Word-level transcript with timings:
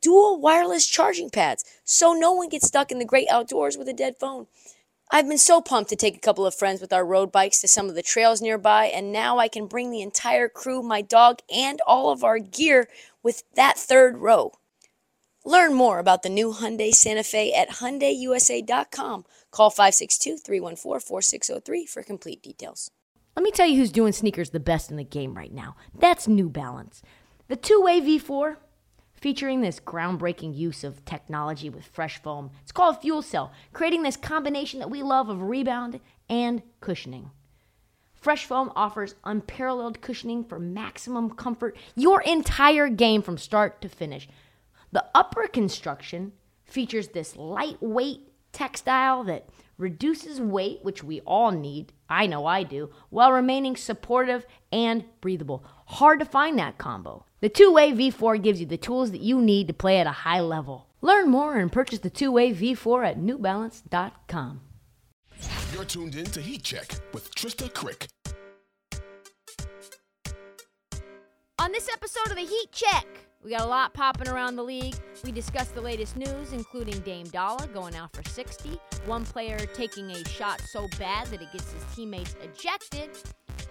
dual 0.00 0.40
wireless 0.40 0.86
charging 0.86 1.30
pads 1.30 1.64
so 1.84 2.12
no 2.12 2.32
one 2.32 2.48
gets 2.48 2.66
stuck 2.66 2.90
in 2.90 2.98
the 2.98 3.04
great 3.04 3.28
outdoors 3.30 3.76
with 3.76 3.88
a 3.88 3.92
dead 3.92 4.16
phone. 4.18 4.46
I've 5.10 5.26
been 5.26 5.38
so 5.38 5.62
pumped 5.62 5.88
to 5.90 5.96
take 5.96 6.16
a 6.16 6.20
couple 6.20 6.44
of 6.44 6.54
friends 6.54 6.82
with 6.82 6.92
our 6.92 7.04
road 7.04 7.32
bikes 7.32 7.62
to 7.62 7.68
some 7.68 7.88
of 7.88 7.94
the 7.94 8.02
trails 8.02 8.42
nearby, 8.42 8.86
and 8.86 9.10
now 9.10 9.38
I 9.38 9.48
can 9.48 9.66
bring 9.66 9.90
the 9.90 10.02
entire 10.02 10.50
crew, 10.50 10.82
my 10.82 11.00
dog, 11.00 11.38
and 11.54 11.80
all 11.86 12.10
of 12.10 12.22
our 12.22 12.38
gear 12.38 12.88
with 13.22 13.42
that 13.54 13.78
third 13.78 14.18
row. 14.18 14.52
Learn 15.46 15.72
more 15.72 15.98
about 15.98 16.22
the 16.22 16.28
new 16.28 16.52
Hyundai 16.52 16.92
Santa 16.92 17.22
Fe 17.22 17.54
at 17.54 17.70
HyundaiUSA.com. 17.70 19.24
Call 19.50 19.70
562-314-4603 19.70 21.88
for 21.88 22.02
complete 22.02 22.42
details. 22.42 22.90
Let 23.34 23.42
me 23.42 23.50
tell 23.50 23.66
you 23.66 23.78
who's 23.78 23.92
doing 23.92 24.12
sneakers 24.12 24.50
the 24.50 24.60
best 24.60 24.90
in 24.90 24.98
the 24.98 25.04
game 25.04 25.32
right 25.32 25.54
now. 25.54 25.74
That's 25.98 26.28
New 26.28 26.50
Balance. 26.50 27.00
The 27.46 27.56
two-way 27.56 28.02
V4 28.02 28.56
featuring 29.20 29.60
this 29.60 29.80
groundbreaking 29.80 30.56
use 30.56 30.84
of 30.84 31.04
technology 31.04 31.70
with 31.70 31.84
fresh 31.84 32.22
foam. 32.22 32.50
It's 32.62 32.72
called 32.72 33.00
Fuel 33.00 33.22
Cell, 33.22 33.52
creating 33.72 34.02
this 34.02 34.16
combination 34.16 34.80
that 34.80 34.90
we 34.90 35.02
love 35.02 35.28
of 35.28 35.42
rebound 35.42 36.00
and 36.28 36.62
cushioning. 36.80 37.30
Fresh 38.14 38.46
foam 38.46 38.72
offers 38.74 39.14
unparalleled 39.24 40.00
cushioning 40.00 40.44
for 40.44 40.58
maximum 40.58 41.30
comfort 41.30 41.76
your 41.94 42.20
entire 42.22 42.88
game 42.88 43.22
from 43.22 43.38
start 43.38 43.80
to 43.80 43.88
finish. 43.88 44.28
The 44.90 45.04
upper 45.14 45.46
construction 45.46 46.32
features 46.64 47.08
this 47.08 47.36
lightweight 47.36 48.32
textile 48.52 49.24
that 49.24 49.48
reduces 49.78 50.40
weight, 50.40 50.80
which 50.82 51.02
we 51.02 51.20
all 51.20 51.50
need, 51.50 51.92
I 52.08 52.26
know 52.26 52.44
I 52.44 52.64
do, 52.64 52.90
while 53.08 53.32
remaining 53.32 53.76
supportive 53.76 54.44
and 54.70 55.04
breathable. 55.20 55.64
Hard 55.86 56.18
to 56.18 56.26
find 56.26 56.58
that 56.58 56.76
combo. 56.76 57.24
The 57.40 57.48
two 57.48 57.72
way 57.72 57.92
V4 57.92 58.42
gives 58.42 58.60
you 58.60 58.66
the 58.66 58.76
tools 58.76 59.12
that 59.12 59.20
you 59.20 59.40
need 59.40 59.68
to 59.68 59.72
play 59.74 59.98
at 59.98 60.06
a 60.06 60.10
high 60.10 60.40
level. 60.40 60.88
Learn 61.00 61.30
more 61.30 61.56
and 61.56 61.70
purchase 61.70 62.00
the 62.00 62.10
two 62.10 62.32
way 62.32 62.52
V4 62.52 63.06
at 63.06 63.18
newbalance.com. 63.18 64.60
You're 65.72 65.84
tuned 65.84 66.16
in 66.16 66.24
to 66.24 66.40
Heat 66.40 66.64
Check 66.64 66.92
with 67.12 67.32
Trysta 67.34 67.70
Krick. 67.70 68.08
On 71.60 71.72
this 71.72 71.88
episode 71.92 72.30
of 72.30 72.36
the 72.36 72.42
Heat 72.42 72.72
Check, 72.72 73.06
we 73.44 73.50
got 73.50 73.62
a 73.62 73.66
lot 73.66 73.94
popping 73.94 74.28
around 74.28 74.56
the 74.56 74.62
league. 74.62 74.94
We 75.24 75.32
discussed 75.32 75.74
the 75.74 75.80
latest 75.80 76.16
news, 76.16 76.52
including 76.52 76.98
Dame 77.00 77.28
Dollar 77.28 77.66
going 77.68 77.94
out 77.94 78.14
for 78.14 78.22
60, 78.28 78.78
one 79.06 79.24
player 79.24 79.58
taking 79.74 80.10
a 80.10 80.22
shot 80.28 80.60
so 80.60 80.86
bad 80.98 81.28
that 81.28 81.40
it 81.40 81.50
gets 81.52 81.72
his 81.72 81.82
teammates 81.94 82.36
ejected, 82.42 83.10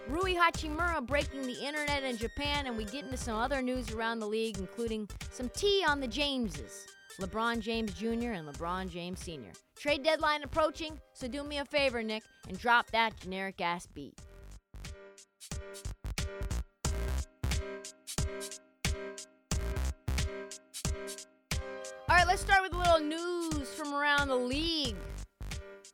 Rui 0.07 0.33
Hachimura 0.33 1.05
breaking 1.05 1.43
the 1.43 1.65
internet 1.65 2.03
in 2.03 2.17
Japan, 2.17 2.65
and 2.65 2.77
we 2.77 2.85
get 2.85 3.03
into 3.05 3.17
some 3.17 3.35
other 3.35 3.61
news 3.61 3.91
around 3.91 4.19
the 4.19 4.27
league, 4.27 4.57
including 4.57 5.07
some 5.31 5.49
tea 5.49 5.83
on 5.87 5.99
the 5.99 6.07
Jameses. 6.07 6.87
LeBron 7.19 7.59
James 7.59 7.93
Jr. 7.93 8.31
and 8.31 8.47
LeBron 8.47 8.89
James 8.89 9.19
Sr. 9.19 9.51
Trade 9.77 10.03
deadline 10.03 10.43
approaching, 10.43 10.99
so 11.13 11.27
do 11.27 11.43
me 11.43 11.57
a 11.57 11.65
favor, 11.65 12.01
Nick, 12.03 12.23
and 12.47 12.57
drop 12.57 12.89
that 12.91 13.17
generic 13.19 13.59
ass 13.59 13.87
beat. 13.87 14.17
All 22.09 22.15
right, 22.15 22.27
let's 22.27 22.41
start 22.41 22.61
with 22.63 22.73
a 22.73 22.77
little 22.77 22.99
news 22.99 23.67
from 23.73 23.93
around 23.93 24.29
the 24.29 24.35
league. 24.35 24.95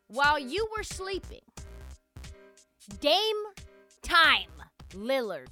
While 0.07 0.37
you 0.37 0.67
were 0.75 0.83
sleeping, 0.83 1.41
Dame 2.99 3.43
Time 4.01 4.51
Lillard, 4.91 5.47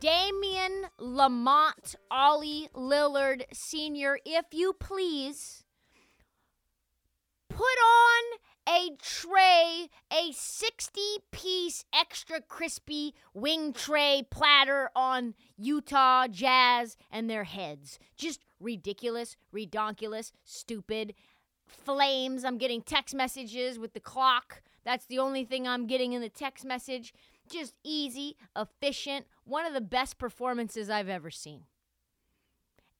Damian 0.00 0.86
Lamonte 1.00 1.96
Ollie 2.10 2.68
Lillard 2.74 3.42
Sr., 3.52 4.18
if 4.24 4.46
you 4.52 4.72
please, 4.72 5.64
put 7.48 7.58
on 7.60 8.38
a 8.68 8.90
tray, 9.00 9.88
a 10.12 10.32
60 10.32 11.00
piece 11.30 11.84
extra 11.94 12.40
crispy 12.40 13.14
wing 13.32 13.72
tray 13.72 14.26
platter 14.30 14.90
on 14.96 15.34
Utah 15.56 16.26
Jazz 16.28 16.96
and 17.10 17.28
their 17.28 17.44
heads. 17.44 17.98
Just 18.16 18.40
ridiculous, 18.60 19.36
redonkulous, 19.54 20.32
stupid. 20.44 21.14
Flames. 21.66 22.44
I'm 22.44 22.58
getting 22.58 22.82
text 22.82 23.14
messages 23.14 23.78
with 23.78 23.94
the 23.94 24.00
clock. 24.00 24.62
That's 24.84 25.06
the 25.06 25.18
only 25.18 25.44
thing 25.44 25.66
I'm 25.66 25.86
getting 25.86 26.12
in 26.12 26.20
the 26.20 26.28
text 26.28 26.64
message. 26.64 27.14
Just 27.50 27.74
easy, 27.82 28.36
efficient, 28.56 29.26
one 29.44 29.66
of 29.66 29.74
the 29.74 29.80
best 29.80 30.18
performances 30.18 30.88
I've 30.88 31.08
ever 31.08 31.30
seen. 31.30 31.62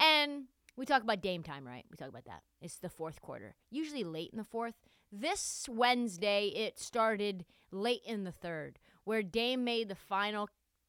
And 0.01 0.45
we 0.77 0.87
talk 0.87 1.03
about 1.03 1.21
Dame 1.21 1.43
time, 1.43 1.67
right? 1.67 1.85
We 1.91 1.97
talk 1.97 2.09
about 2.09 2.25
that. 2.25 2.43
It's 2.61 2.79
the 2.79 2.89
fourth 2.89 3.21
quarter, 3.21 3.55
usually 3.71 4.05
late 4.05 4.31
in 4.33 4.39
the 4.39 4.45
fourth. 4.45 4.75
This 5.11 5.69
Wednesday, 5.71 6.49
it 6.49 6.79
started 6.79 7.45
late 7.71 8.03
in 8.05 8.25
the 8.25 8.33
third, 8.33 8.79
where 9.05 9.23
Dame 9.23 9.65
made 9.65 9.89
the 9.89 9.95
final 9.95 10.49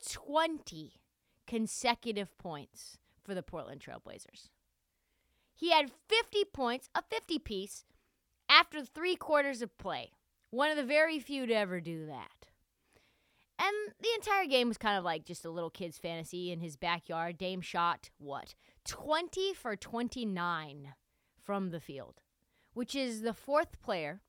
20 0.10 0.94
consecutive 1.48 2.36
points 2.38 2.98
for 3.24 3.34
the 3.34 3.44
Portland 3.44 3.82
Trailblazers. 3.82 4.50
He 5.54 5.72
had 5.72 5.92
50 6.10 6.46
points, 6.54 6.90
a 6.94 7.02
50 7.02 7.40
piece, 7.40 7.86
after 8.50 8.84
three 8.84 9.16
quarters 9.16 9.62
of 9.62 9.78
play. 9.78 10.12
One 10.50 10.70
of 10.70 10.78
the 10.78 10.84
very 10.84 11.20
few 11.20 11.46
to 11.46 11.54
ever 11.54 11.80
do 11.80 12.06
that. 12.08 12.48
And 13.58 13.94
the 14.02 14.10
entire 14.16 14.46
game 14.46 14.68
was 14.68 14.78
kind 14.78 14.98
of 14.98 15.04
like 15.04 15.26
just 15.26 15.46
a 15.46 15.50
little 15.50 15.70
kid's 15.70 15.98
fantasy 15.98 16.52
in 16.52 16.60
his 16.60 16.76
backyard. 16.76 17.38
Dame 17.38 17.62
shot, 17.62 18.10
what, 18.18 18.54
20 18.86 19.54
for 19.54 19.76
29 19.76 20.94
from 21.42 21.72
the 21.72 21.80
field, 21.80 22.22
which 22.76 22.94
is 22.94 23.22
the 23.22 23.34
fourth 23.34 23.82
player 23.82 24.22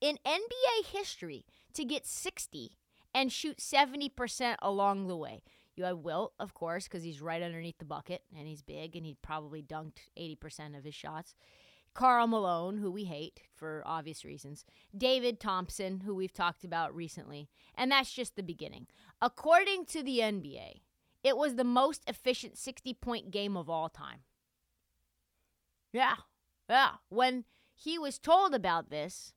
in 0.00 0.18
NBA 0.24 0.86
history 0.86 1.44
to 1.72 1.84
get 1.84 2.06
60 2.06 2.76
and 3.12 3.32
shoot 3.32 3.58
70% 3.58 4.56
along 4.62 5.08
the 5.08 5.16
way. 5.16 5.42
You 5.74 5.84
have 5.84 5.98
Wilt, 5.98 6.34
of 6.38 6.54
course, 6.54 6.84
because 6.84 7.02
he's 7.02 7.22
right 7.22 7.42
underneath 7.42 7.78
the 7.78 7.84
bucket 7.84 8.22
and 8.36 8.46
he's 8.46 8.62
big 8.62 8.94
and 8.94 9.06
he 9.06 9.16
probably 9.22 9.62
dunked 9.62 10.10
80% 10.18 10.76
of 10.76 10.84
his 10.84 10.94
shots. 10.94 11.34
Karl 11.94 12.26
Malone, 12.26 12.76
who 12.76 12.90
we 12.90 13.04
hate 13.04 13.40
for 13.56 13.82
obvious 13.86 14.24
reasons. 14.24 14.64
David 14.96 15.40
Thompson, 15.40 16.00
who 16.00 16.14
we've 16.14 16.32
talked 16.32 16.62
about 16.62 16.94
recently. 16.94 17.48
And 17.74 17.90
that's 17.90 18.12
just 18.12 18.36
the 18.36 18.42
beginning. 18.42 18.86
According 19.20 19.86
to 19.86 20.02
the 20.02 20.18
NBA, 20.18 20.82
it 21.24 21.36
was 21.36 21.56
the 21.56 21.64
most 21.64 22.02
efficient 22.06 22.58
60 22.58 22.94
point 22.94 23.30
game 23.30 23.56
of 23.56 23.68
all 23.68 23.88
time. 23.88 24.20
Yeah, 25.92 26.16
yeah. 26.70 26.90
When 27.08 27.44
he 27.74 27.98
was 27.98 28.18
told 28.18 28.54
about 28.54 28.90
this, 28.90 29.34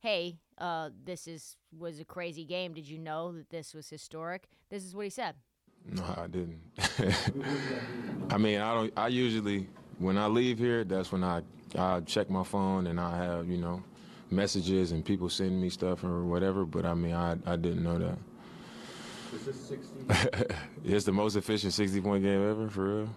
hey, 0.00 0.38
uh, 0.58 0.90
this 1.04 1.26
is 1.26 1.56
was 1.76 1.98
a 2.00 2.04
crazy 2.04 2.44
game. 2.44 2.72
Did 2.72 2.88
you 2.88 2.98
know 2.98 3.32
that 3.32 3.50
this 3.50 3.74
was 3.74 3.88
historic? 3.88 4.48
This 4.70 4.84
is 4.84 4.94
what 4.94 5.04
he 5.04 5.10
said. 5.10 5.34
No, 5.86 6.04
I 6.16 6.26
didn't. 6.28 6.60
I 8.30 8.38
mean, 8.38 8.60
I 8.60 8.74
don't. 8.74 8.92
I 8.96 9.08
usually, 9.08 9.68
when 9.98 10.16
I 10.16 10.26
leave 10.26 10.58
here, 10.58 10.84
that's 10.84 11.12
when 11.12 11.24
I 11.24 11.42
I 11.76 12.00
check 12.00 12.30
my 12.30 12.44
phone 12.44 12.86
and 12.86 12.98
I 12.98 13.16
have 13.16 13.48
you 13.48 13.58
know 13.58 13.82
messages 14.30 14.92
and 14.92 15.04
people 15.04 15.28
sending 15.28 15.60
me 15.60 15.68
stuff 15.68 16.04
or 16.04 16.24
whatever. 16.24 16.64
But 16.64 16.86
I 16.86 16.94
mean, 16.94 17.14
I 17.14 17.36
I 17.46 17.56
didn't 17.56 17.82
know 17.82 17.98
that. 17.98 18.18
Is 19.34 19.46
this 19.46 19.60
60? 19.68 20.54
it's 20.84 21.04
the 21.04 21.12
most 21.12 21.34
efficient 21.34 21.72
60 21.72 22.00
point 22.00 22.22
game 22.22 22.48
ever 22.48 22.68
for 22.68 22.84
real. 22.84 23.08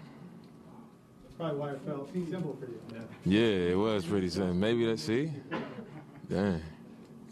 That's 1.37 1.51
probably 1.51 1.59
why 1.59 1.71
it 1.73 1.81
felt 1.85 2.09
simple 2.31 2.57
for 2.59 2.65
you. 2.65 3.07
Yeah, 3.25 3.71
it 3.71 3.77
was 3.77 4.05
pretty 4.05 4.29
simple. 4.29 4.55
Maybe 4.55 4.87
let's 4.87 5.03
see. 5.03 5.31
Dang. 6.27 6.61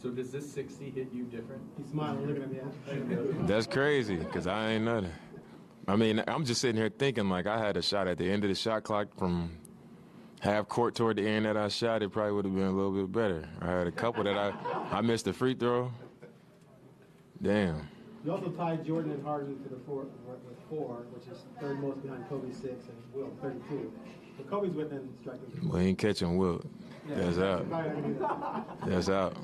So 0.02 0.12
does 0.12 0.32
this 0.32 0.52
60 0.52 0.92
hit 0.92 1.12
you 1.12 1.24
different? 1.24 1.64
He's 1.76 1.88
smiling, 1.88 2.28
looking 2.28 2.44
at 2.44 2.52
me. 2.52 3.48
That's 3.48 3.66
crazy, 3.66 4.18
because 4.18 4.46
I 4.46 4.74
ain't 4.74 4.86
nothing. 4.86 5.12
I 5.88 5.96
mean, 5.96 6.24
I'm 6.28 6.46
just 6.46 6.62
sitting 6.62 6.76
here 6.76 6.90
thinking 6.90 7.30
like 7.30 7.48
I 7.48 7.58
had 7.58 7.78
a 7.78 7.82
shot 7.82 8.08
at 8.08 8.20
the 8.20 8.30
end 8.30 8.44
of 8.44 8.50
the 8.50 8.56
shot 8.56 8.84
clock 8.84 9.08
from 9.18 9.58
half 10.40 10.68
court 10.68 10.94
toward 10.94 11.18
the 11.18 11.28
end 11.28 11.46
that 11.46 11.58
I 11.58 11.68
shot, 11.70 12.04
it 12.04 12.12
probably 12.12 12.34
would 12.34 12.46
have 12.46 12.54
been 12.54 12.68
a 12.68 12.72
little 12.72 12.92
bit 12.92 13.12
better. 13.12 13.50
I 13.60 13.72
had 13.72 13.88
a 13.88 13.92
couple 13.92 14.24
that 14.24 14.38
I, 14.38 14.54
I 14.92 15.02
missed 15.02 15.26
the 15.26 15.34
free 15.34 15.56
throw. 15.56 15.92
Damn. 17.42 17.88
You 18.24 18.32
also 18.32 18.50
tied 18.50 18.86
Jordan 18.86 19.12
and 19.12 19.24
Harden 19.24 19.62
to 19.64 19.70
the 19.70 19.80
four 19.86 20.06
with 20.28 20.55
four, 20.70 21.06
which 21.14 21.28
is 21.28 21.44
third 21.60 21.80
most 21.80 22.02
behind 22.02 22.28
Kobe 22.30 22.52
six 22.52 22.86
and 22.88 22.98
Wilt 23.14 23.34
32. 23.42 23.92
But 24.38 24.50
Kobe's 24.50 24.74
within 24.76 25.10
striking 25.22 25.46
distance. 25.46 25.74
We 25.74 25.82
ain't 25.82 25.98
catching 25.98 26.38
Wilt. 26.38 26.66
That's 27.08 27.38
out. 27.38 27.70
Probably 27.70 27.92
not 27.92 28.02
gonna 28.02 28.14
do 28.14 28.20
that. 28.20 28.90
That's 28.90 29.10
out. 29.10 29.38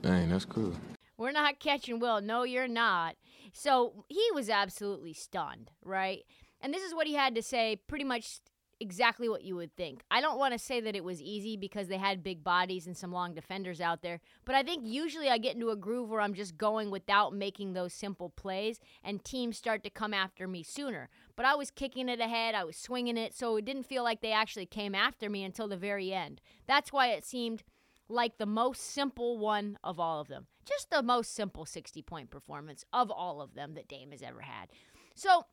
Dang, 0.00 0.28
that's 0.30 0.44
cool. 0.44 0.74
We're 1.16 1.32
not 1.32 1.58
catching 1.58 1.98
Wilt. 1.98 2.24
No, 2.24 2.44
you're 2.44 2.68
not. 2.68 3.16
So 3.52 4.04
he 4.08 4.24
was 4.34 4.48
absolutely 4.48 5.12
stunned, 5.12 5.70
right? 5.84 6.24
And 6.60 6.72
this 6.72 6.82
is 6.82 6.94
what 6.94 7.06
he 7.06 7.14
had 7.14 7.34
to 7.34 7.42
say 7.42 7.80
pretty 7.86 8.04
much 8.04 8.40
exactly 8.80 9.28
what 9.28 9.42
you 9.42 9.56
would 9.56 9.74
think. 9.76 10.02
I 10.10 10.20
don't 10.20 10.38
want 10.38 10.52
to 10.52 10.58
say 10.58 10.80
that 10.80 10.96
it 10.96 11.04
was 11.04 11.20
easy 11.20 11.56
because 11.56 11.88
they 11.88 11.96
had 11.96 12.22
big 12.22 12.44
bodies 12.44 12.86
and 12.86 12.96
some 12.96 13.12
long 13.12 13.34
defenders 13.34 13.80
out 13.80 14.02
there, 14.02 14.20
but 14.44 14.54
I 14.54 14.62
think 14.62 14.84
usually 14.84 15.28
I 15.28 15.38
get 15.38 15.54
into 15.54 15.70
a 15.70 15.76
groove 15.76 16.10
where 16.10 16.20
I'm 16.20 16.34
just 16.34 16.56
going 16.56 16.90
without 16.90 17.34
making 17.34 17.72
those 17.72 17.92
simple 17.92 18.30
plays 18.30 18.78
and 19.02 19.24
teams 19.24 19.58
start 19.58 19.82
to 19.84 19.90
come 19.90 20.14
after 20.14 20.46
me 20.46 20.62
sooner. 20.62 21.08
But 21.36 21.46
I 21.46 21.54
was 21.54 21.70
kicking 21.70 22.08
it 22.08 22.20
ahead, 22.20 22.54
I 22.54 22.64
was 22.64 22.76
swinging 22.76 23.16
it, 23.16 23.34
so 23.34 23.56
it 23.56 23.64
didn't 23.64 23.86
feel 23.86 24.04
like 24.04 24.20
they 24.20 24.32
actually 24.32 24.66
came 24.66 24.94
after 24.94 25.28
me 25.28 25.44
until 25.44 25.68
the 25.68 25.76
very 25.76 26.12
end. 26.12 26.40
That's 26.66 26.92
why 26.92 27.08
it 27.08 27.24
seemed 27.24 27.62
like 28.08 28.38
the 28.38 28.46
most 28.46 28.82
simple 28.82 29.38
one 29.38 29.78
of 29.84 30.00
all 30.00 30.20
of 30.20 30.28
them. 30.28 30.46
Just 30.64 30.90
the 30.90 31.02
most 31.02 31.34
simple 31.34 31.64
60 31.66 32.02
point 32.02 32.30
performance 32.30 32.84
of 32.92 33.10
all 33.10 33.40
of 33.40 33.54
them 33.54 33.74
that 33.74 33.88
Dame 33.88 34.10
has 34.12 34.22
ever 34.22 34.40
had. 34.40 34.68
So 35.14 35.46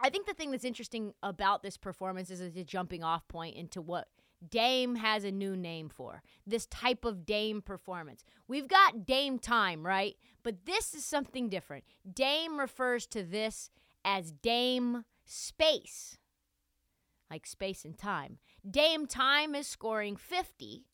I 0.00 0.10
think 0.10 0.26
the 0.26 0.34
thing 0.34 0.50
that's 0.50 0.64
interesting 0.64 1.14
about 1.22 1.62
this 1.62 1.76
performance 1.76 2.30
is 2.30 2.40
it's 2.40 2.56
a 2.56 2.64
jumping 2.64 3.02
off 3.02 3.26
point 3.28 3.56
into 3.56 3.80
what 3.80 4.08
Dame 4.46 4.96
has 4.96 5.24
a 5.24 5.30
new 5.30 5.56
name 5.56 5.88
for 5.88 6.22
this 6.46 6.66
type 6.66 7.04
of 7.04 7.24
Dame 7.24 7.62
performance. 7.62 8.22
We've 8.46 8.68
got 8.68 9.06
Dame 9.06 9.38
time, 9.38 9.86
right? 9.86 10.14
But 10.42 10.66
this 10.66 10.94
is 10.94 11.04
something 11.04 11.48
different. 11.48 11.84
Dame 12.10 12.58
refers 12.58 13.06
to 13.08 13.22
this 13.22 13.70
as 14.04 14.32
Dame 14.32 15.04
space, 15.24 16.18
like 17.30 17.46
space 17.46 17.84
and 17.84 17.98
time. 17.98 18.38
Dame 18.68 19.06
time 19.06 19.54
is 19.54 19.66
scoring 19.66 20.16
50. 20.16 20.84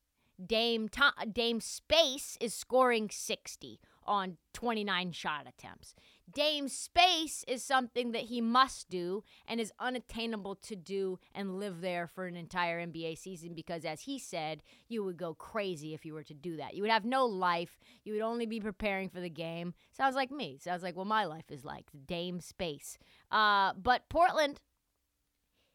Dame 0.44 0.88
Dame 1.31 1.60
Space 1.60 2.37
is 2.40 2.54
scoring 2.54 3.10
60 3.12 3.81
on 4.04 4.38
29 4.54 5.12
shot 5.12 5.46
attempts. 5.46 5.94
Dame 6.32 6.69
Space 6.69 7.44
is 7.46 7.62
something 7.62 8.12
that 8.12 8.23
he 8.23 8.40
must 8.40 8.88
do 8.88 9.23
and 9.46 9.61
is 9.61 9.73
unattainable 9.79 10.55
to 10.56 10.76
do 10.76 11.19
and 11.34 11.58
live 11.58 11.81
there 11.81 12.06
for 12.06 12.26
an 12.26 12.37
entire 12.37 12.84
NBA 12.84 13.19
season 13.19 13.55
because, 13.55 13.84
as 13.84 14.02
he 14.02 14.19
said, 14.19 14.62
you 14.88 15.05
would 15.05 15.17
go 15.17 15.34
crazy 15.34 15.94
if 15.94 16.05
you 16.05 16.14
were 16.14 16.23
to 16.25 16.34
do 16.34 16.56
that. 16.56 16.75
You 16.75 16.82
would 16.82 16.90
have 16.90 17.05
no 17.05 17.26
life. 17.26 17.79
You 18.05 18.14
would 18.14 18.23
only 18.23 18.46
be 18.46 18.61
preparing 18.61 19.08
for 19.08 19.20
the 19.20 19.31
game. 19.31 19.75
Sounds 19.93 20.14
like 20.14 20.31
me. 20.31 20.58
Sounds 20.58 20.82
like 20.82 20.96
what 20.96 21.06
my 21.06 21.25
life 21.25 21.50
is 21.50 21.64
like. 21.64 21.87
Dame 22.06 22.40
Space. 22.40 22.99
Uh, 23.31 23.73
but 23.75 24.08
Portland 24.08 24.61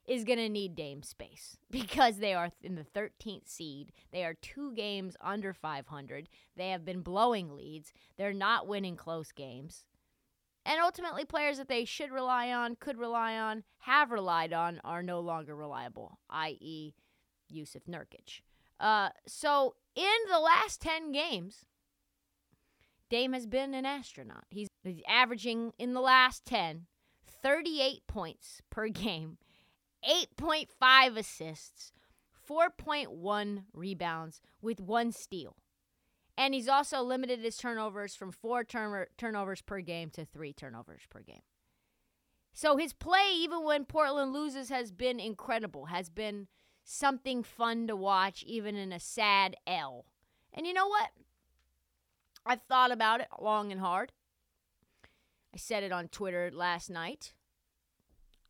is 0.07 0.24
going 0.24 0.39
to 0.39 0.50
need 0.50 0.75
Dame 0.75 1.03
space 1.03 1.57
because 1.71 2.18
they 2.18 2.33
are 2.33 2.51
in 2.63 2.75
the 2.75 2.86
13th 2.95 3.48
seed. 3.48 3.92
They 4.12 4.24
are 4.24 4.33
two 4.33 4.74
games 4.74 5.15
under 5.21 5.53
500. 5.53 6.30
They 6.56 6.69
have 6.69 6.86
been 6.86 7.01
blowing 7.01 7.56
leads. 7.56 7.94
They're 8.18 8.33
not 8.33 8.68
winning 8.68 8.95
close 8.95 9.31
games. 9.31 9.83
And 10.68 10.81
ultimately, 10.81 11.24
players 11.24 11.58
that 11.60 11.69
they 11.69 11.86
should 11.86 12.12
rely 12.12 12.52
on, 12.52 12.75
could 12.75 12.98
rely 12.98 13.38
on, 13.38 13.64
have 13.80 14.12
relied 14.12 14.52
on, 14.52 14.81
are 14.84 15.02
no 15.02 15.22
longer 15.22 15.56
reliable, 15.56 16.19
i.e., 16.30 16.94
Jusuf 17.50 17.84
Nurkic. 17.90 18.42
Uh, 18.78 19.10
so, 19.25 19.75
in 19.96 20.18
the 20.30 20.40
last 20.40 20.81
10 20.81 21.14
games, 21.14 21.66
Dame 23.10 23.31
has 23.31 23.48
been 23.48 23.74
an 23.74 23.86
astronaut. 23.86 24.44
He's 24.50 24.68
he's 24.84 25.02
averaging 25.08 25.72
in 25.80 25.94
the 25.94 26.02
last 26.02 26.44
10 26.44 26.88
38 27.42 28.02
points 28.06 28.62
per 28.70 28.90
game 28.90 29.38
8.5 30.08 31.18
assists, 31.18 31.94
4.1 32.50 33.63
rebounds, 33.74 34.42
with 34.62 34.81
one 34.81 35.13
steal. 35.13 35.56
And 36.38 36.54
he's 36.54 36.68
also 36.68 37.01
limited 37.01 37.39
his 37.39 37.57
turnovers 37.57 38.16
from 38.16 38.31
four 38.31 38.63
turn- 38.63 39.07
turnovers 39.18 39.62
per 39.62 39.81
game 39.81 40.12
to 40.12 40.24
three 40.24 40.54
turnovers 40.54 41.01
per 41.10 41.22
game. 41.22 41.42
So 42.54 42.78
his 42.78 42.94
play, 42.94 43.34
even 43.36 43.63
when 43.63 43.86
Portland 43.86 44.34
loses, 44.34 44.69
has 44.69 44.92
been 44.92 45.19
incredible, 45.19 45.86
has 45.86 46.10
been 46.10 46.48
something 46.84 47.44
fun 47.44 47.88
to 47.88 47.95
watch, 47.95 48.44
even 48.44 48.75
in 48.75 48.92
a 48.92 49.00
sad 49.00 49.56
L. 49.66 50.06
And 50.54 50.66
you 50.66 50.74
know 50.74 50.88
what? 50.88 51.10
I've 52.45 52.62
thought 52.62 52.92
about 52.92 53.19
it 53.22 53.28
long 53.39 53.72
and 53.72 53.81
hard. 53.81 54.12
I 55.54 55.57
said 55.57 55.84
it 55.84 55.92
on 55.92 56.07
Twitter 56.07 56.50
last 56.54 56.89
night. 56.89 57.34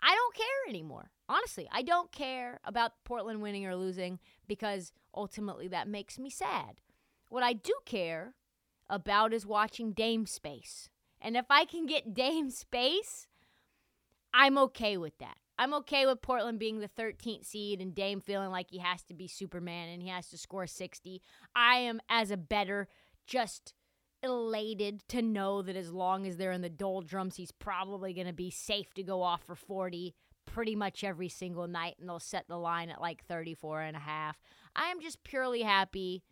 I 0.02 0.14
don't 0.14 0.36
care 0.36 0.70
anymore. 0.70 1.12
Honestly, 1.28 1.68
I 1.72 1.82
don't 1.82 2.12
care 2.12 2.60
about 2.64 3.04
Portland 3.04 3.42
winning 3.42 3.66
or 3.66 3.76
losing 3.76 4.20
because 4.48 4.94
ultimately 5.14 5.68
that 5.70 5.88
makes 5.88 6.20
me 6.20 6.30
sad. 6.30 6.80
What 7.30 7.44
I 7.44 7.54
do 7.54 7.74
care 7.86 8.34
about 8.90 9.34
is 9.34 9.46
watching 9.46 9.92
Dame 9.92 10.26
Space. 10.26 10.90
And 11.20 11.36
if 11.36 11.46
I 11.50 11.66
can 11.66 11.86
get 11.86 12.14
Dame 12.14 12.50
Space, 12.50 13.28
I'm 14.34 14.58
okay 14.58 14.98
with 14.98 15.18
that. 15.20 15.38
I'm 15.60 15.74
okay 15.74 16.06
with 16.06 16.22
Portland 16.22 16.60
being 16.60 16.80
the 16.80 16.90
13th 16.90 17.46
seed 17.46 17.82
and 17.82 17.96
Dame 17.96 18.22
feeling 18.22 18.52
like 18.52 18.68
he 18.70 18.78
has 18.78 19.02
to 19.04 19.16
be 19.16 19.28
Superman 19.28 19.90
and 19.90 20.02
he 20.02 20.10
has 20.10 20.30
to 20.30 20.38
score 20.38 20.68
60. 20.68 21.22
I 21.56 21.78
am, 21.78 22.00
as 22.10 22.30
a 22.30 22.38
better, 22.38 22.88
just 23.26 23.74
elated 24.22 25.02
to 25.10 25.22
know 25.22 25.64
that 25.64 25.76
as 25.76 25.92
long 25.92 26.28
as 26.28 26.38
they're 26.38 26.52
in 26.52 26.62
the 26.62 26.70
doldrums, 26.70 27.38
he's 27.38 27.52
probably 27.52 28.14
going 28.14 28.28
to 28.28 28.34
be 28.34 28.52
safe 28.52 28.94
to 28.94 29.04
go 29.04 29.24
off 29.24 29.44
for 29.44 29.56
40 29.56 30.14
pretty 30.46 30.76
much 30.76 31.04
every 31.04 31.30
single 31.30 31.68
night 31.68 31.96
and 32.00 32.08
they'll 32.08 32.20
set 32.20 32.48
the 32.48 32.58
line 32.58 32.90
at 32.90 33.02
like 33.02 33.26
34 33.26 33.82
and 33.82 33.98
a 33.98 34.00
half. 34.00 34.38
I 34.76 34.92
am 34.92 35.02
just 35.02 35.24
purely 35.24 35.64
happy 35.64 36.24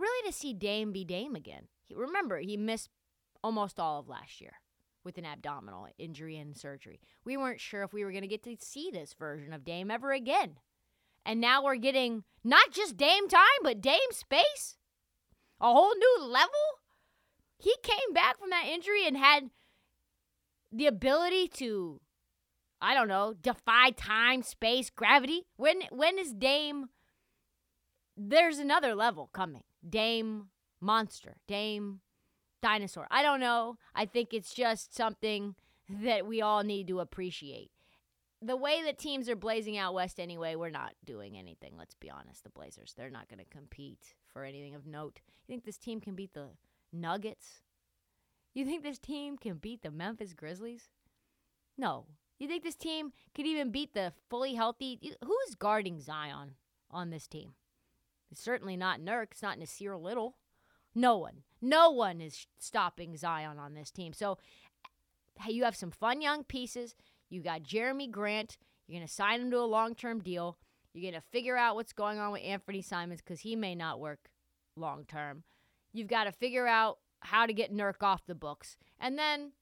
really 0.00 0.30
to 0.30 0.36
see 0.36 0.52
Dame 0.52 0.92
be 0.92 1.04
Dame 1.04 1.36
again. 1.36 1.68
He, 1.84 1.94
remember, 1.94 2.38
he 2.38 2.56
missed 2.56 2.88
almost 3.42 3.78
all 3.78 4.00
of 4.00 4.08
last 4.08 4.40
year 4.40 4.54
with 5.04 5.18
an 5.18 5.24
abdominal 5.24 5.86
injury 5.98 6.36
and 6.36 6.56
surgery. 6.56 7.00
We 7.24 7.36
weren't 7.36 7.60
sure 7.60 7.82
if 7.82 7.92
we 7.92 8.04
were 8.04 8.10
going 8.10 8.22
to 8.22 8.28
get 8.28 8.42
to 8.44 8.56
see 8.60 8.90
this 8.92 9.14
version 9.14 9.52
of 9.52 9.64
Dame 9.64 9.90
ever 9.90 10.12
again. 10.12 10.56
And 11.24 11.40
now 11.40 11.62
we're 11.62 11.76
getting 11.76 12.24
not 12.44 12.72
just 12.72 12.96
Dame 12.96 13.28
time, 13.28 13.42
but 13.62 13.80
Dame 13.80 13.98
space. 14.10 14.76
A 15.60 15.72
whole 15.72 15.94
new 15.94 16.24
level. 16.26 16.50
He 17.58 17.74
came 17.82 18.14
back 18.14 18.38
from 18.38 18.50
that 18.50 18.66
injury 18.66 19.06
and 19.06 19.16
had 19.16 19.50
the 20.72 20.86
ability 20.86 21.48
to 21.48 22.00
I 22.82 22.94
don't 22.94 23.08
know, 23.08 23.34
defy 23.38 23.90
time, 23.90 24.42
space, 24.42 24.88
gravity. 24.88 25.42
When 25.56 25.82
when 25.90 26.18
is 26.18 26.32
Dame 26.32 26.88
there's 28.16 28.58
another 28.58 28.94
level 28.94 29.30
coming. 29.32 29.62
Dame 29.88 30.48
monster, 30.80 31.36
Dame 31.46 32.00
dinosaur. 32.62 33.06
I 33.10 33.22
don't 33.22 33.40
know. 33.40 33.76
I 33.94 34.06
think 34.06 34.32
it's 34.32 34.52
just 34.52 34.94
something 34.94 35.54
that 35.88 36.26
we 36.26 36.40
all 36.42 36.62
need 36.62 36.88
to 36.88 37.00
appreciate. 37.00 37.70
The 38.42 38.56
way 38.56 38.82
that 38.84 38.98
teams 38.98 39.28
are 39.28 39.36
blazing 39.36 39.76
out 39.76 39.92
west 39.92 40.18
anyway, 40.18 40.54
we're 40.54 40.70
not 40.70 40.94
doing 41.04 41.36
anything, 41.36 41.74
let's 41.76 41.94
be 41.94 42.10
honest. 42.10 42.42
The 42.42 42.50
Blazers, 42.50 42.94
they're 42.96 43.10
not 43.10 43.28
going 43.28 43.38
to 43.38 43.44
compete 43.44 44.14
for 44.32 44.44
anything 44.44 44.74
of 44.74 44.86
note. 44.86 45.20
You 45.46 45.52
think 45.52 45.64
this 45.64 45.76
team 45.76 46.00
can 46.00 46.14
beat 46.14 46.32
the 46.32 46.48
Nuggets? 46.92 47.60
You 48.54 48.64
think 48.64 48.82
this 48.82 48.98
team 48.98 49.36
can 49.36 49.56
beat 49.56 49.82
the 49.82 49.90
Memphis 49.90 50.32
Grizzlies? 50.32 50.88
No, 51.76 52.06
you 52.38 52.48
think 52.48 52.64
this 52.64 52.76
team 52.76 53.12
could 53.34 53.46
even 53.46 53.70
beat 53.70 53.92
the 53.92 54.12
fully 54.30 54.54
healthy? 54.54 54.98
Who's 55.22 55.54
guarding 55.54 56.00
Zion 56.00 56.52
on 56.90 57.10
this 57.10 57.26
team? 57.26 57.52
Certainly 58.32 58.76
not 58.76 59.00
Nurk. 59.00 59.32
It's 59.32 59.42
not 59.42 59.58
Nassir 59.58 60.00
Little. 60.00 60.36
No 60.94 61.16
one. 61.16 61.42
No 61.60 61.90
one 61.90 62.20
is 62.20 62.46
stopping 62.58 63.16
Zion 63.16 63.58
on 63.58 63.74
this 63.74 63.90
team. 63.90 64.12
So 64.12 64.38
hey, 65.40 65.52
you 65.52 65.64
have 65.64 65.76
some 65.76 65.90
fun 65.90 66.20
young 66.20 66.44
pieces. 66.44 66.94
You 67.28 67.42
got 67.42 67.62
Jerami 67.62 68.10
Grant. 68.10 68.58
You're 68.86 68.98
going 68.98 69.06
to 69.06 69.12
sign 69.12 69.40
him 69.40 69.50
to 69.50 69.58
a 69.58 69.64
long 69.64 69.94
term 69.94 70.20
deal. 70.20 70.58
You're 70.92 71.10
going 71.10 71.20
to 71.20 71.28
figure 71.28 71.56
out 71.56 71.76
what's 71.76 71.92
going 71.92 72.18
on 72.18 72.32
with 72.32 72.42
Anfernee 72.42 72.84
Simons 72.84 73.20
because 73.20 73.40
he 73.40 73.54
may 73.54 73.74
not 73.74 74.00
work 74.00 74.30
long 74.76 75.04
term. 75.04 75.44
You've 75.92 76.08
got 76.08 76.24
to 76.24 76.32
figure 76.32 76.66
out 76.66 76.98
how 77.20 77.46
to 77.46 77.52
get 77.52 77.74
Nurk 77.74 78.02
off 78.02 78.26
the 78.26 78.34
books. 78.34 78.76
And 78.98 79.18
then 79.18 79.52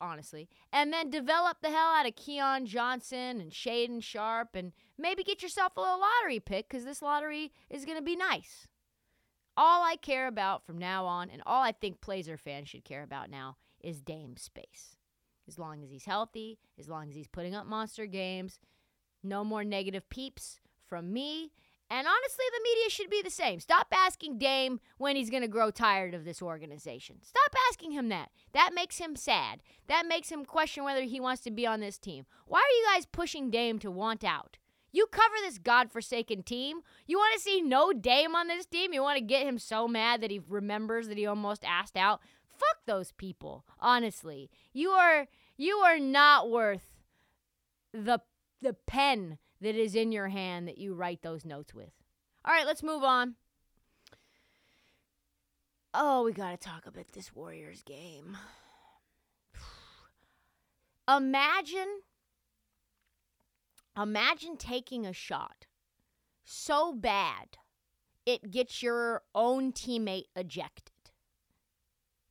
honestly. 0.00 0.48
And 0.72 0.92
then 0.92 1.10
develop 1.10 1.58
the 1.60 1.70
hell 1.70 1.88
out 1.88 2.06
of 2.06 2.16
Keon 2.16 2.66
Johnson 2.66 3.40
and 3.40 3.50
Shaedon 3.50 4.02
Sharpe 4.02 4.54
and 4.54 4.72
maybe 4.98 5.22
get 5.22 5.42
yourself 5.42 5.76
a 5.76 5.80
little 5.80 6.00
lottery 6.00 6.40
pick 6.40 6.68
because 6.68 6.84
this 6.84 7.02
lottery 7.02 7.52
is 7.70 7.84
going 7.84 7.98
to 7.98 8.04
be 8.04 8.16
nice. 8.16 8.66
All 9.56 9.82
I 9.82 9.96
care 9.96 10.26
about 10.26 10.66
from 10.66 10.76
now 10.76 11.06
on, 11.06 11.30
and 11.30 11.42
all 11.46 11.62
I 11.62 11.72
think 11.72 12.00
Blazer 12.00 12.36
fans 12.36 12.68
should 12.68 12.84
care 12.84 13.02
about 13.02 13.30
now, 13.30 13.56
is 13.80 14.02
Dame 14.02 14.36
space. 14.36 14.96
As 15.48 15.58
long 15.58 15.82
as 15.82 15.90
he's 15.90 16.04
healthy, 16.04 16.58
as 16.78 16.88
long 16.88 17.08
as 17.08 17.16
he's 17.16 17.28
putting 17.28 17.54
up 17.54 17.66
monster 17.66 18.04
games, 18.04 18.60
no 19.22 19.44
more 19.44 19.64
negative 19.64 20.08
peeps 20.10 20.60
from 20.86 21.12
me 21.12 21.52
And 21.88 22.06
honestly, 22.06 22.44
the 22.50 22.62
media 22.64 22.90
should 22.90 23.10
be 23.10 23.22
the 23.22 23.30
same. 23.30 23.60
Stop 23.60 23.86
asking 23.92 24.38
Dame 24.38 24.80
when 24.98 25.14
he's 25.14 25.30
going 25.30 25.42
to 25.42 25.48
grow 25.48 25.70
tired 25.70 26.14
of 26.14 26.24
this 26.24 26.42
organization. 26.42 27.18
Stop 27.22 27.54
asking 27.70 27.92
him 27.92 28.08
that. 28.08 28.30
That 28.52 28.72
makes 28.74 28.98
him 28.98 29.14
sad. 29.14 29.60
That 29.86 30.06
makes 30.06 30.30
him 30.30 30.44
question 30.44 30.82
whether 30.82 31.02
he 31.02 31.20
wants 31.20 31.42
to 31.42 31.50
be 31.52 31.66
on 31.66 31.80
this 31.80 31.98
team. 31.98 32.26
Why 32.46 32.58
are 32.58 32.76
you 32.76 32.86
guys 32.92 33.06
pushing 33.06 33.50
Dame 33.50 33.78
to 33.80 33.90
want 33.90 34.24
out? 34.24 34.58
You 34.90 35.06
cover 35.06 35.34
this 35.42 35.58
godforsaken 35.58 36.42
team. 36.42 36.80
You 37.06 37.18
want 37.18 37.34
to 37.34 37.40
see 37.40 37.60
no 37.60 37.92
Dame 37.92 38.34
on 38.34 38.48
this 38.48 38.66
team? 38.66 38.92
You 38.92 39.02
want 39.02 39.18
to 39.18 39.24
get 39.24 39.46
him 39.46 39.58
so 39.58 39.86
mad 39.86 40.22
that 40.22 40.30
he 40.30 40.40
remembers 40.48 41.06
that 41.06 41.18
he 41.18 41.26
almost 41.26 41.64
asked 41.64 41.96
out? 41.96 42.20
Fuck 42.48 42.78
those 42.86 43.12
people. 43.12 43.64
Honestly, 43.78 44.50
you 44.72 44.90
are 44.90 45.26
you 45.56 45.76
are 45.76 45.98
not 45.98 46.50
worth 46.50 46.94
the 47.92 48.20
the 48.62 48.72
pen 48.86 49.38
that 49.66 49.74
is 49.74 49.96
in 49.96 50.12
your 50.12 50.28
hand 50.28 50.68
that 50.68 50.78
you 50.78 50.94
write 50.94 51.22
those 51.22 51.44
notes 51.44 51.74
with. 51.74 51.90
All 52.44 52.54
right, 52.54 52.64
let's 52.64 52.84
move 52.84 53.02
on. 53.02 53.34
Oh, 55.92 56.22
we 56.22 56.32
got 56.32 56.52
to 56.52 56.56
talk 56.56 56.86
about 56.86 57.08
this 57.12 57.34
Warriors 57.34 57.82
game. 57.82 58.36
Imagine 61.08 62.00
imagine 64.00 64.56
taking 64.58 65.06
a 65.06 65.12
shot 65.12 65.64
so 66.44 66.92
bad 66.92 67.56
it 68.26 68.50
gets 68.50 68.82
your 68.82 69.22
own 69.34 69.72
teammate 69.72 70.26
ejected. 70.36 70.92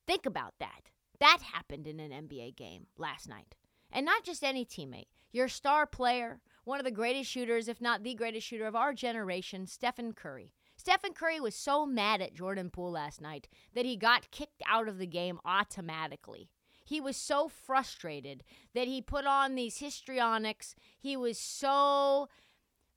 Think 0.07 0.25
about 0.25 0.53
that. 0.59 0.91
That 1.19 1.39
happened 1.53 1.87
in 1.87 1.99
an 1.99 2.11
NBA 2.11 2.55
game 2.55 2.85
last 2.97 3.27
night. 3.27 3.55
And 3.91 4.05
not 4.05 4.23
just 4.23 4.43
any 4.43 4.63
teammate, 4.63 5.07
your 5.31 5.47
star 5.47 5.87
player, 5.87 6.39
one 6.65 6.79
of 6.79 6.85
the 6.85 6.91
greatest 6.91 7.29
shooters, 7.29 7.67
if 7.67 7.79
not 7.79 8.03
the 8.03 8.15
greatest 8.15 8.45
shooter 8.45 8.65
of 8.65 8.75
our 8.75 8.93
generation, 8.93 9.67
Stephen 9.67 10.13
Curry. 10.13 10.51
Stephen 10.75 11.13
Curry 11.13 11.39
was 11.39 11.55
so 11.55 11.85
mad 11.85 12.21
at 12.21 12.33
Jordan 12.33 12.69
Poole 12.69 12.91
last 12.91 13.21
night 13.21 13.47
that 13.73 13.85
he 13.85 13.95
got 13.95 14.31
kicked 14.31 14.61
out 14.67 14.87
of 14.87 14.97
the 14.97 15.07
game 15.07 15.39
automatically. 15.45 16.49
He 16.83 16.99
was 16.99 17.17
so 17.17 17.47
frustrated 17.47 18.43
that 18.73 18.87
he 18.87 19.01
put 19.01 19.25
on 19.25 19.55
these 19.55 19.77
histrionics. 19.77 20.75
He 20.99 21.15
was 21.15 21.39
so 21.39 22.29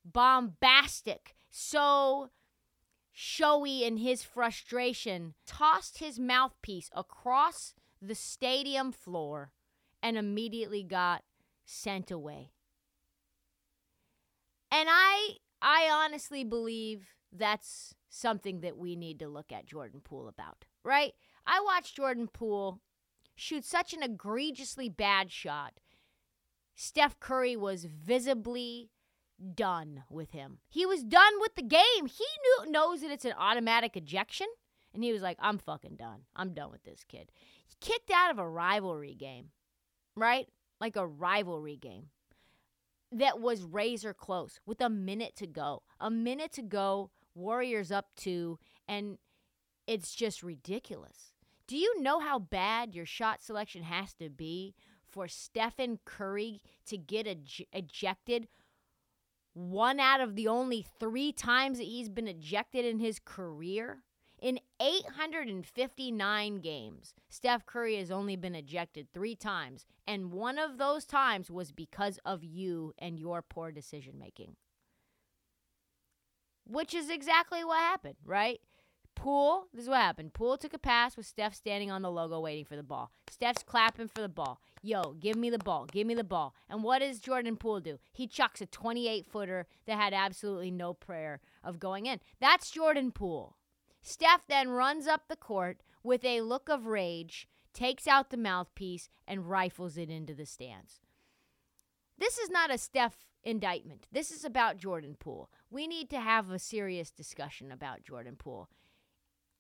bombastic, 0.05 1.35
so 1.51 2.31
showy 3.13 3.85
in 3.85 3.99
his 3.99 4.23
frustration, 4.23 5.35
tossed 5.47 5.99
his 5.99 6.19
mouthpiece 6.19 6.91
across 6.95 7.75
the 8.01 8.15
stadium 8.15 8.93
floor 8.93 9.53
and 10.03 10.17
immediately 10.17 10.83
got 10.83 11.25
sent 11.65 12.11
away. 12.11 12.53
And 14.71 14.89
I 14.91 15.37
I 15.61 15.89
honestly 15.91 16.45
believe 16.45 17.09
that's 17.33 17.95
something 18.09 18.61
that 18.61 18.77
we 18.77 18.97
need 18.97 19.19
to 19.19 19.29
look 19.29 19.53
at 19.53 19.67
Jordan 19.67 20.01
Poole 20.03 20.29
about, 20.29 20.65
right? 20.85 21.13
I 21.47 21.61
watched 21.61 21.97
Jordan 21.97 22.29
Poole 22.29 22.81
shoot 23.35 23.65
such 23.65 23.93
an 23.93 24.03
egregiously 24.03 24.89
bad 24.89 25.31
shot. 25.31 25.81
Steph 26.75 27.19
Curry 27.21 27.57
was 27.57 27.85
visibly 27.85 28.91
done 29.55 30.05
with 30.11 30.33
him. 30.33 30.59
He 30.69 30.87
was 30.87 31.03
done 31.03 31.35
with 31.41 31.55
the 31.55 31.63
game. 31.63 32.07
He 32.07 32.25
knew 32.43 32.71
knows 32.71 33.01
that 33.01 33.11
it's 33.11 33.25
an 33.25 33.35
automatic 33.39 33.97
ejection, 33.97 34.47
and 34.93 35.03
he 35.03 35.13
was 35.13 35.23
like, 35.23 35.39
"I'm 35.41 35.59
fucking 35.59 35.97
done. 35.97 36.23
I'm 36.37 36.55
done 36.55 36.71
with 36.71 36.85
this 36.85 37.05
kid." 37.05 37.33
He 37.67 37.75
kicked 37.81 38.11
out 38.11 38.31
of 38.31 38.39
a 38.39 38.49
rivalry 38.49 39.15
game, 39.15 39.51
right? 40.17 40.49
Like 40.81 40.97
a 40.97 41.07
rivalry 41.07 41.77
game 41.77 42.11
that 43.13 43.41
was 43.41 43.63
razor 43.63 44.15
close 44.15 44.61
with 44.67 44.81
a 44.81 44.91
minute 44.91 45.37
to 45.37 45.47
go. 45.47 45.83
A 46.01 46.11
minute 46.11 46.53
to 46.53 46.63
go, 46.63 47.11
Warriors 47.35 47.93
up 47.93 48.07
two, 48.17 48.59
and 48.87 49.19
it's 49.87 50.15
just 50.15 50.43
ridiculous. 50.43 51.33
Do 51.67 51.77
you 51.77 52.01
know 52.03 52.19
how 52.21 52.39
bad 52.39 52.95
your 52.95 53.07
shot 53.07 53.43
selection 53.43 53.83
has 53.83 54.15
to 54.15 54.29
be 54.29 54.75
for 55.07 55.29
Stephen 55.29 55.99
Curry 56.05 56.61
to 56.87 56.99
get 56.99 57.27
ej- 57.27 57.67
ejected 57.73 58.49
one 59.55 60.01
out 60.01 60.21
of 60.21 60.35
the 60.35 60.49
only 60.49 60.85
three 60.99 61.33
times 61.33 61.79
that 61.79 61.85
he's 61.85 62.09
been 62.09 62.29
ejected 62.29 62.85
in 62.85 62.99
his 62.99 63.19
career? 63.25 64.03
In 64.41 64.61
859 64.81 66.61
games, 66.61 67.15
Steph 67.29 67.67
Curry 67.67 67.97
has 67.97 68.11
only 68.11 68.37
been 68.37 68.55
ejected 68.55 69.09
three 69.13 69.35
times, 69.35 69.85
and 70.07 70.33
one 70.33 70.59
of 70.59 70.79
those 70.79 71.05
times 71.05 71.51
was 71.51 71.73
because 71.73 72.21
of 72.25 72.45
you 72.45 72.95
and 72.99 73.19
your 73.19 73.43
poor 73.43 73.73
decision 73.73 74.17
making. 74.19 74.55
Which 76.65 76.95
is 76.95 77.11
exactly 77.11 77.65
what 77.65 77.79
happened, 77.79 78.17
right? 78.25 78.61
Poole, 79.17 79.67
this 79.75 79.83
is 79.83 79.89
what 79.89 79.99
happened. 79.99 80.33
Poole 80.33 80.57
took 80.57 80.73
a 80.73 80.79
pass 80.79 81.17
with 81.17 81.27
Steph 81.27 81.53
standing 81.53 81.91
on 81.91 82.03
the 82.03 82.11
logo 82.11 82.39
waiting 82.39 82.65
for 82.65 82.77
the 82.77 82.85
ball. 82.85 83.11
Steph's 83.29 83.65
clapping 83.65 84.07
for 84.07 84.21
the 84.21 84.29
ball. 84.29 84.61
Yo, 84.81 85.15
give 85.19 85.35
me 85.35 85.51
the 85.51 85.59
ball. 85.59 85.87
Give 85.91 86.07
me 86.07 86.15
the 86.15 86.23
ball. 86.23 86.55
And 86.69 86.85
what 86.85 87.01
does 87.01 87.19
Jordan 87.19 87.57
Poole 87.57 87.81
do? 87.81 87.99
He 88.13 88.29
chucks 88.29 88.61
a 88.61 88.67
28 88.67 89.27
footer 89.27 89.67
that 89.87 89.99
had 89.99 90.15
absolutely 90.15 90.71
no 90.71 90.95
prayer 90.95 91.41
of 91.65 91.81
going 91.81 92.07
in. 92.07 92.21
That's 92.41 92.71
Jordan 92.71 93.11
Poole. 93.11 93.58
Steph 94.03 94.47
then 94.47 94.71
runs 94.71 95.07
up 95.07 95.29
the 95.29 95.37
court 95.37 95.83
with 96.03 96.25
a 96.25 96.41
look 96.41 96.69
of 96.69 96.87
rage, 96.87 97.49
takes 97.73 98.07
out 98.07 98.31
the 98.31 98.37
mouthpiece, 98.37 99.09
and 99.27 99.51
rifles 99.51 99.97
it 99.97 100.11
into 100.11 100.35
the 100.35 100.47
stands. 100.47 101.01
This 102.19 102.39
is 102.39 102.51
not 102.51 102.73
a 102.73 102.79
Steph 102.79 103.25
indictment. 103.45 104.07
This 104.11 104.31
is 104.31 104.45
about 104.45 104.79
Jordan 104.79 105.17
Poole. 105.19 105.51
We 105.71 105.87
need 105.87 106.11
to 106.11 106.21
have 106.21 106.51
a 106.51 106.59
serious 106.59 107.11
discussion 107.11 107.71
about 107.71 108.03
Jordan 108.03 108.37
Poole. 108.37 108.69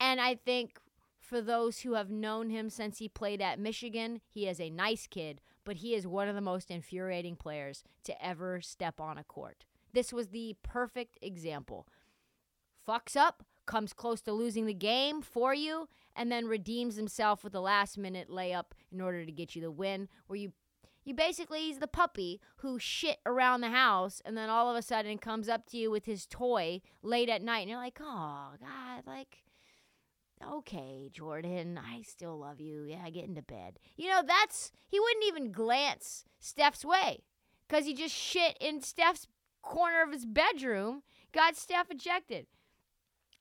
And 0.00 0.20
I 0.20 0.34
think 0.34 0.78
for 1.20 1.40
those 1.40 1.80
who 1.80 1.94
have 1.94 2.10
known 2.10 2.50
him 2.50 2.70
since 2.70 2.98
he 2.98 3.08
played 3.08 3.40
at 3.40 3.58
Michigan, 3.58 4.20
he 4.28 4.48
is 4.48 4.60
a 4.60 4.70
nice 4.70 5.06
kid, 5.06 5.40
but 5.64 5.76
he 5.76 5.94
is 5.94 6.06
one 6.06 6.28
of 6.28 6.34
the 6.34 6.40
most 6.40 6.70
infuriating 6.70 7.36
players 7.36 7.84
to 8.04 8.24
ever 8.24 8.60
step 8.60 9.00
on 9.00 9.18
a 9.18 9.24
court. 9.24 9.64
This 9.92 10.12
was 10.12 10.28
the 10.28 10.56
perfect 10.62 11.18
example. 11.22 11.86
Fucks 12.86 13.16
up, 13.16 13.44
comes 13.68 13.92
close 13.92 14.20
to 14.22 14.32
losing 14.32 14.66
the 14.66 14.74
game 14.74 15.22
for 15.22 15.54
you, 15.54 15.88
and 16.16 16.32
then 16.32 16.46
redeems 16.46 16.96
himself 16.96 17.44
with 17.44 17.54
a 17.54 17.60
last 17.60 17.96
minute 17.96 18.28
layup 18.28 18.72
in 18.90 19.00
order 19.00 19.24
to 19.24 19.30
get 19.30 19.54
you 19.54 19.62
the 19.62 19.70
win, 19.70 20.08
where 20.26 20.38
you 20.38 20.52
you 21.04 21.14
basically 21.14 21.60
he's 21.60 21.78
the 21.78 21.86
puppy 21.86 22.40
who 22.56 22.78
shit 22.78 23.18
around 23.24 23.62
the 23.62 23.70
house 23.70 24.20
and 24.26 24.36
then 24.36 24.50
all 24.50 24.68
of 24.68 24.76
a 24.76 24.82
sudden 24.82 25.16
comes 25.16 25.48
up 25.48 25.64
to 25.64 25.78
you 25.78 25.90
with 25.90 26.04
his 26.04 26.26
toy 26.26 26.82
late 27.02 27.30
at 27.30 27.40
night 27.40 27.60
and 27.60 27.70
you're 27.70 27.78
like, 27.78 27.98
"Oh, 27.98 28.50
god, 28.60 29.06
like 29.06 29.44
okay, 30.46 31.08
Jordan, 31.12 31.78
I 31.78 32.02
still 32.02 32.38
love 32.38 32.60
you. 32.60 32.84
Yeah, 32.84 33.08
get 33.10 33.24
into 33.24 33.42
bed. 33.42 33.78
You 33.96 34.08
know, 34.08 34.22
that's, 34.26 34.72
he 34.86 35.00
wouldn't 35.00 35.26
even 35.26 35.52
glance 35.52 36.24
Steph's 36.38 36.84
way 36.84 37.24
because 37.66 37.86
he 37.86 37.94
just 37.94 38.14
shit 38.14 38.56
in 38.60 38.80
Steph's 38.80 39.26
corner 39.62 40.02
of 40.02 40.12
his 40.12 40.24
bedroom, 40.24 41.02
got 41.32 41.56
Steph 41.56 41.90
ejected. 41.90 42.46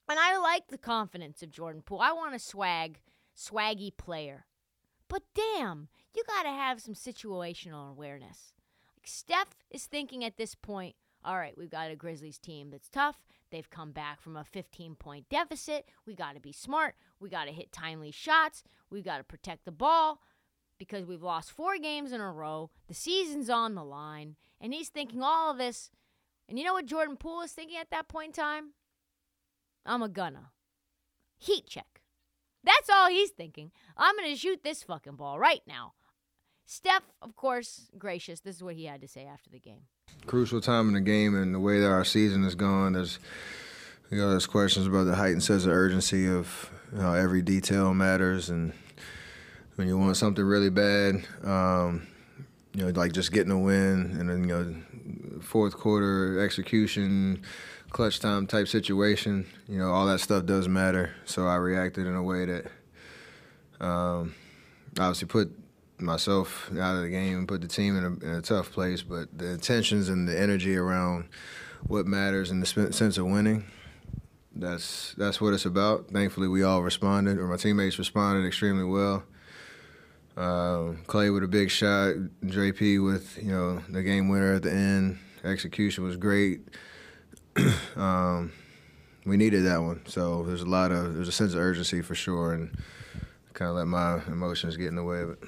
And 0.09 0.19
I 0.19 0.37
like 0.37 0.67
the 0.67 0.77
confidence 0.77 1.43
of 1.43 1.51
Jordan 1.51 1.81
Poole. 1.81 2.01
I 2.01 2.13
want 2.13 2.35
a 2.35 2.39
swag, 2.39 3.01
swaggy 3.35 3.95
player. 3.95 4.45
But 5.09 5.23
damn, 5.35 5.89
you 6.15 6.23
got 6.27 6.43
to 6.43 6.49
have 6.49 6.81
some 6.81 6.93
situational 6.93 7.89
awareness. 7.89 8.53
Like 8.97 9.07
Steph 9.07 9.55
is 9.69 9.85
thinking 9.85 10.23
at 10.23 10.37
this 10.37 10.55
point, 10.55 10.95
all 11.23 11.37
right, 11.37 11.57
we've 11.57 11.69
got 11.69 11.91
a 11.91 11.95
Grizzlies 11.95 12.37
team 12.37 12.69
that's 12.69 12.89
tough. 12.89 13.17
They've 13.51 13.69
come 13.69 13.91
back 13.91 14.21
from 14.21 14.37
a 14.37 14.43
15 14.43 14.95
point 14.95 15.27
deficit. 15.29 15.85
We 16.05 16.15
got 16.15 16.35
to 16.35 16.41
be 16.41 16.51
smart. 16.51 16.95
We 17.19 17.29
got 17.29 17.45
to 17.45 17.51
hit 17.51 17.71
timely 17.71 18.11
shots. 18.11 18.63
We 18.89 19.01
got 19.01 19.17
to 19.17 19.23
protect 19.23 19.65
the 19.65 19.71
ball 19.71 20.21
because 20.77 21.05
we've 21.05 21.23
lost 21.23 21.51
four 21.51 21.77
games 21.77 22.11
in 22.11 22.21
a 22.21 22.31
row. 22.31 22.69
The 22.87 22.93
season's 22.93 23.49
on 23.49 23.75
the 23.75 23.83
line. 23.83 24.35
And 24.61 24.73
he's 24.73 24.89
thinking 24.89 25.21
all 25.21 25.51
of 25.51 25.57
this. 25.57 25.91
And 26.47 26.57
you 26.57 26.65
know 26.65 26.73
what 26.73 26.85
Jordan 26.85 27.17
Poole 27.17 27.41
is 27.41 27.51
thinking 27.51 27.77
at 27.77 27.89
that 27.91 28.07
point 28.07 28.37
in 28.37 28.43
time? 28.43 28.69
I'm 29.87 30.03
a 30.03 30.09
gunner. 30.09 30.51
Heat 31.37 31.67
check. 31.67 32.01
That's 32.63 32.89
all 32.89 33.09
he's 33.09 33.31
thinking. 33.31 33.71
I'm 33.95 34.15
going 34.17 34.29
to 34.29 34.35
shoot 34.35 34.63
this 34.63 34.83
fucking 34.83 35.15
ball 35.15 35.39
right 35.39 35.61
now. 35.65 35.93
Steph, 36.65 37.03
of 37.21 37.35
course, 37.35 37.89
gracious. 37.97 38.41
This 38.41 38.57
is 38.57 38.63
what 38.63 38.75
he 38.75 38.85
had 38.85 39.01
to 39.01 39.07
say 39.07 39.25
after 39.25 39.49
the 39.49 39.59
game. 39.59 39.83
Crucial 40.25 40.59
time 40.59 40.89
in 40.89 40.93
the 40.93 41.01
game 41.01 41.33
and 41.33 41.55
the 41.55 41.59
way 41.59 41.79
that 41.79 41.89
our 41.89 42.03
season 42.03 42.43
is 42.43 42.55
going. 42.55 42.93
There's 42.93 43.19
you 44.11 44.17
know, 44.17 44.29
there's 44.29 44.45
questions 44.45 44.87
about 44.87 45.03
the 45.03 45.15
heightened 45.15 45.43
sense 45.43 45.65
of 45.65 45.71
urgency 45.71 46.27
of 46.27 46.71
you 46.93 46.99
know, 46.99 47.13
every 47.13 47.41
detail 47.41 47.93
matters, 47.93 48.49
and 48.49 48.73
when 49.75 49.87
you 49.87 49.97
want 49.97 50.15
something 50.15 50.43
really 50.43 50.69
bad, 50.69 51.15
um, 51.43 52.07
you 52.73 52.83
know, 52.83 52.89
like 52.91 53.11
just 53.11 53.33
getting 53.33 53.51
a 53.51 53.59
win, 53.59 54.15
and 54.17 54.29
then 54.29 54.47
you 54.47 54.47
know, 54.47 55.41
fourth 55.41 55.73
quarter 55.73 56.39
execution, 56.39 57.41
clutch 57.89 58.19
time 58.19 58.47
type 58.47 58.67
situation, 58.67 59.47
you 59.67 59.77
know, 59.77 59.91
all 59.91 60.05
that 60.07 60.19
stuff 60.19 60.45
does 60.45 60.67
matter. 60.67 61.13
So 61.25 61.47
I 61.47 61.55
reacted 61.55 62.07
in 62.07 62.15
a 62.15 62.23
way 62.23 62.45
that 62.45 62.65
um, 63.79 64.35
obviously 64.99 65.27
put 65.27 65.51
myself 65.99 66.69
out 66.79 66.95
of 66.95 67.01
the 67.01 67.09
game 67.09 67.37
and 67.37 67.47
put 67.47 67.61
the 67.61 67.67
team 67.67 67.97
in 67.97 68.03
a, 68.03 68.25
in 68.25 68.35
a 68.35 68.41
tough 68.41 68.71
place. 68.71 69.01
But 69.01 69.37
the 69.37 69.51
intentions 69.51 70.09
and 70.09 70.27
the 70.27 70.39
energy 70.39 70.75
around 70.75 71.29
what 71.87 72.05
matters 72.05 72.51
and 72.51 72.61
the 72.61 72.91
sense 72.91 73.17
of 73.17 73.25
winning. 73.25 73.65
That's 74.55 75.13
that's 75.17 75.39
what 75.39 75.53
it's 75.53 75.65
about. 75.65 76.09
Thankfully, 76.09 76.47
we 76.47 76.63
all 76.63 76.81
responded, 76.81 77.37
or 77.37 77.47
my 77.47 77.57
teammates 77.57 77.99
responded 77.99 78.47
extremely 78.47 78.85
well. 78.85 79.23
Uh, 80.35 80.93
Clay 81.05 81.29
with 81.29 81.43
a 81.43 81.47
big 81.47 81.69
shot, 81.69 82.15
JP 82.43 83.05
with 83.05 83.37
you 83.37 83.51
know 83.51 83.83
the 83.89 84.01
game 84.01 84.29
winner 84.29 84.55
at 84.55 84.63
the 84.63 84.71
end. 84.71 85.19
Execution 85.43 86.03
was 86.03 86.17
great. 86.17 86.61
um, 87.95 88.51
we 89.25 89.37
needed 89.37 89.65
that 89.65 89.81
one, 89.81 90.01
so 90.05 90.43
there's 90.43 90.61
a 90.61 90.69
lot 90.69 90.91
of 90.91 91.15
there's 91.15 91.27
a 91.27 91.33
sense 91.33 91.53
of 91.53 91.59
urgency 91.59 92.01
for 92.01 92.15
sure, 92.15 92.53
and 92.53 92.75
kind 93.53 93.69
of 93.69 93.75
let 93.75 93.87
my 93.87 94.21
emotions 94.27 94.77
get 94.77 94.87
in 94.87 94.95
the 94.95 95.03
way 95.03 95.21
of 95.21 95.31
it. 95.31 95.39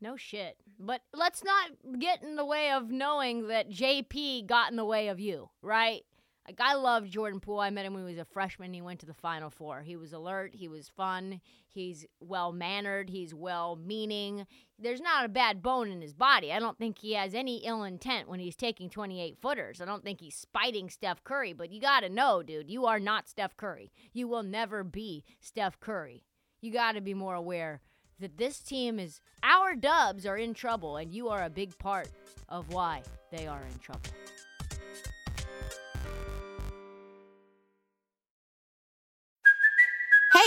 No 0.00 0.16
shit. 0.16 0.56
But 0.78 1.02
let's 1.14 1.44
not 1.44 1.70
get 2.00 2.22
in 2.22 2.36
the 2.36 2.44
way 2.44 2.72
of 2.72 2.90
knowing 2.90 3.48
that 3.48 3.70
JP 3.70 4.46
got 4.46 4.70
in 4.70 4.76
the 4.76 4.84
way 4.84 5.08
of 5.08 5.20
you, 5.20 5.48
right? 5.62 6.02
Like 6.46 6.60
I 6.60 6.74
love 6.74 7.08
Jordan 7.08 7.40
Poole. 7.40 7.60
I 7.60 7.70
met 7.70 7.86
him 7.86 7.94
when 7.94 8.02
he 8.02 8.12
was 8.12 8.20
a 8.20 8.24
freshman. 8.26 8.74
He 8.74 8.82
went 8.82 9.00
to 9.00 9.06
the 9.06 9.14
Final 9.14 9.48
Four. 9.48 9.80
He 9.80 9.96
was 9.96 10.12
alert. 10.12 10.54
He 10.54 10.68
was 10.68 10.90
fun. 10.90 11.40
He's 11.68 12.04
well 12.20 12.52
mannered. 12.52 13.08
He's 13.08 13.34
well 13.34 13.76
meaning. 13.76 14.46
There's 14.78 15.00
not 15.00 15.24
a 15.24 15.28
bad 15.28 15.62
bone 15.62 15.88
in 15.88 16.02
his 16.02 16.12
body. 16.12 16.52
I 16.52 16.58
don't 16.58 16.76
think 16.76 16.98
he 16.98 17.14
has 17.14 17.34
any 17.34 17.58
ill 17.64 17.82
intent 17.82 18.28
when 18.28 18.40
he's 18.40 18.56
taking 18.56 18.90
28 18.90 19.38
footers. 19.40 19.80
I 19.80 19.86
don't 19.86 20.04
think 20.04 20.20
he's 20.20 20.34
spiting 20.34 20.90
Steph 20.90 21.24
Curry. 21.24 21.54
But 21.54 21.70
you 21.70 21.80
got 21.80 22.00
to 22.00 22.10
know, 22.10 22.42
dude, 22.42 22.70
you 22.70 22.84
are 22.84 23.00
not 23.00 23.28
Steph 23.28 23.56
Curry. 23.56 23.90
You 24.12 24.28
will 24.28 24.42
never 24.42 24.84
be 24.84 25.24
Steph 25.40 25.80
Curry. 25.80 26.24
You 26.60 26.72
got 26.72 26.92
to 26.92 27.00
be 27.00 27.14
more 27.14 27.34
aware 27.34 27.80
that 28.20 28.36
this 28.36 28.60
team 28.60 28.98
is 28.98 29.20
our 29.42 29.74
dubs 29.74 30.26
are 30.26 30.36
in 30.36 30.54
trouble, 30.54 30.96
and 30.96 31.10
you 31.10 31.28
are 31.28 31.44
a 31.44 31.50
big 31.50 31.76
part 31.78 32.08
of 32.48 32.72
why 32.72 33.02
they 33.30 33.46
are 33.46 33.62
in 33.62 33.78
trouble. 33.78 34.10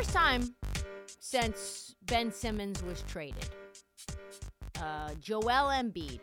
First 0.00 0.14
time 0.14 0.54
since 1.18 1.94
Ben 2.06 2.32
Simmons 2.32 2.82
was 2.82 3.02
traded, 3.02 3.50
uh, 4.80 5.10
Joel 5.20 5.68
Embiid 5.68 6.20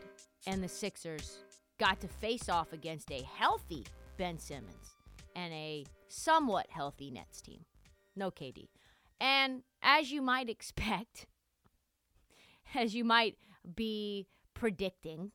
and 0.47 0.63
the 0.63 0.67
Sixers 0.67 1.43
got 1.79 1.99
to 2.01 2.07
face 2.07 2.49
off 2.49 2.73
against 2.73 3.11
a 3.11 3.21
healthy 3.21 3.85
Ben 4.17 4.39
Simmons 4.39 4.95
and 5.35 5.53
a 5.53 5.85
somewhat 6.07 6.65
healthy 6.71 7.11
Nets 7.11 7.39
team. 7.39 7.65
No 8.15 8.31
KD. 8.31 8.67
And 9.21 9.61
as 9.83 10.11
you 10.11 10.23
might 10.23 10.49
expect, 10.49 11.27
as 12.73 12.95
you 12.95 13.03
might 13.03 13.37
be 13.75 14.25
predicting, 14.55 15.33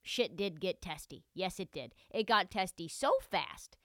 shit 0.00 0.36
did 0.36 0.60
get 0.60 0.80
testy. 0.80 1.24
Yes, 1.34 1.58
it 1.58 1.72
did. 1.72 1.92
It 2.12 2.28
got 2.28 2.52
testy 2.52 2.86
so 2.86 3.10
fast 3.32 3.76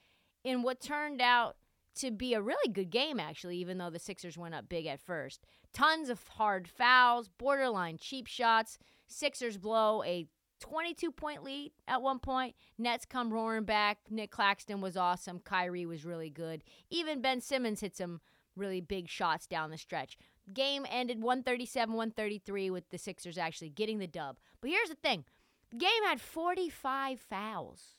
in 0.44 0.62
what 0.62 0.80
turned 0.80 1.24
out 1.24 1.56
to 2.00 2.12
be 2.12 2.34
a 2.34 2.42
really 2.42 2.72
good 2.72 2.90
game, 2.90 3.20
actually, 3.20 3.58
even 3.58 3.78
though 3.78 3.90
the 3.90 4.00
Sixers 4.00 4.38
went 4.38 4.56
up 4.56 4.70
big 4.70 4.86
at 4.86 5.00
first. 5.00 5.46
Tons 5.74 6.10
of 6.10 6.28
hard 6.28 6.68
fouls, 6.68 7.30
borderline 7.30 7.98
cheap 7.98 8.28
shots. 8.28 8.78
Sixers 9.08 9.58
blow 9.58 10.04
a 10.04 10.28
22 10.60 11.12
point 11.12 11.44
lead 11.44 11.72
at 11.88 12.02
one 12.02 12.20
point. 12.20 12.56
Nets 12.78 13.06
come 13.06 13.34
roaring 13.34 13.64
back. 13.64 14.00
Nick 14.10 14.32
Claxton 14.32 14.82
was 14.82 14.98
awesome. 14.98 15.40
Kyrie 15.40 15.86
was 15.86 16.06
really 16.06 16.30
good. 16.30 16.64
Even 16.90 17.22
Ben 17.22 17.42
Simmons 17.42 17.82
hit 17.82 17.96
some 17.96 18.22
really 18.56 18.82
big 18.82 19.10
shots 19.10 19.48
down 19.48 19.72
the 19.72 19.78
stretch. 19.78 20.18
Game 20.54 20.86
ended 20.90 21.22
137 21.22 21.96
133 21.96 22.70
with 22.70 22.90
the 22.90 22.98
Sixers 22.98 23.38
actually 23.38 23.70
getting 23.70 24.00
the 24.00 24.08
dub. 24.08 24.38
But 24.62 24.72
here's 24.72 24.90
the 24.90 24.96
thing 24.96 25.26
the 25.72 25.78
game 25.78 26.04
had 26.06 26.20
45 26.22 27.20
fouls, 27.20 27.96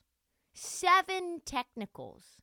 seven 0.53 1.41
technicals, 1.45 2.41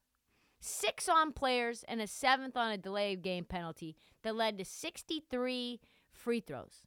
six 0.60 1.08
on 1.08 1.34
players, 1.34 1.84
and 1.88 2.02
a 2.02 2.08
seventh 2.08 2.58
on 2.58 2.72
a 2.72 2.78
delayed 2.78 3.22
game 3.22 3.46
penalty 3.46 3.96
that 4.24 4.36
led 4.36 4.58
to 4.58 4.66
63 4.66 5.80
free 6.12 6.40
throws. 6.40 6.84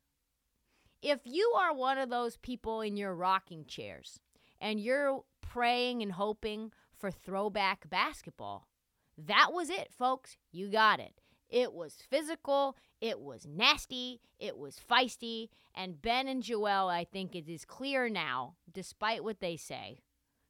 If 1.03 1.21
you 1.25 1.55
are 1.59 1.75
one 1.75 1.99
of 1.99 2.11
those 2.11 2.37
people 2.37 2.81
in 2.81 2.97
your 2.97 3.15
rocking 3.15 3.65
chairs 3.65 4.21
and 4.61 4.81
you're 4.81 5.23
praying 5.41 6.03
and 6.03 6.13
hoping 6.13 6.73
for 6.97 7.11
throwback 7.11 7.89
basketball, 7.89 8.69
that 9.17 9.53
was 9.53 9.71
it, 9.71 9.89
folks. 9.97 10.37
You 10.53 10.69
got 10.69 11.01
it. 11.01 11.21
It 11.49 11.73
was 11.73 11.95
physical, 12.09 12.77
it 13.01 13.19
was 13.19 13.45
nasty, 13.45 14.21
it 14.39 14.57
was 14.57 14.81
feisty, 14.89 15.49
and 15.75 16.01
Ben 16.01 16.29
and 16.29 16.45
Joel, 16.45 16.89
I 16.89 17.05
think 17.05 17.35
it 17.35 17.49
is 17.49 17.65
clear 17.65 18.09
now, 18.09 18.55
despite 18.73 19.25
what 19.25 19.41
they 19.41 19.57
say, 19.57 19.99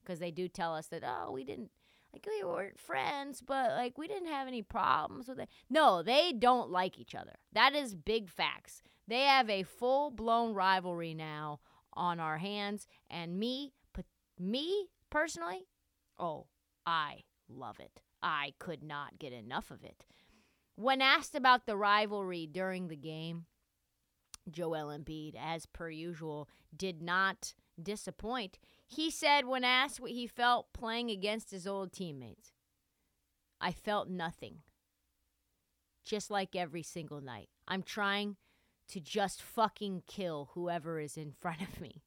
because 0.02 0.18
they 0.18 0.30
do 0.30 0.46
tell 0.46 0.74
us 0.74 0.88
that, 0.88 1.02
oh, 1.02 1.32
we 1.32 1.42
didn't, 1.42 1.70
like, 2.12 2.26
we 2.26 2.44
weren't 2.44 2.78
friends, 2.78 3.42
but, 3.46 3.70
like, 3.70 3.96
we 3.96 4.08
didn't 4.08 4.28
have 4.28 4.48
any 4.48 4.62
problems 4.62 5.28
with 5.28 5.38
it. 5.38 5.48
No, 5.68 6.02
they 6.02 6.32
don't 6.32 6.70
like 6.70 6.98
each 6.98 7.14
other. 7.14 7.36
That 7.52 7.74
is 7.74 7.94
big 7.94 8.28
facts. 8.28 8.82
They 9.06 9.22
have 9.22 9.48
a 9.48 9.62
full 9.62 10.10
blown 10.10 10.54
rivalry 10.54 11.14
now 11.14 11.60
on 11.92 12.20
our 12.20 12.38
hands, 12.38 12.86
and 13.08 13.38
me, 13.38 13.72
me 14.38 14.88
personally, 15.10 15.66
oh, 16.18 16.46
I 16.86 17.24
love 17.48 17.80
it. 17.80 18.02
I 18.22 18.54
could 18.58 18.82
not 18.82 19.18
get 19.18 19.32
enough 19.32 19.70
of 19.70 19.82
it. 19.82 20.04
When 20.76 21.00
asked 21.02 21.34
about 21.34 21.66
the 21.66 21.76
rivalry 21.76 22.46
during 22.46 22.88
the 22.88 22.96
game, 22.96 23.46
Joel 24.50 24.96
Embiid, 24.96 25.34
as 25.38 25.66
per 25.66 25.90
usual, 25.90 26.48
did 26.74 27.02
not 27.02 27.54
disappoint. 27.80 28.58
He 28.90 29.08
said, 29.08 29.46
when 29.46 29.62
asked 29.62 30.00
what 30.00 30.10
he 30.10 30.26
felt 30.26 30.72
playing 30.72 31.10
against 31.10 31.52
his 31.52 31.64
old 31.64 31.92
teammates, 31.92 32.50
I 33.60 33.70
felt 33.70 34.08
nothing. 34.08 34.58
Just 36.04 36.28
like 36.28 36.56
every 36.56 36.82
single 36.82 37.20
night. 37.20 37.48
I'm 37.68 37.84
trying 37.84 38.36
to 38.88 38.98
just 38.98 39.42
fucking 39.42 40.02
kill 40.08 40.50
whoever 40.54 40.98
is 40.98 41.16
in 41.16 41.30
front 41.40 41.62
of 41.62 41.80
me. 41.80 42.02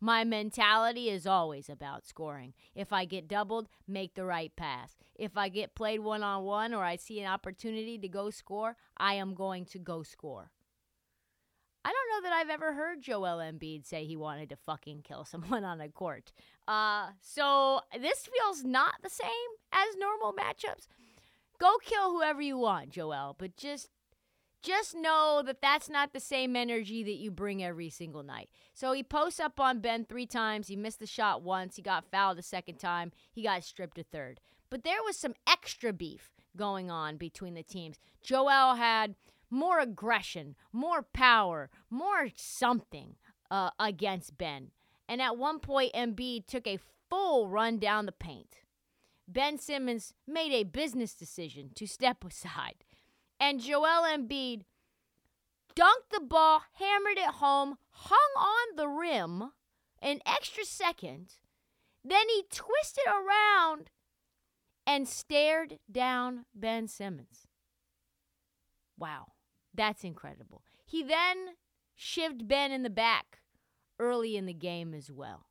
My 0.00 0.24
mentality 0.24 1.10
is 1.10 1.28
always 1.28 1.70
about 1.70 2.06
scoring. 2.06 2.54
If 2.74 2.92
I 2.92 3.04
get 3.04 3.28
doubled, 3.28 3.68
make 3.86 4.14
the 4.14 4.24
right 4.24 4.50
pass. 4.56 4.96
If 5.14 5.36
I 5.36 5.48
get 5.48 5.76
played 5.76 6.00
one 6.00 6.24
on 6.24 6.42
one 6.42 6.74
or 6.74 6.82
I 6.82 6.96
see 6.96 7.20
an 7.20 7.30
opportunity 7.30 7.98
to 7.98 8.08
go 8.08 8.30
score, 8.30 8.76
I 8.96 9.14
am 9.14 9.34
going 9.34 9.64
to 9.66 9.78
go 9.78 10.02
score. 10.02 10.50
I 11.84 11.92
don't 11.92 12.24
know 12.24 12.28
that 12.28 12.36
I've 12.36 12.50
ever 12.50 12.74
heard 12.74 13.00
Joel 13.00 13.38
Embiid 13.38 13.86
say 13.86 14.04
he 14.04 14.16
wanted 14.16 14.50
to 14.50 14.56
fucking 14.56 15.02
kill 15.02 15.24
someone 15.30 15.64
on 15.64 15.80
a 15.80 15.88
court. 15.88 16.32
Uh, 16.68 17.08
so 17.20 17.80
this 17.98 18.28
feels 18.28 18.64
not 18.64 18.94
the 19.02 19.10
same 19.10 19.28
as 19.72 19.96
normal 19.96 20.32
matchups. 20.32 20.86
Go 21.58 21.76
kill 21.82 22.12
whoever 22.12 22.40
you 22.40 22.56
want, 22.56 22.90
Joel, 22.90 23.36
but 23.38 23.56
just 23.56 23.90
just 24.62 24.94
know 24.94 25.42
that 25.44 25.62
that's 25.62 25.88
not 25.88 26.12
the 26.12 26.20
same 26.20 26.54
energy 26.54 27.02
that 27.02 27.16
you 27.16 27.30
bring 27.30 27.64
every 27.64 27.88
single 27.88 28.22
night. 28.22 28.50
So 28.74 28.92
he 28.92 29.02
posts 29.02 29.40
up 29.40 29.58
on 29.58 29.80
Ben 29.80 30.04
three 30.04 30.26
times. 30.26 30.68
He 30.68 30.76
missed 30.76 31.00
the 31.00 31.06
shot 31.06 31.42
once. 31.42 31.76
He 31.76 31.82
got 31.82 32.10
fouled 32.10 32.36
the 32.36 32.42
second 32.42 32.76
time. 32.76 33.10
He 33.32 33.42
got 33.42 33.64
stripped 33.64 33.98
a 33.98 34.02
third. 34.02 34.38
But 34.68 34.84
there 34.84 35.02
was 35.04 35.16
some 35.16 35.34
extra 35.48 35.94
beef 35.94 36.30
going 36.56 36.90
on 36.90 37.16
between 37.16 37.54
the 37.54 37.62
teams. 37.62 37.98
Joel 38.22 38.74
had 38.74 39.14
more 39.50 39.80
aggression, 39.80 40.56
more 40.72 41.02
power, 41.02 41.70
more 41.90 42.28
something 42.36 43.16
uh, 43.50 43.70
against 43.78 44.38
Ben. 44.38 44.70
And 45.08 45.20
at 45.20 45.36
one 45.36 45.58
point, 45.58 45.92
Embiid 45.92 46.46
took 46.46 46.66
a 46.66 46.78
full 47.08 47.48
run 47.48 47.78
down 47.78 48.06
the 48.06 48.12
paint. 48.12 48.58
Ben 49.26 49.58
Simmons 49.58 50.14
made 50.26 50.52
a 50.52 50.64
business 50.64 51.14
decision 51.14 51.70
to 51.74 51.86
step 51.86 52.24
aside. 52.24 52.84
And 53.38 53.60
Joel 53.60 54.04
Embiid 54.04 54.62
dunked 55.74 56.10
the 56.12 56.20
ball, 56.20 56.62
hammered 56.74 57.18
it 57.18 57.34
home, 57.34 57.76
hung 57.90 58.18
on 58.36 58.76
the 58.76 58.88
rim 58.88 59.50
an 60.02 60.20
extra 60.26 60.64
second. 60.64 61.34
Then 62.04 62.28
he 62.28 62.44
twisted 62.50 63.04
around 63.06 63.90
and 64.86 65.06
stared 65.06 65.78
down 65.90 66.46
Ben 66.54 66.88
Simmons. 66.88 67.46
Wow, 68.98 69.26
that's 69.74 70.04
incredible. 70.04 70.62
He 70.84 71.02
then 71.02 71.50
shivved 71.98 72.48
Ben 72.48 72.72
in 72.72 72.82
the 72.82 72.90
back 72.90 73.40
early 73.98 74.36
in 74.36 74.46
the 74.46 74.54
game 74.54 74.94
as 74.94 75.10
well. 75.10 75.46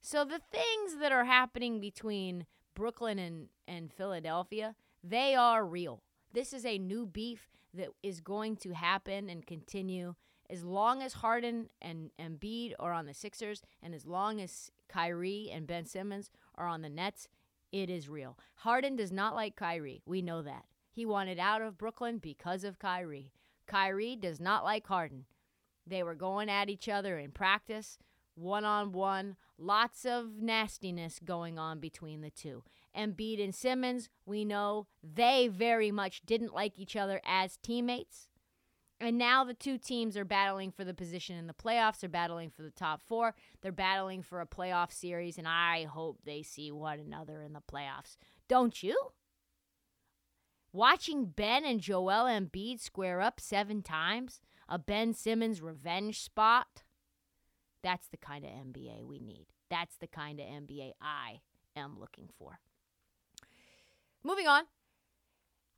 So 0.00 0.24
the 0.24 0.40
things 0.52 1.00
that 1.00 1.12
are 1.12 1.24
happening 1.24 1.80
between 1.80 2.46
Brooklyn 2.74 3.18
and, 3.18 3.48
and 3.66 3.92
Philadelphia, 3.92 4.76
they 5.02 5.34
are 5.34 5.66
real. 5.66 6.02
This 6.32 6.52
is 6.52 6.64
a 6.64 6.78
new 6.78 7.06
beef 7.06 7.48
that 7.74 7.88
is 8.02 8.20
going 8.20 8.56
to 8.58 8.72
happen 8.72 9.28
and 9.28 9.46
continue 9.46 10.14
as 10.48 10.62
long 10.62 11.02
as 11.02 11.14
Harden 11.14 11.68
and 11.82 12.10
Embiid 12.20 12.74
are 12.78 12.92
on 12.92 13.06
the 13.06 13.14
Sixers 13.14 13.62
and 13.82 13.94
as 13.94 14.06
long 14.06 14.40
as 14.40 14.70
Kyrie 14.88 15.50
and 15.52 15.66
Ben 15.66 15.86
Simmons 15.86 16.30
are 16.54 16.68
on 16.68 16.82
the 16.82 16.88
Nets, 16.88 17.28
it 17.72 17.90
is 17.90 18.08
real. 18.08 18.38
Harden 18.56 18.96
does 18.96 19.10
not 19.10 19.34
like 19.34 19.56
Kyrie. 19.56 20.02
We 20.06 20.22
know 20.22 20.42
that. 20.42 20.66
He 20.92 21.04
wanted 21.04 21.38
out 21.38 21.62
of 21.62 21.76
Brooklyn 21.76 22.18
because 22.18 22.64
of 22.64 22.78
Kyrie. 22.78 23.32
Kyrie 23.66 24.16
does 24.16 24.40
not 24.40 24.64
like 24.64 24.86
Harden. 24.86 25.24
They 25.86 26.02
were 26.02 26.14
going 26.14 26.48
at 26.48 26.68
each 26.68 26.88
other 26.88 27.18
in 27.18 27.30
practice, 27.30 27.98
one 28.34 28.64
on 28.64 28.92
one, 28.92 29.36
lots 29.58 30.04
of 30.04 30.40
nastiness 30.40 31.20
going 31.24 31.58
on 31.58 31.80
between 31.80 32.20
the 32.20 32.30
two. 32.30 32.62
Embiid 32.96 33.42
and 33.42 33.54
Simmons, 33.54 34.08
we 34.24 34.44
know 34.44 34.86
they 35.02 35.48
very 35.48 35.90
much 35.90 36.22
didn't 36.26 36.54
like 36.54 36.78
each 36.78 36.96
other 36.96 37.20
as 37.24 37.56
teammates. 37.58 38.28
And 38.98 39.18
now 39.18 39.44
the 39.44 39.54
two 39.54 39.76
teams 39.76 40.16
are 40.16 40.24
battling 40.24 40.72
for 40.72 40.82
the 40.82 40.94
position 40.94 41.36
in 41.36 41.46
the 41.46 41.52
playoffs. 41.52 42.00
They're 42.00 42.08
battling 42.08 42.50
for 42.50 42.62
the 42.62 42.70
top 42.70 43.02
four. 43.02 43.34
They're 43.60 43.70
battling 43.70 44.22
for 44.22 44.40
a 44.40 44.46
playoff 44.46 44.90
series, 44.90 45.36
and 45.36 45.46
I 45.46 45.84
hope 45.84 46.20
they 46.24 46.42
see 46.42 46.72
one 46.72 46.98
another 46.98 47.42
in 47.42 47.52
the 47.52 47.60
playoffs. 47.60 48.16
Don't 48.48 48.82
you? 48.82 48.96
Watching 50.76 51.24
Ben 51.24 51.64
and 51.64 51.80
Joel 51.80 52.26
Embiid 52.26 52.80
square 52.80 53.22
up 53.22 53.40
seven 53.40 53.80
times, 53.80 54.42
a 54.68 54.78
Ben 54.78 55.14
Simmons 55.14 55.62
revenge 55.62 56.20
spot, 56.20 56.82
that's 57.82 58.08
the 58.08 58.18
kind 58.18 58.44
of 58.44 58.50
NBA 58.50 59.06
we 59.06 59.18
need. 59.18 59.46
That's 59.70 59.96
the 59.96 60.06
kind 60.06 60.38
of 60.38 60.44
NBA 60.44 60.92
I 61.00 61.40
am 61.74 61.98
looking 61.98 62.28
for. 62.38 62.60
Moving 64.22 64.46
on. 64.46 64.64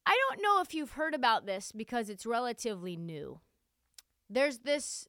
I 0.05 0.19
don't 0.29 0.43
know 0.43 0.61
if 0.63 0.75
you've 0.75 0.91
heard 0.91 1.15
about 1.15 1.47
this 1.47 1.71
because 1.71 2.09
it's 2.09 2.27
relatively 2.27 2.97
new. 2.97 3.39
There's 4.29 4.59
this 4.59 5.07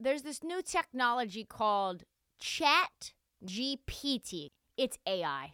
there's 0.00 0.22
this 0.22 0.42
new 0.42 0.62
technology 0.62 1.44
called 1.44 2.04
Chat 2.38 3.12
GPT. 3.44 4.52
It's 4.78 4.96
AI. 5.06 5.52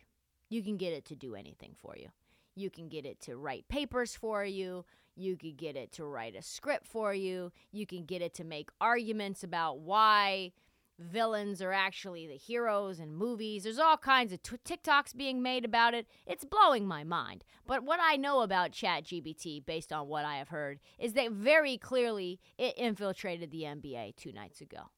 You 0.49 0.63
can 0.63 0.77
get 0.77 0.93
it 0.93 1.05
to 1.07 1.17
do 1.17 1.35
anything 1.35 1.75
for 1.77 1.97
you. 1.97 2.11
You 2.55 2.71
can 2.71 2.89
get 2.89 3.07
it 3.07 3.21
to 3.23 3.37
write 3.37 3.69
papers 3.69 4.15
for 4.15 4.45
you. 4.45 4.85
You 5.15 5.37
could 5.37 5.57
get 5.57 5.77
it 5.77 5.93
to 5.93 6.05
write 6.05 6.35
a 6.37 6.43
script 6.43 6.87
for 6.87 7.13
you. 7.15 7.53
You 7.71 7.87
can 7.87 8.05
get 8.05 8.23
it 8.23 8.35
to 8.35 8.45
make 8.45 8.71
arguments 8.81 9.45
about 9.45 9.81
why 9.81 10.53
villains 10.99 11.61
are 11.61 11.73
actually 11.73 12.27
the 12.27 12.37
heroes 12.37 13.01
in 13.01 13.15
movies. 13.15 13.65
There's 13.65 13.79
all 13.79 13.97
kinds 13.97 14.33
of 14.33 14.43
t- 14.43 14.57
TikToks 14.65 15.17
being 15.17 15.43
made 15.43 15.65
about 15.65 15.95
it. 15.95 16.07
It's 16.27 16.45
blowing 16.45 16.87
my 16.87 17.05
mind. 17.05 17.45
But 17.67 17.83
what 17.83 18.01
I 18.03 18.17
know 18.17 18.41
about 18.41 18.73
ChatGPT, 18.73 19.65
based 19.65 19.93
on 19.93 20.09
what 20.09 20.25
I 20.25 20.37
have 20.37 20.49
heard, 20.49 20.81
is 20.99 21.15
that 21.15 21.33
very 21.33 21.77
clearly 21.77 22.41
it 22.59 22.77
infiltrated 22.77 23.51
the 23.51 23.63
NBA 23.63 24.17
two 24.17 24.33
nights 24.33 24.61
ago. 24.61 24.91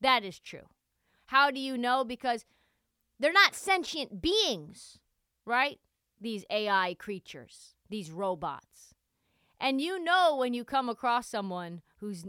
That 0.00 0.24
is 0.24 0.38
true. 0.38 0.68
How 1.26 1.50
do 1.50 1.60
you 1.60 1.78
know? 1.78 2.04
Because 2.04 2.44
they're 3.18 3.32
not 3.32 3.54
sentient 3.54 4.20
beings, 4.20 4.98
right? 5.46 5.78
These 6.24 6.44
AI 6.50 6.94
creatures, 6.98 7.74
these 7.88 8.10
robots. 8.10 8.94
And 9.60 9.80
you 9.80 10.02
know 10.02 10.36
when 10.36 10.54
you 10.54 10.64
come 10.64 10.88
across 10.88 11.28
someone 11.28 11.82
who's 11.98 12.24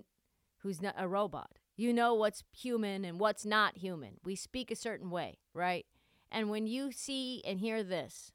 who's 0.60 0.82
not 0.82 0.96
a 0.98 1.08
robot. 1.08 1.58
You 1.78 1.94
know 1.94 2.14
what's 2.14 2.44
human 2.52 3.06
and 3.06 3.20
what's 3.20 3.46
not 3.46 3.78
human. 3.78 4.16
We 4.24 4.36
speak 4.36 4.72
a 4.72 4.76
certain 4.76 5.10
way, 5.10 5.40
right? 5.54 5.86
And 6.32 6.50
when 6.50 6.68
you 6.68 6.92
see 6.92 7.42
and 7.46 7.60
hear 7.60 7.84
this, 7.84 8.32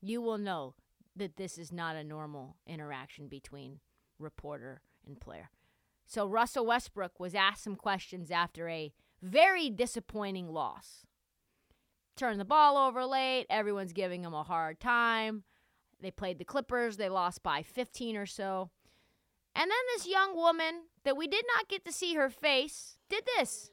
you 0.00 0.20
will 0.20 0.38
know 0.38 0.74
that 1.16 1.36
this 1.36 1.58
is 1.58 1.72
not 1.72 1.96
a 1.96 2.04
normal 2.04 2.56
interaction 2.66 3.28
between 3.28 3.80
reporter 4.18 4.82
and 5.06 5.20
player. 5.20 5.50
So 6.06 6.26
Russell 6.26 6.66
Westbrook 6.66 7.18
was 7.18 7.34
asked 7.34 7.64
some 7.64 7.76
questions 7.76 8.30
after 8.30 8.68
a 8.68 8.92
very 9.22 9.70
disappointing 9.70 10.48
loss 10.48 11.06
turn 12.16 12.38
the 12.38 12.44
ball 12.44 12.76
over 12.76 13.04
late. 13.04 13.46
Everyone's 13.50 13.92
giving 13.92 14.22
them 14.22 14.34
a 14.34 14.42
hard 14.42 14.80
time. 14.80 15.44
They 16.00 16.10
played 16.10 16.38
the 16.38 16.44
Clippers. 16.44 16.96
They 16.96 17.08
lost 17.08 17.42
by 17.42 17.62
15 17.62 18.16
or 18.16 18.26
so. 18.26 18.70
And 19.54 19.70
then 19.70 19.78
this 19.94 20.06
young 20.06 20.34
woman 20.34 20.82
that 21.04 21.16
we 21.16 21.26
did 21.26 21.44
not 21.56 21.68
get 21.68 21.84
to 21.84 21.92
see 21.92 22.14
her 22.14 22.30
face 22.30 22.96
did 23.08 23.24
this. 23.36 23.70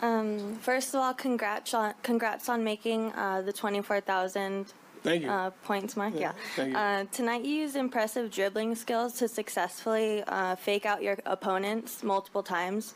Um, 0.00 0.54
first 0.56 0.94
of 0.94 1.00
all, 1.00 1.14
congrats 1.14 1.74
on 1.74 1.94
congrats 2.02 2.48
on 2.48 2.62
making 2.62 3.12
uh, 3.14 3.42
the 3.42 3.52
24,000 3.52 4.72
Thank 5.02 5.22
you. 5.22 5.30
Uh, 5.30 5.50
points 5.64 5.96
mark. 5.96 6.14
Yeah. 6.14 6.20
Yeah, 6.20 6.32
thank 6.56 6.70
you. 6.70 6.76
Uh, 6.76 7.04
tonight 7.12 7.44
you 7.44 7.54
used 7.54 7.76
impressive 7.76 8.30
dribbling 8.30 8.74
skills 8.74 9.14
to 9.14 9.28
successfully 9.28 10.22
uh, 10.26 10.56
fake 10.56 10.86
out 10.86 11.02
your 11.02 11.16
opponents 11.24 12.02
multiple 12.02 12.42
times. 12.42 12.94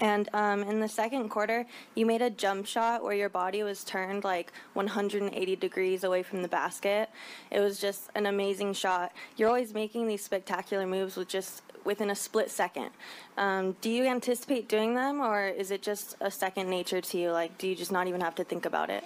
And 0.00 0.28
um, 0.32 0.62
in 0.62 0.80
the 0.80 0.88
second 0.88 1.28
quarter, 1.28 1.66
you 1.94 2.06
made 2.06 2.22
a 2.22 2.30
jump 2.30 2.66
shot 2.66 3.02
where 3.02 3.14
your 3.14 3.28
body 3.28 3.62
was 3.62 3.82
turned 3.82 4.24
like 4.24 4.52
180 4.74 5.56
degrees 5.56 6.04
away 6.04 6.22
from 6.22 6.42
the 6.42 6.48
basket. 6.48 7.10
It 7.50 7.60
was 7.60 7.80
just 7.80 8.10
an 8.14 8.26
amazing 8.26 8.74
shot. 8.74 9.12
You're 9.36 9.48
always 9.48 9.74
making 9.74 10.06
these 10.06 10.24
spectacular 10.24 10.86
moves 10.86 11.16
with 11.16 11.28
just 11.28 11.62
within 11.84 12.10
a 12.10 12.14
split 12.14 12.50
second. 12.50 12.90
Um, 13.36 13.76
do 13.80 13.90
you 13.90 14.04
anticipate 14.04 14.68
doing 14.68 14.94
them, 14.94 15.20
or 15.20 15.48
is 15.48 15.70
it 15.70 15.82
just 15.82 16.16
a 16.20 16.30
second 16.30 16.68
nature 16.68 17.00
to 17.00 17.18
you? 17.18 17.30
Like, 17.30 17.58
do 17.58 17.66
you 17.66 17.74
just 17.74 17.90
not 17.92 18.06
even 18.06 18.20
have 18.20 18.34
to 18.36 18.44
think 18.44 18.66
about 18.66 18.90
it? 18.90 19.04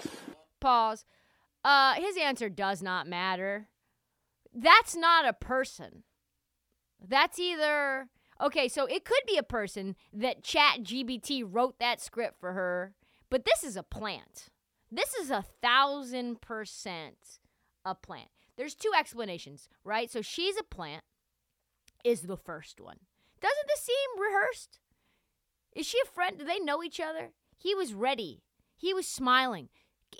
Pause. 0.61 1.05
Uh, 1.65 1.95
his 1.95 2.17
answer 2.17 2.49
does 2.49 2.83
not 2.83 3.07
matter. 3.07 3.69
That's 4.53 4.97
not 4.97 5.27
a 5.27 5.33
person. 5.33 6.03
That's 7.01 7.39
either 7.39 8.09
Okay, 8.43 8.67
so 8.67 8.87
it 8.87 9.05
could 9.05 9.23
be 9.27 9.37
a 9.37 9.45
person 9.45 9.95
that 10.13 10.43
ChatGPT 10.43 11.45
wrote 11.49 11.79
that 11.79 12.01
script 12.01 12.41
for 12.41 12.53
her, 12.53 12.93
but 13.31 13.45
this 13.45 13.63
is 13.63 13.77
a 13.77 13.85
plant. 13.85 14.49
This 14.91 15.15
is 15.15 15.31
a 15.31 15.45
thousand 15.63 16.41
percent 16.41 17.39
a 17.85 17.95
plant. 17.95 18.29
There's 18.57 18.75
two 18.75 18.91
explanations, 18.99 19.69
right? 19.85 20.11
So 20.11 20.23
she's 20.23 20.57
a 20.59 20.65
plant, 20.65 21.05
is 22.05 22.23
the 22.23 22.37
first 22.37 22.81
one. 22.81 22.99
Doesn't 23.41 23.69
this 23.69 23.81
seem 23.81 24.21
rehearsed? 24.21 24.81
Is 25.75 25.87
she 25.87 25.99
a 26.03 26.09
friend? 26.09 26.37
Do 26.39 26.45
they 26.45 26.59
know 26.59 26.83
each 26.83 27.01
other? 27.01 27.31
He 27.57 27.75
was 27.75 27.95
ready. 27.95 28.43
He 28.77 28.93
was 28.93 29.07
smiling. 29.07 29.69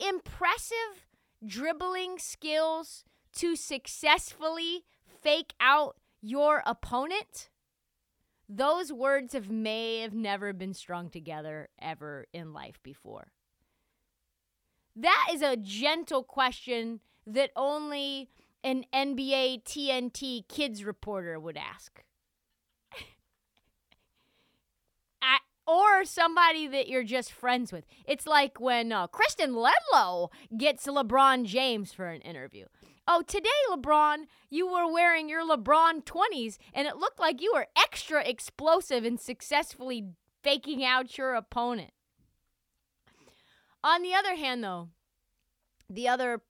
Impressive 0.01 1.07
dribbling 1.45 2.19
skills 2.19 3.05
to 3.37 3.57
successfully 3.57 4.85
fake 5.23 5.55
out 5.61 5.97
your 6.21 6.63
opponent 6.65 7.51
those 8.49 8.93
words 8.93 9.33
have 9.33 9.51
may 9.51 10.01
have 10.01 10.15
never 10.15 10.53
been 10.53 10.75
strung 10.75 11.09
together 11.11 11.69
ever 11.81 12.27
in 12.33 12.53
life 12.53 12.83
before. 12.83 13.33
That 14.95 15.29
is 15.33 15.41
a 15.43 15.57
gentle 15.57 16.23
question 16.23 17.01
that 17.27 17.51
only 17.57 18.29
an 18.63 18.85
NBA 18.93 19.65
TNT 19.65 20.47
kids 20.49 20.85
reporter 20.85 21.41
would 21.41 21.57
ask. 21.57 22.03
or 25.67 26.05
somebody 26.05 26.67
that 26.67 26.89
you're 26.89 27.05
just 27.05 27.33
friends 27.33 27.73
with. 27.73 27.85
It's 28.07 28.27
like 28.27 28.61
when 28.61 28.93
uh, 28.93 29.07
Kristen 29.07 29.55
Ledlow 29.55 30.29
gets 30.57 30.87
LeBron 30.87 31.45
James 31.45 31.93
for 31.93 32.07
an 32.07 32.21
interview. 32.21 32.67
Oh, 33.07 33.23
today, 33.27 33.49
LeBron, 33.71 34.27
you 34.49 34.71
were 34.71 34.91
wearing 34.91 35.29
your 35.29 35.45
LeBron 35.45 36.05
20s, 36.05 36.59
and 36.73 36.87
it 36.87 36.97
looked 36.97 37.19
like 37.19 37.43
you 37.43 37.53
were 37.53 37.67
extra 37.77 38.23
explosive 38.23 39.05
in 39.05 39.19
successfully 39.19 40.11
faking 40.43 40.85
out 40.85 41.19
your 41.19 41.35
opponent. 41.35 41.93
On 43.83 44.03
the 44.03 44.15
other 44.15 44.37
hand, 44.37 44.63
though, 44.63 44.89
the 45.91 46.07
other 46.07 46.43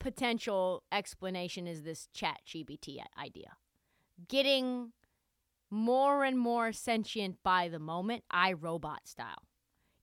potential 0.00 0.82
explanation 0.90 1.66
is 1.66 1.82
this 1.82 2.08
ChatGPT 2.14 2.98
idea 3.18 3.56
getting 4.28 4.92
more 5.70 6.24
and 6.24 6.38
more 6.38 6.72
sentient 6.72 7.36
by 7.42 7.68
the 7.68 7.78
moment, 7.78 8.24
iRobot 8.32 8.98
style, 9.04 9.46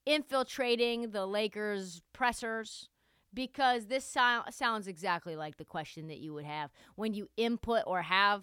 infiltrating 0.06 1.10
the 1.10 1.26
Lakers 1.26 2.02
pressers 2.12 2.88
because 3.38 3.86
this 3.86 4.04
so- 4.04 4.42
sounds 4.50 4.88
exactly 4.88 5.36
like 5.36 5.58
the 5.58 5.64
question 5.64 6.08
that 6.08 6.18
you 6.18 6.34
would 6.34 6.44
have 6.44 6.72
when 6.96 7.14
you 7.14 7.28
input 7.36 7.84
or 7.86 8.02
have 8.02 8.42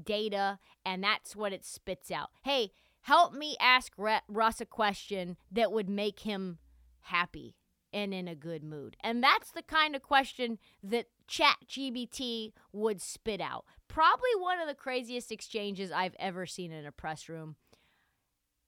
data 0.00 0.60
and 0.84 1.02
that's 1.02 1.34
what 1.34 1.52
it 1.52 1.64
spits 1.64 2.12
out. 2.12 2.30
Hey, 2.44 2.70
help 3.00 3.32
me 3.32 3.56
ask 3.58 3.92
Russ 3.98 4.60
a 4.60 4.64
question 4.64 5.36
that 5.50 5.72
would 5.72 5.88
make 5.88 6.20
him 6.20 6.58
happy 7.00 7.56
and 7.92 8.14
in 8.14 8.28
a 8.28 8.36
good 8.36 8.62
mood. 8.62 8.96
And 9.00 9.20
that's 9.20 9.50
the 9.50 9.62
kind 9.62 9.96
of 9.96 10.02
question 10.02 10.60
that 10.80 11.06
ChatGPT 11.28 12.52
would 12.72 13.02
spit 13.02 13.40
out. 13.40 13.64
Probably 13.88 14.30
one 14.38 14.60
of 14.60 14.68
the 14.68 14.74
craziest 14.74 15.32
exchanges 15.32 15.90
I've 15.90 16.14
ever 16.20 16.46
seen 16.46 16.70
in 16.70 16.86
a 16.86 16.92
press 16.92 17.28
room. 17.28 17.56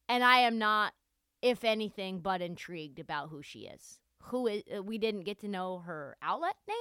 And 0.08 0.24
I 0.24 0.38
am 0.38 0.58
not, 0.58 0.94
if 1.40 1.62
anything, 1.62 2.18
but 2.18 2.42
intrigued 2.42 2.98
about 2.98 3.28
who 3.28 3.42
she 3.42 3.60
is. 3.60 4.00
Who 4.28 4.46
is, 4.46 4.62
uh, 4.74 4.82
we 4.82 4.98
didn't 4.98 5.22
get 5.22 5.40
to 5.40 5.48
know 5.48 5.78
her 5.80 6.16
outlet 6.22 6.56
name. 6.66 6.76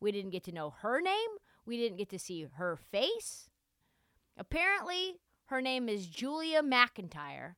We 0.00 0.12
didn't 0.12 0.30
get 0.30 0.44
to 0.44 0.52
know 0.52 0.70
her 0.82 1.00
name. 1.00 1.30
We 1.64 1.76
didn't 1.76 1.98
get 1.98 2.10
to 2.10 2.18
see 2.18 2.46
her 2.56 2.76
face. 2.76 3.50
Apparently, 4.36 5.20
her 5.46 5.60
name 5.60 5.88
is 5.88 6.06
Julia 6.06 6.62
McIntyre, 6.62 7.54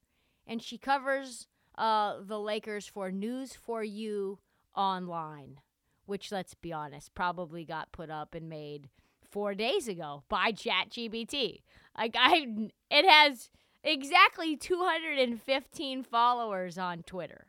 and 0.47 0.63
she 0.63 0.79
covers 0.79 1.47
uh, 1.77 2.17
the 2.23 2.39
Lakers 2.39 2.87
for 2.87 3.11
News 3.11 3.55
for 3.55 3.83
You 3.83 4.39
online, 4.77 5.61
which, 6.07 6.31
let's 6.33 6.55
be 6.55 6.73
honest, 6.73 7.15
probably 7.15 7.65
got 7.65 7.93
put 7.93 8.11
up 8.11 8.35
and 8.35 8.49
made 8.49 8.89
four 9.31 9.55
days 9.55 9.89
ago 9.89 10.23
by 10.29 10.53
ChatGPT. 10.53 11.63
Like 11.97 12.15
I, 12.19 12.71
it 12.91 13.09
has 13.09 13.51
exactly 13.83 14.57
215 14.57 16.03
followers 16.05 16.79
on 16.79 17.03
Twitter. 17.03 17.48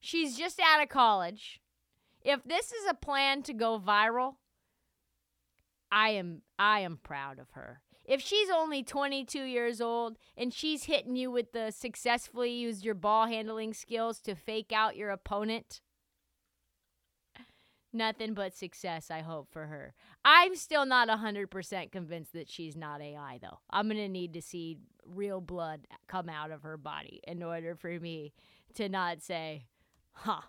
She's 0.00 0.36
just 0.36 0.58
out 0.60 0.82
of 0.82 0.88
college. 0.88 1.60
If 2.22 2.42
this 2.44 2.72
is 2.72 2.86
a 2.88 2.94
plan 2.94 3.42
to 3.44 3.52
go 3.52 3.78
viral, 3.78 4.36
I 5.92 6.10
am 6.10 6.42
I 6.58 6.80
am 6.80 6.98
proud 7.02 7.38
of 7.38 7.50
her 7.52 7.80
if 8.10 8.20
she's 8.20 8.50
only 8.50 8.82
22 8.82 9.44
years 9.44 9.80
old 9.80 10.16
and 10.36 10.52
she's 10.52 10.84
hitting 10.84 11.14
you 11.14 11.30
with 11.30 11.52
the 11.52 11.70
successfully 11.70 12.50
use 12.50 12.84
your 12.84 12.96
ball 12.96 13.28
handling 13.28 13.72
skills 13.72 14.18
to 14.22 14.34
fake 14.34 14.72
out 14.72 14.96
your 14.96 15.10
opponent, 15.10 15.80
nothing 17.92 18.34
but 18.34 18.52
success, 18.52 19.12
I 19.12 19.20
hope, 19.20 19.52
for 19.52 19.66
her. 19.66 19.94
I'm 20.24 20.56
still 20.56 20.84
not 20.86 21.08
100% 21.08 21.92
convinced 21.92 22.32
that 22.32 22.50
she's 22.50 22.76
not 22.76 23.00
AI, 23.00 23.38
though. 23.40 23.60
I'm 23.70 23.86
going 23.86 23.98
to 23.98 24.08
need 24.08 24.32
to 24.34 24.42
see 24.42 24.78
real 25.06 25.40
blood 25.40 25.86
come 26.08 26.28
out 26.28 26.50
of 26.50 26.62
her 26.62 26.76
body 26.76 27.20
in 27.28 27.44
order 27.44 27.76
for 27.76 27.90
me 28.00 28.32
to 28.74 28.88
not 28.88 29.22
say, 29.22 29.66
huh. 30.20 30.42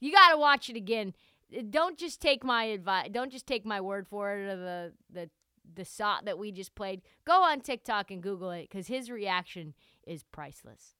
You 0.00 0.12
got 0.12 0.30
to 0.30 0.36
watch 0.36 0.68
it 0.68 0.76
again. 0.76 1.14
Uh, 1.56 1.62
don't 1.68 1.98
just 1.98 2.20
take 2.20 2.42
my 2.42 2.64
advice. 2.64 3.08
Don't 3.12 3.30
just 3.30 3.46
take 3.46 3.64
my 3.64 3.80
word 3.80 4.08
for 4.08 4.32
it 4.36 4.42
or 4.42 4.56
the, 4.56 4.92
the 5.12 5.30
the 5.74 5.84
shot 5.84 6.24
that 6.24 6.38
we 6.38 6.52
just 6.52 6.74
played, 6.74 7.02
go 7.24 7.42
on 7.42 7.60
TikTok 7.60 8.10
and 8.10 8.22
Google 8.22 8.50
it 8.50 8.68
because 8.68 8.86
his 8.86 9.10
reaction 9.10 9.74
is 10.06 10.22
priceless. 10.24 10.94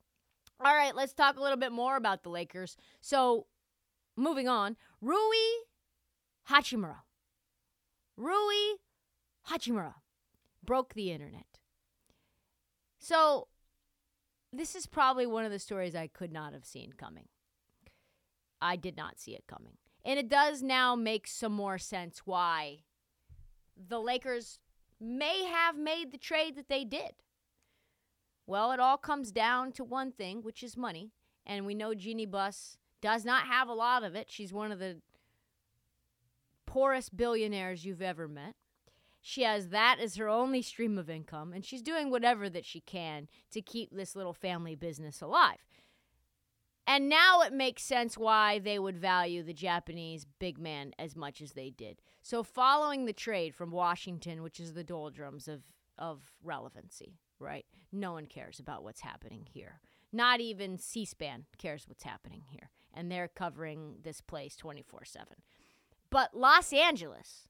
All 0.60 0.74
right, 0.74 0.94
let's 0.94 1.12
talk 1.12 1.36
a 1.36 1.42
little 1.42 1.56
bit 1.56 1.72
more 1.72 1.96
about 1.96 2.22
the 2.22 2.30
Lakers. 2.30 2.76
So, 3.00 3.46
moving 4.16 4.48
on, 4.48 4.76
Rui 5.00 5.18
Hachimura. 6.48 6.98
Rui 8.16 8.76
Hachimura 9.50 9.94
broke 10.64 10.94
the 10.94 11.10
internet. 11.10 11.58
So, 12.98 13.48
this 14.52 14.76
is 14.76 14.86
probably 14.86 15.26
one 15.26 15.44
of 15.44 15.50
the 15.50 15.58
stories 15.58 15.96
I 15.96 16.06
could 16.06 16.32
not 16.32 16.52
have 16.52 16.64
seen 16.64 16.92
coming. 16.96 17.28
I 18.62 18.76
did 18.76 18.96
not 18.96 19.18
see 19.18 19.32
it 19.32 19.44
coming. 19.46 19.76
And 20.04 20.18
it 20.18 20.28
does 20.28 20.62
now 20.62 20.94
make 20.94 21.26
some 21.26 21.52
more 21.52 21.78
sense 21.78 22.22
why 22.24 22.78
the 23.76 24.00
Lakers 24.00 24.58
may 25.00 25.44
have 25.44 25.76
made 25.76 26.12
the 26.12 26.18
trade 26.18 26.56
that 26.56 26.68
they 26.68 26.84
did. 26.84 27.12
Well, 28.46 28.72
it 28.72 28.80
all 28.80 28.96
comes 28.96 29.32
down 29.32 29.72
to 29.72 29.84
one 29.84 30.12
thing, 30.12 30.42
which 30.42 30.62
is 30.62 30.76
money. 30.76 31.10
And 31.44 31.66
we 31.66 31.74
know 31.74 31.94
Jeanie 31.94 32.26
Buss 32.26 32.76
does 33.00 33.24
not 33.24 33.46
have 33.46 33.68
a 33.68 33.74
lot 33.74 34.04
of 34.04 34.14
it. 34.14 34.30
She's 34.30 34.52
one 34.52 34.72
of 34.72 34.78
the 34.78 35.00
poorest 36.66 37.16
billionaires 37.16 37.84
you've 37.84 38.02
ever 38.02 38.28
met. 38.28 38.54
She 39.20 39.42
has 39.42 39.68
that 39.68 39.98
as 40.00 40.16
her 40.16 40.28
only 40.28 40.62
stream 40.62 40.98
of 40.98 41.08
income, 41.08 41.52
and 41.52 41.64
she's 41.64 41.82
doing 41.82 42.10
whatever 42.10 42.50
that 42.50 42.64
she 42.64 42.80
can 42.80 43.28
to 43.52 43.62
keep 43.62 43.90
this 43.92 44.16
little 44.16 44.32
family 44.32 44.74
business 44.74 45.20
alive. 45.20 45.64
And 46.86 47.08
now 47.08 47.42
it 47.42 47.52
makes 47.52 47.84
sense 47.84 48.18
why 48.18 48.58
they 48.58 48.78
would 48.78 48.98
value 48.98 49.42
the 49.42 49.52
Japanese 49.52 50.26
big 50.38 50.58
man 50.58 50.92
as 50.98 51.14
much 51.14 51.40
as 51.40 51.52
they 51.52 51.70
did. 51.70 52.02
So, 52.22 52.42
following 52.42 53.04
the 53.04 53.12
trade 53.12 53.54
from 53.54 53.70
Washington, 53.70 54.42
which 54.42 54.58
is 54.58 54.74
the 54.74 54.84
doldrums 54.84 55.46
of, 55.46 55.62
of 55.96 56.32
relevancy, 56.42 57.18
right? 57.38 57.66
No 57.92 58.12
one 58.12 58.26
cares 58.26 58.58
about 58.58 58.82
what's 58.82 59.02
happening 59.02 59.46
here. 59.48 59.80
Not 60.12 60.40
even 60.40 60.76
C 60.76 61.04
SPAN 61.04 61.46
cares 61.56 61.88
what's 61.88 62.04
happening 62.04 62.42
here. 62.50 62.70
And 62.92 63.10
they're 63.10 63.28
covering 63.28 63.96
this 64.02 64.20
place 64.20 64.56
24 64.56 65.04
7. 65.04 65.28
But 66.10 66.36
Los 66.36 66.72
Angeles, 66.72 67.48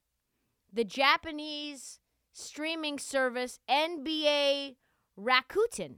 the 0.73 0.85
Japanese 0.85 1.99
streaming 2.33 2.99
service 2.99 3.59
NBA 3.69 4.77
Rakuten 5.19 5.97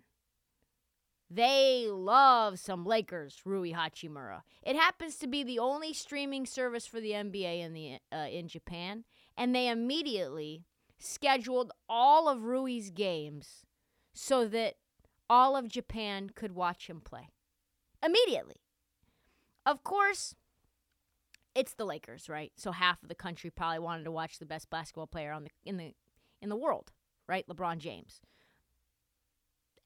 they 1.31 1.87
love 1.89 2.59
some 2.59 2.85
Lakers, 2.85 3.41
Rui 3.45 3.73
Hachimura. 3.73 4.43
It 4.63 4.77
happens 4.77 5.17
to 5.17 5.27
be 5.27 5.43
the 5.43 5.59
only 5.59 5.93
streaming 5.93 6.47
service 6.47 6.87
for 6.87 7.01
the 7.01 7.11
NBA 7.11 7.61
in 7.61 7.73
the 7.73 7.99
uh, 8.13 8.29
in 8.31 8.49
Japan, 8.49 9.05
and 9.37 9.55
they 9.55 9.69
immediately 9.69 10.65
scheduled 10.99 11.73
all 11.89 12.29
of 12.29 12.45
Rui's 12.45 12.91
games 12.91 13.65
so 14.13 14.47
that 14.49 14.75
all 15.29 15.57
of 15.57 15.69
Japan 15.69 16.31
could 16.35 16.55
watch 16.55 16.89
him 16.89 17.01
play. 17.01 17.29
Immediately. 18.03 18.57
Of 19.67 19.83
course, 19.83 20.35
it's 21.55 21.75
the 21.75 21.87
Lakers, 21.87 22.29
right? 22.29 22.53
So 22.57 22.73
half 22.73 23.03
of 23.03 23.09
the 23.09 23.15
country 23.15 23.51
probably 23.51 23.79
wanted 23.79 24.05
to 24.05 24.11
watch 24.11 24.39
the 24.39 24.47
best 24.47 24.69
basketball 24.71 25.07
player 25.07 25.33
on 25.33 25.45
the 25.45 25.51
in 25.65 25.79
the 25.79 25.95
in 26.43 26.49
the 26.49 26.57
world, 26.57 26.93
right? 27.27 27.47
LeBron 27.49 27.79
James. 27.79 28.21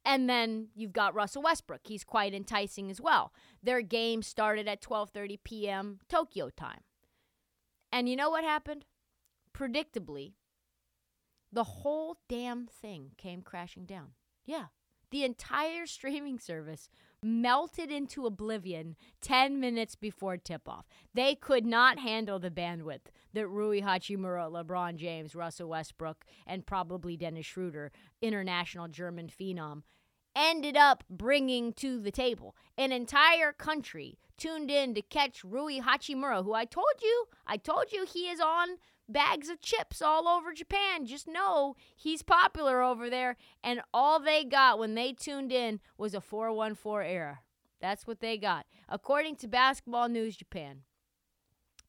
And 0.05 0.29
then 0.29 0.69
you've 0.75 0.93
got 0.93 1.15
Russell 1.15 1.43
Westbrook. 1.43 1.83
He's 1.85 2.05
quite 2.05 2.33
enticing 2.33 2.91
as 2.91 3.01
well. 3.01 3.33
Their 3.63 3.83
game 3.83 4.23
started 4.23 4.67
at 4.67 4.81
12:30 4.81 5.39
p.m. 5.45 5.99
Tokyo 6.09 6.51
time. 6.51 6.81
And 7.93 8.09
you 8.09 8.17
know 8.17 8.31
what 8.31 8.45
happened? 8.45 8.85
Predictably, 9.55 10.35
the 11.53 11.65
whole 11.65 12.19
damn 12.29 12.67
thing 12.67 13.13
came 13.17 13.43
crashing 13.43 13.87
down. 13.87 14.13
Yeah. 14.45 14.67
The 15.11 15.25
entire 15.25 15.87
streaming 15.87 16.39
service 16.39 16.89
melted 17.23 17.91
into 17.91 18.27
oblivion 18.27 18.97
10 19.21 19.59
minutes 19.59 19.95
before 19.95 20.37
tip 20.37 20.69
off. 20.69 20.87
They 21.15 21.35
could 21.35 21.67
not 21.67 21.99
handle 21.99 22.39
the 22.39 22.51
bandwidth 22.51 23.07
that 23.33 23.49
Rui 23.49 23.81
Hachimura, 23.81 24.51
LeBron 24.51 24.97
James, 24.97 25.35
Russell 25.35 25.69
Westbrook, 25.69 26.25
and 26.47 26.67
probably 26.67 27.17
Dennis 27.17 27.47
Schroeder, 27.47 27.93
international 28.23 28.89
German 28.89 29.29
phenom, 29.29 29.83
ended 30.37 30.77
up 30.77 31.03
bringing 31.11 31.73
to 31.75 32.01
the 32.01 32.13
table. 32.13 32.55
An 32.77 32.93
entire 32.93 33.53
country 33.53 34.19
tuned 34.37 34.71
in 34.71 34.95
to 34.95 35.03
catch 35.03 35.43
Rui 35.43 35.81
Hachimura, 35.81 36.45
who 36.45 36.55
I 36.55 36.65
told 36.65 36.87
you, 37.03 37.27
I 37.47 37.57
told 37.57 37.93
you 37.93 38.05
he 38.05 38.29
is 38.29 38.41
on 38.41 38.79
bags 39.09 39.49
of 39.49 39.61
chips 39.61 40.03
all 40.03 40.29
over 40.29 40.53
Japan. 40.53 41.07
Just 41.07 41.27
know 41.27 41.77
he's 41.97 42.23
popular 42.23 42.83
over 42.83 43.09
there. 43.09 43.37
And 43.63 43.81
all 43.93 44.21
they 44.21 44.45
got 44.45 44.79
when 44.79 44.95
they 44.95 45.13
tuned 45.13 45.53
in 45.53 45.81
was 45.97 46.15
a 46.15 46.21
414 46.21 47.11
error. 47.11 47.41
That's 47.81 48.07
what 48.07 48.21
they 48.21 48.37
got. 48.37 48.67
According 48.89 49.37
to 49.37 49.49
Basketball 49.49 50.09
News 50.09 50.37
Japan, 50.37 50.83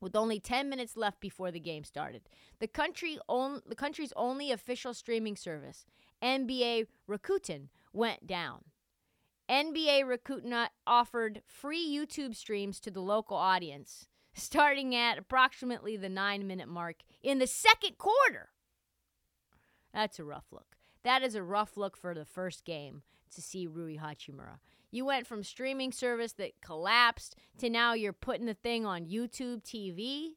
with 0.01 0.15
only 0.15 0.39
10 0.39 0.69
minutes 0.69 0.95
left 0.95 1.19
before 1.19 1.51
the 1.51 1.59
game 1.59 1.83
started, 1.83 2.21
the 2.59 2.67
country 2.67 3.17
on, 3.27 3.61
the 3.67 3.75
country's 3.75 4.13
only 4.15 4.51
official 4.51 4.93
streaming 4.93 5.35
service, 5.35 5.85
NBA 6.23 6.87
Rakuten, 7.09 7.69
went 7.91 8.27
down. 8.27 8.63
NBA 9.49 10.03
Rakuten 10.03 10.67
offered 10.85 11.41
free 11.47 11.83
YouTube 11.83 12.35
streams 12.35 12.79
to 12.81 12.91
the 12.91 13.01
local 13.01 13.35
audience, 13.35 14.07
starting 14.41 14.95
at 14.95 15.17
approximately 15.17 15.97
the 15.97 16.09
nine 16.09 16.47
minute 16.47 16.67
mark 16.67 16.97
in 17.21 17.39
the 17.39 17.47
second 17.47 17.97
quarter. 17.97 18.49
That's 19.93 20.19
a 20.19 20.23
rough 20.23 20.45
look. 20.51 20.77
That 21.03 21.23
is 21.23 21.35
a 21.35 21.43
rough 21.43 21.77
look 21.77 21.97
for 21.97 22.13
the 22.13 22.25
first 22.25 22.65
game 22.65 23.03
to 23.33 23.41
see 23.41 23.67
Rui 23.67 23.97
Hachimura. 23.97 24.59
You 24.91 25.05
went 25.05 25.27
from 25.27 25.43
streaming 25.43 25.91
service 25.91 26.33
that 26.33 26.61
collapsed 26.61 27.35
to 27.59 27.69
now 27.69 27.93
you're 27.93 28.13
putting 28.13 28.47
the 28.47 28.53
thing 28.53 28.85
on 28.85 29.05
YouTube 29.05 29.63
TV. 29.63 30.31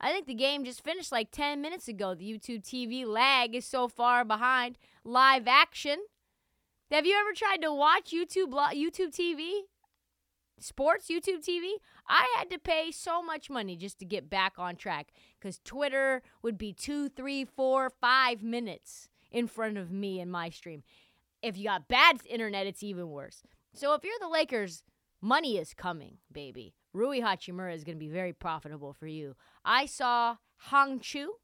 I 0.00 0.12
think 0.12 0.26
the 0.26 0.34
game 0.34 0.64
just 0.64 0.82
finished 0.82 1.12
like 1.12 1.30
10 1.30 1.60
minutes 1.60 1.88
ago. 1.88 2.14
The 2.14 2.24
YouTube 2.24 2.62
TV 2.62 3.04
lag 3.06 3.54
is 3.54 3.66
so 3.66 3.88
far 3.88 4.24
behind 4.24 4.78
live 5.04 5.46
action. 5.46 5.98
Have 6.90 7.06
you 7.06 7.16
ever 7.20 7.32
tried 7.34 7.62
to 7.62 7.72
watch 7.72 8.10
YouTube 8.12 8.52
YouTube 8.74 9.14
TV? 9.14 9.62
Sports 10.60 11.08
YouTube 11.08 11.44
TV? 11.46 11.72
I 12.08 12.32
had 12.36 12.50
to 12.50 12.58
pay 12.58 12.90
so 12.90 13.22
much 13.22 13.50
money 13.50 13.76
just 13.76 13.98
to 13.98 14.04
get 14.04 14.30
back 14.30 14.54
on 14.58 14.76
track 14.76 15.12
because 15.38 15.58
Twitter 15.64 16.22
would 16.42 16.58
be 16.58 16.72
two, 16.72 17.08
three, 17.08 17.44
four, 17.44 17.90
five 17.90 18.42
minutes 18.42 19.08
in 19.30 19.46
front 19.46 19.78
of 19.78 19.90
me 19.90 20.20
in 20.20 20.30
my 20.30 20.50
stream. 20.50 20.82
If 21.42 21.56
you 21.56 21.64
got 21.64 21.88
bad 21.88 22.20
internet, 22.28 22.66
it's 22.66 22.82
even 22.82 23.10
worse. 23.10 23.42
So 23.72 23.94
if 23.94 24.04
you're 24.04 24.12
the 24.20 24.28
Lakers, 24.28 24.82
money 25.20 25.56
is 25.56 25.74
coming, 25.74 26.18
baby. 26.30 26.74
Rui 26.92 27.20
Hachimura 27.20 27.74
is 27.74 27.84
going 27.84 27.96
to 27.96 28.04
be 28.04 28.08
very 28.08 28.32
profitable 28.32 28.92
for 28.92 29.06
you. 29.06 29.36
I 29.64 29.86
saw 29.86 30.36
Hong 30.64 31.00
Chu, 31.00 31.34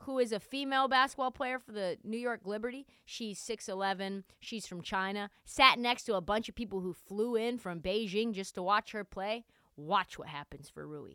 who 0.00 0.18
is 0.18 0.32
a 0.32 0.40
female 0.40 0.88
basketball 0.88 1.30
player 1.30 1.58
for 1.58 1.72
the 1.72 1.98
New 2.04 2.18
York 2.18 2.40
Liberty. 2.44 2.86
She's 3.04 3.40
6'11. 3.40 4.24
She's 4.40 4.66
from 4.66 4.82
China. 4.82 5.30
Sat 5.44 5.78
next 5.78 6.04
to 6.04 6.14
a 6.14 6.20
bunch 6.20 6.48
of 6.48 6.54
people 6.54 6.80
who 6.80 6.92
flew 6.92 7.36
in 7.36 7.58
from 7.58 7.80
Beijing 7.80 8.32
just 8.32 8.54
to 8.54 8.62
watch 8.62 8.92
her 8.92 9.04
play. 9.04 9.44
Watch 9.76 10.18
what 10.18 10.28
happens 10.28 10.68
for 10.68 10.86
Rui. 10.86 11.14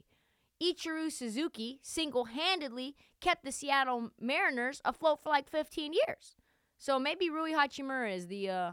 Ichiro 0.61 1.11
Suzuki 1.11 1.79
single 1.81 2.25
handedly 2.25 2.95
kept 3.19 3.43
the 3.43 3.51
Seattle 3.51 4.11
Mariners 4.19 4.81
afloat 4.85 5.21
for 5.21 5.29
like 5.29 5.49
15 5.49 5.93
years. 5.93 6.35
So 6.77 6.99
maybe 6.99 7.29
Rui 7.29 7.51
Hachimura 7.51 8.15
is 8.15 8.27
the 8.27 8.49
uh, 8.49 8.71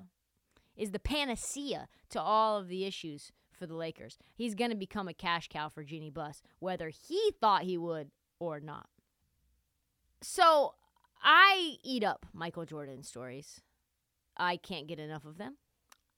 is 0.76 0.90
the 0.90 0.98
panacea 0.98 1.88
to 2.10 2.20
all 2.20 2.58
of 2.58 2.68
the 2.68 2.84
issues 2.84 3.32
for 3.50 3.66
the 3.66 3.76
Lakers. 3.76 4.18
He's 4.34 4.54
going 4.54 4.70
to 4.70 4.76
become 4.76 5.08
a 5.08 5.14
cash 5.14 5.48
cow 5.48 5.68
for 5.68 5.84
Jeanie 5.84 6.10
Buss, 6.10 6.42
whether 6.58 6.88
he 6.88 7.32
thought 7.40 7.62
he 7.62 7.78
would 7.78 8.10
or 8.38 8.60
not. 8.60 8.88
So 10.22 10.74
I 11.22 11.76
eat 11.82 12.04
up 12.04 12.26
Michael 12.32 12.66
Jordan 12.66 13.02
stories. 13.02 13.60
I 14.36 14.56
can't 14.56 14.86
get 14.86 14.98
enough 14.98 15.24
of 15.24 15.38
them. 15.38 15.56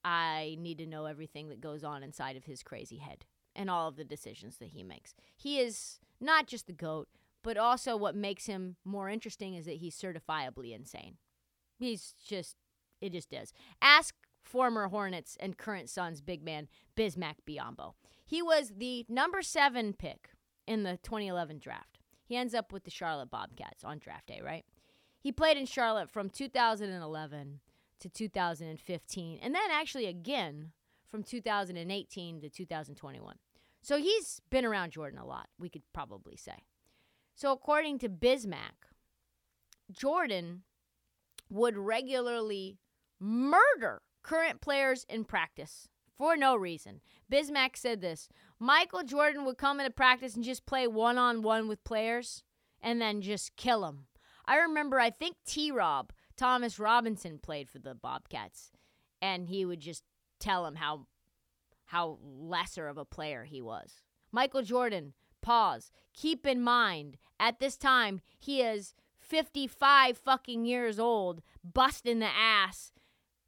I 0.03 0.57
need 0.59 0.77
to 0.79 0.85
know 0.85 1.05
everything 1.05 1.49
that 1.49 1.61
goes 1.61 1.83
on 1.83 2.03
inside 2.03 2.35
of 2.35 2.45
his 2.45 2.63
crazy 2.63 2.97
head 2.97 3.25
and 3.55 3.69
all 3.69 3.87
of 3.87 3.95
the 3.95 4.03
decisions 4.03 4.57
that 4.57 4.69
he 4.69 4.83
makes. 4.83 5.13
He 5.35 5.59
is 5.59 5.99
not 6.19 6.47
just 6.47 6.67
the 6.67 6.73
GOAT, 6.73 7.07
but 7.43 7.57
also 7.57 7.95
what 7.95 8.15
makes 8.15 8.45
him 8.45 8.75
more 8.83 9.09
interesting 9.09 9.53
is 9.53 9.65
that 9.65 9.77
he's 9.77 9.95
certifiably 9.95 10.75
insane. 10.75 11.17
He's 11.77 12.13
just, 12.25 12.55
it 13.01 13.11
just 13.11 13.33
is. 13.33 13.53
Ask 13.81 14.15
former 14.43 14.87
Hornets 14.87 15.37
and 15.39 15.57
current 15.57 15.89
Suns 15.89 16.21
big 16.21 16.43
man 16.43 16.67
Bismack 16.97 17.35
Biyombo. 17.47 17.93
He 18.25 18.41
was 18.41 18.73
the 18.77 19.05
number 19.07 19.41
seven 19.41 19.93
pick 19.93 20.29
in 20.67 20.83
the 20.83 20.97
2011 21.03 21.59
draft. 21.59 21.99
He 22.33 22.37
ends 22.37 22.55
up 22.55 22.73
with 22.73 22.83
the 22.83 22.89
Charlotte 22.89 23.29
Bobcats 23.29 23.83
on 23.83 23.99
draft 23.99 24.25
day, 24.25 24.41
right? 24.43 24.65
He 25.19 25.31
played 25.31 25.55
in 25.55 25.67
Charlotte 25.67 26.09
from 26.09 26.31
2011 26.31 27.59
to 27.99 28.09
2015, 28.09 29.39
and 29.39 29.53
then 29.53 29.61
actually 29.71 30.07
again 30.07 30.71
from 31.11 31.21
2018 31.21 32.41
to 32.41 32.49
2021. 32.49 33.35
So 33.83 33.99
he's 33.99 34.41
been 34.49 34.65
around 34.65 34.93
Jordan 34.93 35.19
a 35.19 35.27
lot, 35.27 35.47
we 35.59 35.69
could 35.69 35.83
probably 35.93 36.35
say. 36.35 36.55
So 37.35 37.51
according 37.51 37.99
to 37.99 38.09
Bismack, 38.09 38.89
Jordan 39.91 40.63
would 41.51 41.77
regularly 41.77 42.79
murder 43.19 44.01
current 44.23 44.59
players 44.59 45.05
in 45.07 45.23
practice 45.23 45.87
for 46.17 46.35
no 46.35 46.55
reason. 46.55 47.01
Bismack 47.31 47.75
said 47.75 48.01
this 48.01 48.29
Michael 48.59 49.03
Jordan 49.03 49.45
would 49.45 49.57
come 49.57 49.79
into 49.79 49.91
practice 49.91 50.35
and 50.35 50.43
just 50.43 50.65
play 50.65 50.87
one 50.87 51.17
on 51.17 51.41
one 51.41 51.67
with 51.67 51.83
players 51.83 52.43
and 52.81 53.01
then 53.01 53.21
just 53.21 53.55
kill 53.55 53.81
them. 53.81 54.05
I 54.45 54.57
remember, 54.57 54.99
I 54.99 55.09
think 55.09 55.37
T 55.45 55.71
Rob, 55.71 56.11
Thomas 56.35 56.77
Robinson, 56.79 57.39
played 57.39 57.69
for 57.69 57.79
the 57.79 57.95
Bobcats, 57.95 58.71
and 59.21 59.47
he 59.47 59.65
would 59.65 59.79
just 59.79 60.03
tell 60.39 60.65
him 60.65 60.75
how, 60.75 61.07
how 61.85 62.19
lesser 62.21 62.87
of 62.87 62.97
a 62.97 63.05
player 63.05 63.45
he 63.45 63.61
was. 63.61 64.01
Michael 64.31 64.63
Jordan, 64.63 65.13
pause. 65.41 65.91
Keep 66.13 66.45
in 66.45 66.61
mind, 66.61 67.17
at 67.39 67.59
this 67.59 67.77
time, 67.77 68.19
he 68.37 68.61
is 68.61 68.93
55 69.19 70.17
fucking 70.17 70.65
years 70.65 70.99
old, 70.99 71.41
busting 71.63 72.19
the 72.19 72.25
ass 72.25 72.91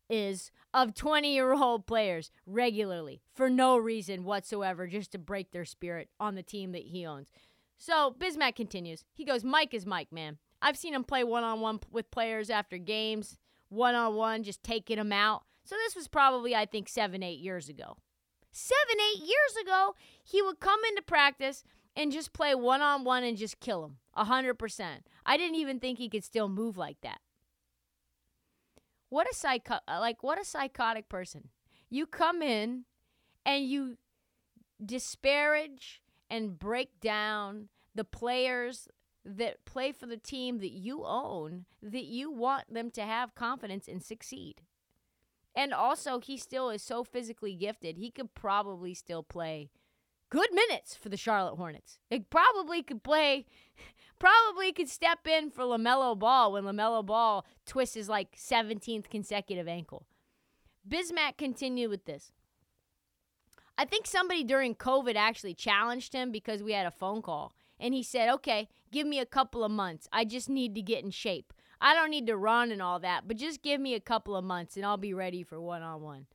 is 0.10 0.52
of 0.74 0.94
20 0.94 1.34
year 1.34 1.54
old 1.54 1.86
players 1.86 2.32
regularly 2.46 3.22
for 3.34 3.50
no 3.50 3.78
reason 3.78 4.24
whatsoever, 4.24 4.88
just 4.88 5.12
to 5.12 5.18
break 5.18 5.52
their 5.52 5.65
spirit 5.65 6.10
on 6.20 6.36
the 6.36 6.44
team 6.44 6.72
that 6.74 6.84
he 6.84 7.06
owns. 7.06 7.30
So 7.78 8.15
Bismack 8.18 8.56
continues. 8.56 9.04
He 9.13 9.26
goes, 9.26 9.44
Mike 9.44 9.74
is 9.74 9.86
Mike, 9.86 10.12
man. 10.12 10.38
I've 10.62 10.78
seen 10.78 10.94
him 10.94 11.04
play 11.04 11.24
one 11.24 11.44
on 11.44 11.60
one 11.60 11.80
with 11.91 12.10
players 12.12 12.50
after 12.50 12.78
games, 12.78 13.38
one 13.70 13.96
on 13.96 14.15
one, 14.15 14.44
just 14.44 14.63
taking 14.63 14.98
them 14.98 15.12
out. 15.12 15.44
So 15.63 15.76
this 15.76 15.96
was 15.96 16.08
probably, 16.08 16.56
I 16.56 16.65
think, 16.65 16.88
seven, 16.88 17.24
eight 17.24 17.39
years 17.39 17.70
ago. 17.70 17.98
Seven, 18.52 18.96
eight 19.13 19.22
years 19.22 19.63
ago, 19.63 19.96
he 20.24 20.41
would 20.41 20.60
come 20.60 20.80
into 20.89 21.02
practice 21.02 21.63
and 21.96 22.12
just 22.12 22.34
play 22.34 22.56
one 22.56 22.82
on 22.82 23.04
one 23.04 23.24
and 23.24 23.38
just 23.38 23.60
kill 23.60 23.84
him. 23.84 23.98
A 24.15 24.26
hundred 24.26 24.56
percent. 24.56 25.08
I 25.26 25.38
didn't 25.38 25.58
even 25.58 25.80
think 25.80 25.98
he 25.98 26.10
could 26.10 26.24
still 26.24 26.48
move 26.48 26.78
like 26.78 26.98
that. 27.02 27.20
What 29.10 29.28
a 29.32 29.36
psycho 29.36 29.76
uh, 29.88 30.00
like 30.00 30.24
what 30.24 30.39
a 30.39 30.46
psychotic 30.46 31.10
person. 31.10 31.50
You 31.89 32.06
come 32.06 32.41
in 32.41 32.86
and 33.46 33.65
you 33.65 33.98
disparage 34.84 36.02
and 36.30 36.58
break 36.58 37.00
down 37.00 37.70
the 37.94 38.04
players 38.04 38.88
that 39.24 39.65
play 39.65 39.91
for 39.91 40.06
the 40.06 40.18
team 40.18 40.60
that 40.60 40.72
you 40.72 41.04
own 41.06 41.65
that 41.82 42.06
you 42.06 42.32
want 42.32 42.72
them 42.74 42.91
to 42.91 43.02
have 43.02 43.36
confidence 43.36 43.88
and 43.88 44.04
succeed. 44.04 44.62
And 45.56 45.74
also 45.74 46.20
he 46.20 46.38
still 46.38 46.70
is 46.70 46.82
so 46.82 47.04
physically 47.04 47.56
gifted. 47.56 47.98
He 47.98 48.12
could 48.12 48.34
probably 48.36 48.94
still 48.94 49.24
play 49.24 49.70
good 50.30 50.50
minutes 50.54 50.96
for 50.96 51.10
the 51.10 51.18
Charlotte 51.18 51.56
Hornets. 51.56 52.00
He 52.10 52.20
probably 52.20 52.84
could 52.84 53.04
play 53.04 53.46
probably 54.19 54.71
could 54.71 54.89
step 54.89 55.28
in 55.28 55.49
for 55.49 55.63
LaMelo 55.63 56.17
Ball 56.17 56.51
when 56.51 56.63
LaMelo 56.63 57.06
Ball 57.06 57.45
twists 57.65 57.95
his 57.95 58.10
like 58.10 58.36
17th 58.36 59.10
consecutive 59.10 59.67
ankle. 59.67 60.06
Bismack 60.88 61.38
continued 61.38 61.89
with 61.89 62.06
this. 62.06 62.32
I 63.78 63.86
think 63.86 64.08
somebody 64.08 64.43
during 64.43 64.75
COVID 64.75 65.15
actually 65.15 65.54
challenged 65.54 66.13
him 66.13 66.32
because 66.32 66.63
we 66.63 66.73
had 66.73 66.86
a 66.86 66.91
phone 66.91 67.21
call. 67.21 67.54
And 67.80 67.93
he 67.93 68.04
said, 68.04 68.30
okay, 68.30 68.69
give 68.91 69.06
me 69.06 69.19
a 69.19 69.25
couple 69.25 69.63
of 69.63 69.71
months. 69.71 70.08
I 70.13 70.23
just 70.23 70.49
need 70.49 70.75
to 70.75 70.82
get 70.82 71.04
in 71.04 71.12
shape. 71.12 71.54
I 71.82 71.93
don't 71.93 72.10
need 72.10 72.28
to 72.28 72.38
run 72.38 72.71
and 72.71 72.82
all 72.82 72.99
that, 72.99 73.28
but 73.28 73.36
just 73.36 73.62
give 73.62 73.82
me 73.82 73.95
a 73.95 73.99
couple 73.99 74.36
of 74.36 74.45
months 74.45 74.78
and 74.78 74.86
I'll 74.86 74.95
be 74.95 75.13
ready 75.13 75.43
for 75.43 75.60
one 75.60 75.82
on 75.82 76.01
one. 76.01 76.28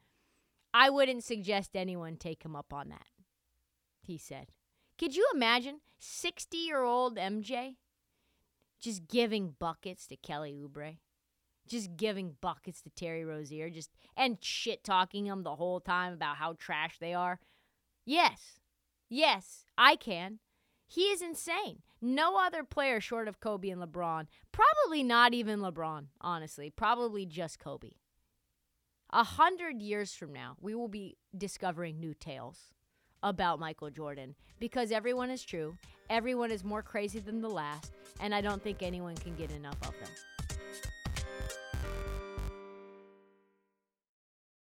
I 0.74 0.90
wouldn't 0.90 1.24
suggest 1.24 1.70
anyone 1.74 2.16
take 2.16 2.44
him 2.44 2.54
up 2.54 2.72
on 2.72 2.90
that, 2.90 3.06
he 4.02 4.18
said. 4.18 4.48
Could 5.00 5.16
you 5.16 5.26
imagine 5.34 5.80
60 5.98 6.58
year 6.58 6.82
old 6.82 7.16
MJ 7.16 7.76
just 8.82 9.08
giving 9.08 9.54
buckets 9.58 10.06
to 10.08 10.16
Kelly 10.16 10.52
Oubre? 10.52 10.98
Just 11.66 11.96
giving 11.96 12.36
buckets 12.42 12.82
to 12.82 12.90
Terry 12.90 13.24
Rozier, 13.24 13.70
just 13.70 13.92
and 14.14 14.36
shit 14.42 14.84
talking 14.84 15.24
them 15.24 15.42
the 15.42 15.56
whole 15.56 15.80
time 15.80 16.12
about 16.12 16.36
how 16.36 16.52
trash 16.52 16.98
they 16.98 17.14
are. 17.14 17.40
Yes, 18.04 18.60
yes, 19.08 19.64
I 19.78 19.96
can. 19.96 20.38
He 20.86 21.04
is 21.04 21.22
insane. 21.22 21.78
No 22.02 22.38
other 22.38 22.62
player 22.62 23.00
short 23.00 23.26
of 23.26 23.40
Kobe 23.40 23.70
and 23.70 23.80
LeBron. 23.80 24.26
Probably 24.52 25.02
not 25.02 25.32
even 25.32 25.60
LeBron, 25.60 26.08
honestly. 26.20 26.68
Probably 26.68 27.24
just 27.24 27.58
Kobe. 27.58 27.92
A 29.08 29.24
hundred 29.24 29.80
years 29.80 30.12
from 30.12 30.34
now, 30.34 30.56
we 30.60 30.74
will 30.74 30.88
be 30.88 31.16
discovering 31.34 31.98
new 31.98 32.12
tales 32.12 32.74
about 33.22 33.60
Michael 33.60 33.90
Jordan 33.90 34.34
because 34.58 34.92
everyone 34.92 35.30
is 35.30 35.42
true, 35.42 35.76
everyone 36.08 36.50
is 36.50 36.64
more 36.64 36.82
crazy 36.82 37.18
than 37.18 37.40
the 37.40 37.48
last, 37.48 37.92
and 38.20 38.34
I 38.34 38.40
don't 38.40 38.62
think 38.62 38.82
anyone 38.82 39.16
can 39.16 39.34
get 39.34 39.50
enough 39.50 39.76
of 39.82 39.94
them. 39.98 40.08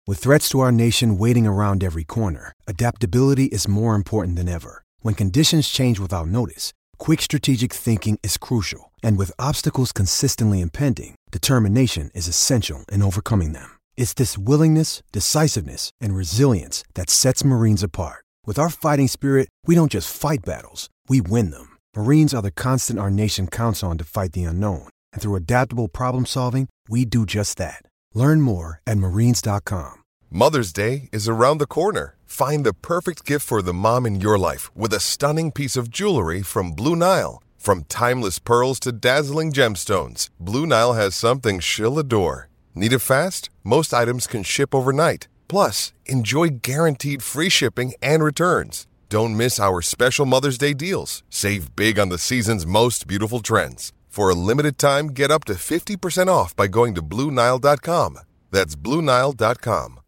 With 0.05 0.19
threats 0.19 0.47
to 0.49 0.61
our 0.61 0.71
nation 0.71 1.17
waiting 1.17 1.45
around 1.45 1.83
every 1.83 2.05
corner, 2.05 2.53
adaptability 2.65 3.45
is 3.45 3.67
more 3.67 3.93
important 3.93 4.37
than 4.37 4.47
ever. 4.47 4.83
When 5.01 5.15
conditions 5.15 5.67
change 5.67 5.99
without 5.99 6.27
notice, 6.27 6.71
quick 6.97 7.21
strategic 7.21 7.73
thinking 7.73 8.17
is 8.23 8.37
crucial, 8.37 8.93
and 9.03 9.17
with 9.17 9.33
obstacles 9.37 9.91
consistently 9.91 10.61
impending, 10.61 11.15
determination 11.31 12.09
is 12.15 12.29
essential 12.29 12.85
in 12.89 13.01
overcoming 13.01 13.51
them. 13.51 13.69
It's 13.97 14.13
this 14.13 14.37
willingness, 14.37 15.03
decisiveness, 15.11 15.89
and 15.99 16.15
resilience 16.15 16.85
that 16.93 17.09
sets 17.09 17.43
Marines 17.43 17.83
apart. 17.83 18.23
With 18.47 18.57
our 18.57 18.69
fighting 18.69 19.09
spirit, 19.09 19.49
we 19.65 19.75
don't 19.75 19.91
just 19.91 20.09
fight 20.09 20.45
battles, 20.45 20.89
we 21.09 21.19
win 21.19 21.51
them. 21.51 21.77
Marines 21.97 22.33
are 22.33 22.41
the 22.41 22.49
constant 22.49 22.97
our 22.97 23.09
nation 23.09 23.45
counts 23.45 23.83
on 23.83 23.97
to 23.97 24.05
fight 24.05 24.31
the 24.31 24.45
unknown. 24.45 24.87
And 25.11 25.21
through 25.21 25.35
adaptable 25.35 25.89
problem 25.89 26.25
solving, 26.25 26.69
we 26.87 27.03
do 27.03 27.25
just 27.25 27.57
that. 27.57 27.81
Learn 28.13 28.39
more 28.39 28.79
at 28.87 28.99
marines.com. 28.99 29.95
Mother's 30.31 30.71
Day 30.71 31.09
is 31.11 31.27
around 31.27 31.57
the 31.57 31.65
corner. 31.65 32.15
Find 32.25 32.65
the 32.65 32.73
perfect 32.73 33.25
gift 33.25 33.45
for 33.45 33.61
the 33.61 33.73
mom 33.73 34.05
in 34.05 34.21
your 34.21 34.39
life 34.39 34.73
with 34.73 34.93
a 34.93 35.01
stunning 35.01 35.51
piece 35.51 35.75
of 35.75 35.89
jewelry 35.89 36.41
from 36.41 36.71
Blue 36.71 36.95
Nile. 36.95 37.43
From 37.57 37.83
timeless 37.89 38.39
pearls 38.39 38.79
to 38.79 38.93
dazzling 38.93 39.51
gemstones, 39.51 40.29
Blue 40.39 40.65
Nile 40.65 40.93
has 40.93 41.15
something 41.15 41.59
she'll 41.59 41.99
adore. 41.99 42.47
Need 42.73 42.93
it 42.93 42.99
fast? 42.99 43.49
Most 43.65 43.93
items 43.93 44.25
can 44.25 44.43
ship 44.43 44.73
overnight. 44.73 45.27
Plus, 45.47 45.93
enjoy 46.05 46.59
guaranteed 46.61 47.23
free 47.23 47.49
shipping 47.49 47.93
and 48.01 48.23
returns. 48.23 48.85
Don't 49.09 49.37
miss 49.37 49.59
our 49.59 49.81
special 49.81 50.25
Mother's 50.25 50.57
Day 50.57 50.73
deals. 50.73 51.23
Save 51.29 51.75
big 51.75 51.97
on 51.97 52.09
the 52.09 52.17
season's 52.17 52.65
most 52.65 53.07
beautiful 53.07 53.39
trends. 53.39 53.93
For 54.09 54.29
a 54.29 54.35
limited 54.35 54.77
time, 54.77 55.07
get 55.09 55.31
up 55.31 55.45
to 55.45 55.53
50% 55.53 56.27
off 56.27 56.55
by 56.55 56.67
going 56.67 56.95
to 56.95 57.01
BlueNile.com. 57.01 58.19
That's 58.51 58.75
BlueNile.com. 58.75 59.99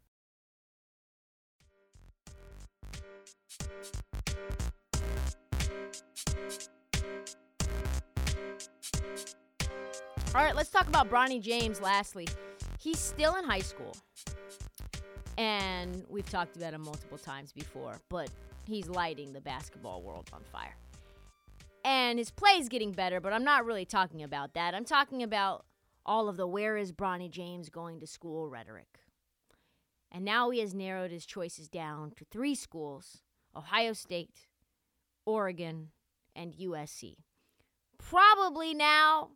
All 10.36 10.46
right, 10.46 10.56
let's 10.56 10.70
talk 10.70 10.88
about 10.88 11.10
Bronny 11.10 11.42
James 11.42 11.82
lastly. 11.82 12.28
He's 12.80 13.00
still 13.00 13.36
in 13.36 13.44
high 13.44 13.60
school. 13.60 13.96
And 15.40 16.04
we've 16.10 16.30
talked 16.30 16.58
about 16.58 16.74
him 16.74 16.82
multiple 16.82 17.18
times 17.18 17.54
before, 17.54 18.02
but 18.10 18.30
he's 18.66 18.90
lighting 18.90 19.32
the 19.32 19.40
basketball 19.40 20.02
world 20.02 20.30
on 20.34 20.42
fire. 20.52 20.76
And 21.86 22.20
his 22.20 22.30
play 22.30 22.58
is 22.60 22.68
getting 22.68 22.92
better, 22.92 23.22
but 23.22 23.32
I'm 23.32 23.46
not 23.46 23.66
really 23.66 23.86
talking 23.86 24.22
about 24.22 24.54
that. 24.56 24.76
I'm 24.76 24.84
talking 24.84 25.24
about 25.24 25.66
all 26.06 26.28
of 26.28 26.36
the 26.36 26.46
where 26.46 26.76
is 26.76 26.92
Bronny 26.92 27.32
James 27.32 27.70
going 27.70 28.02
to 28.02 28.06
school 28.06 28.50
rhetoric. 28.50 29.00
And 30.12 30.26
now 30.26 30.50
he 30.50 30.60
has 30.60 30.74
narrowed 30.74 31.12
his 31.12 31.26
choices 31.26 31.70
down 31.70 32.12
to 32.18 32.26
three 32.26 32.54
schools 32.54 33.22
Ohio 33.56 33.94
State, 33.94 34.48
Oregon, 35.26 35.92
and 36.36 36.54
USC. 36.54 37.16
Probably 37.98 38.74
now 38.74 39.30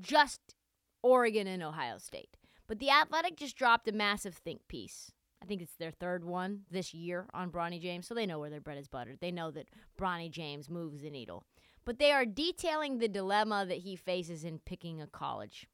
just 0.00 0.54
Oregon 1.02 1.46
and 1.46 1.62
Ohio 1.62 1.98
State. 1.98 2.38
But 2.66 2.78
The 2.78 2.88
Athletic 2.88 3.36
just 3.36 3.54
dropped 3.54 3.86
a 3.86 3.92
massive 3.92 4.34
think 4.34 4.66
piece. 4.66 5.12
I 5.42 5.44
think 5.44 5.60
it's 5.60 5.74
their 5.74 5.90
third 5.90 6.24
one 6.24 6.60
this 6.70 6.94
year 6.94 7.26
on 7.34 7.50
Bronny 7.50 7.80
James, 7.80 8.06
so 8.06 8.14
they 8.14 8.26
know 8.26 8.38
where 8.38 8.50
their 8.50 8.60
bread 8.60 8.78
is 8.78 8.86
buttered. 8.86 9.18
They 9.20 9.32
know 9.32 9.50
that 9.50 9.68
Bronny 10.00 10.30
James 10.30 10.70
moves 10.70 11.02
the 11.02 11.10
needle. 11.10 11.42
But 11.84 11.98
they 11.98 12.12
are 12.12 12.24
detailing 12.24 12.98
the 12.98 13.08
dilemma 13.08 13.66
that 13.66 13.78
he 13.78 13.96
faces 13.96 14.44
in 14.44 14.60
picking 14.60 15.02
a 15.02 15.08
college. 15.08 15.66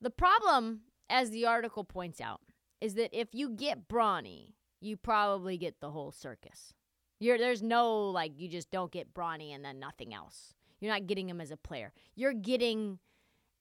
The 0.00 0.10
problem, 0.10 0.80
as 1.08 1.30
the 1.30 1.46
article 1.46 1.84
points 1.84 2.20
out, 2.20 2.40
is 2.80 2.94
that 2.94 3.16
if 3.16 3.28
you 3.32 3.50
get 3.50 3.88
Bronny, 3.88 4.54
you 4.80 4.96
probably 4.96 5.56
get 5.56 5.80
the 5.80 5.90
whole 5.90 6.10
circus. 6.10 6.74
You're, 7.20 7.38
there's 7.38 7.62
no, 7.62 8.10
like, 8.10 8.32
you 8.36 8.48
just 8.48 8.72
don't 8.72 8.90
get 8.90 9.14
Bronny 9.14 9.54
and 9.54 9.64
then 9.64 9.78
nothing 9.78 10.12
else. 10.12 10.54
You're 10.80 10.92
not 10.92 11.06
getting 11.06 11.28
him 11.28 11.40
as 11.40 11.50
a 11.52 11.56
player. 11.56 11.92
You're 12.16 12.32
getting 12.32 12.98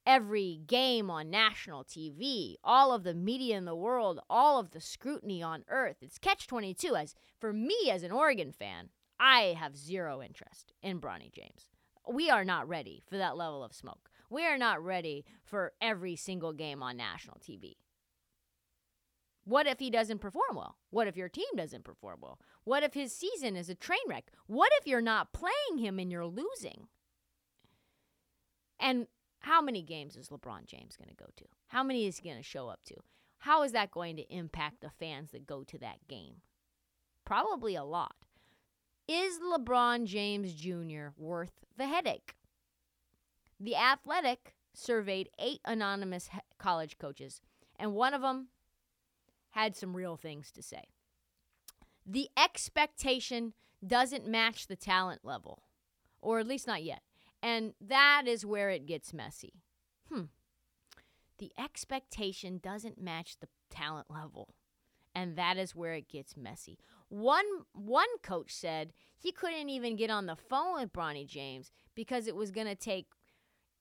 every 0.08 0.62
game 0.66 1.12
on 1.12 1.30
national 1.30 1.84
TV, 1.84 2.56
all 2.64 2.94
of 2.94 3.04
the 3.04 3.14
media 3.14 3.58
in 3.58 3.66
the 3.66 3.76
world, 3.76 4.22
all 4.30 4.58
of 4.58 4.72
the 4.72 4.80
scrutiny 4.80 5.44
on 5.44 5.66
earth. 5.68 5.98
It's 6.02 6.18
catch 6.18 6.48
22 6.48 6.96
as 6.96 7.14
for 7.40 7.52
me 7.52 7.76
as 7.92 8.04
an 8.04 8.12
Oregon 8.12 8.54
fan, 8.54 8.90
I 9.20 9.56
have 9.60 9.76
zero 9.76 10.24
interest 10.24 10.74
in 10.82 11.02
Bronny 11.02 11.32
James. 11.32 11.68
We 12.10 12.30
are 12.30 12.46
not 12.46 12.70
ready 12.70 13.04
for 13.10 13.18
that 13.18 13.36
level 13.36 13.64
of 13.64 13.74
smoke. 13.74 14.10
We 14.30 14.46
are 14.46 14.58
not 14.58 14.84
ready 14.84 15.26
for 15.44 15.74
every 15.82 16.16
single 16.16 16.54
game 16.54 16.82
on 16.82 16.96
national 16.96 17.40
TV. 17.40 17.76
What 19.44 19.68
if 19.68 19.80
he 19.80 19.90
doesn't 19.90 20.20
perform 20.20 20.56
well? 20.56 20.78
What 20.90 21.08
if 21.08 21.18
your 21.18 21.30
team 21.30 21.48
doesn't 21.56 21.84
perform 21.84 22.20
well? 22.22 22.40
What 22.64 22.84
if 22.84 22.94
his 22.94 23.14
season 23.14 23.56
is 23.56 23.70
a 23.70 23.76
train 23.76 24.00
wreck? 24.08 24.32
What 24.46 24.72
if 24.80 24.88
you're 24.88 25.02
not 25.02 25.34
playing 25.34 25.80
him 25.80 26.00
and 26.00 26.12
you're 26.12 26.26
losing? 26.26 26.88
And 28.80 29.08
how 29.40 29.62
many 29.62 29.82
games 29.82 30.16
is 30.16 30.30
LeBron 30.30 30.66
James 30.66 30.98
going 30.98 31.10
to 31.10 31.16
go 31.16 31.30
to? 31.38 31.46
How 31.68 31.84
many 31.84 32.06
is 32.06 32.18
he 32.18 32.30
going 32.30 32.42
to 32.42 32.44
show 32.44 32.70
up 32.70 32.84
to? 32.86 32.96
How 33.40 33.64
is 33.64 33.72
that 33.72 33.92
going 33.92 34.16
to 34.18 34.34
impact 34.34 34.82
the 34.82 34.90
fans 34.90 35.32
that 35.32 35.46
go 35.46 35.64
to 35.64 35.78
that 35.78 36.08
game? 36.08 36.42
Probably 37.26 37.76
a 37.76 37.84
lot. 37.84 38.16
Is 39.08 39.40
LeBron 39.40 40.06
James 40.06 40.54
Jr. 40.54 41.10
worth 41.18 41.52
the 41.78 41.88
headache? 41.88 42.36
The 43.60 43.76
Athletic 43.76 44.56
surveyed 44.74 45.30
eight 45.40 45.62
anonymous 45.66 46.30
college 46.60 46.98
coaches, 46.98 47.42
and 47.80 47.94
one 47.94 48.14
of 48.14 48.22
them 48.22 48.48
had 49.52 49.76
some 49.76 49.96
real 49.96 50.18
things 50.18 50.52
to 50.52 50.62
say. 50.62 50.84
The 52.06 52.30
expectation 52.38 53.54
doesn't 53.86 54.28
match 54.28 54.68
the 54.68 54.76
talent 54.76 55.22
level, 55.24 55.64
or 56.22 56.40
at 56.40 56.48
least 56.48 56.68
not 56.68 56.84
yet. 56.84 57.02
And 57.42 57.74
that 57.80 58.24
is 58.26 58.46
where 58.46 58.70
it 58.70 58.86
gets 58.86 59.14
messy. 59.14 59.54
Hmm. 60.12 60.24
The 61.38 61.52
expectation 61.58 62.60
doesn't 62.62 63.00
match 63.00 63.38
the 63.40 63.48
talent 63.70 64.08
level. 64.10 64.56
And 65.14 65.36
that 65.36 65.58
is 65.58 65.76
where 65.76 65.94
it 65.94 66.10
gets 66.10 66.38
messy. 66.38 66.78
One 67.10 67.46
one 67.74 68.08
coach 68.22 68.54
said 68.54 68.94
he 69.18 69.32
couldn't 69.32 69.70
even 69.70 69.96
get 69.96 70.12
on 70.12 70.28
the 70.28 70.36
phone 70.36 70.80
with 70.80 70.94
Bronny 70.94 71.26
James 71.26 71.72
because 71.96 72.28
it 72.28 72.36
was 72.36 72.52
going 72.52 72.68
to 72.68 72.76
take 72.76 73.08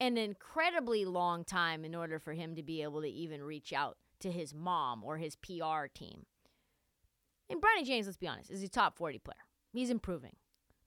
an 0.00 0.16
incredibly 0.16 1.04
long 1.04 1.44
time 1.44 1.84
in 1.84 1.94
order 1.94 2.18
for 2.18 2.32
him 2.32 2.54
to 2.54 2.62
be 2.62 2.82
able 2.82 3.02
to 3.02 3.08
even 3.08 3.42
reach 3.42 3.72
out 3.72 3.98
to 4.20 4.30
his 4.30 4.54
mom 4.54 5.04
or 5.04 5.18
his 5.18 5.36
PR 5.36 5.86
team. 5.92 6.24
And 7.50 7.60
Bronny 7.60 7.84
James, 7.84 8.06
let's 8.06 8.16
be 8.16 8.28
honest, 8.28 8.50
is 8.50 8.62
a 8.62 8.68
top 8.68 8.96
40 8.96 9.18
player. 9.18 9.36
He's 9.72 9.90
improving. 9.90 10.36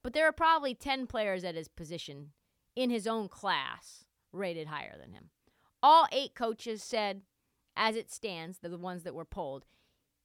But 0.03 0.13
there 0.13 0.25
are 0.25 0.31
probably 0.31 0.73
10 0.73 1.07
players 1.07 1.43
at 1.43 1.55
his 1.55 1.67
position 1.67 2.31
in 2.79 2.89
his 2.89 3.05
own 3.05 3.27
class 3.27 4.05
rated 4.31 4.67
higher 4.67 4.95
than 4.97 5.11
him. 5.11 5.31
All 5.83 6.07
eight 6.13 6.33
coaches 6.33 6.81
said, 6.81 7.23
as 7.75 7.97
it 7.97 8.09
stands, 8.09 8.59
the 8.59 8.77
ones 8.77 9.03
that 9.03 9.13
were 9.13 9.25
polled, 9.25 9.65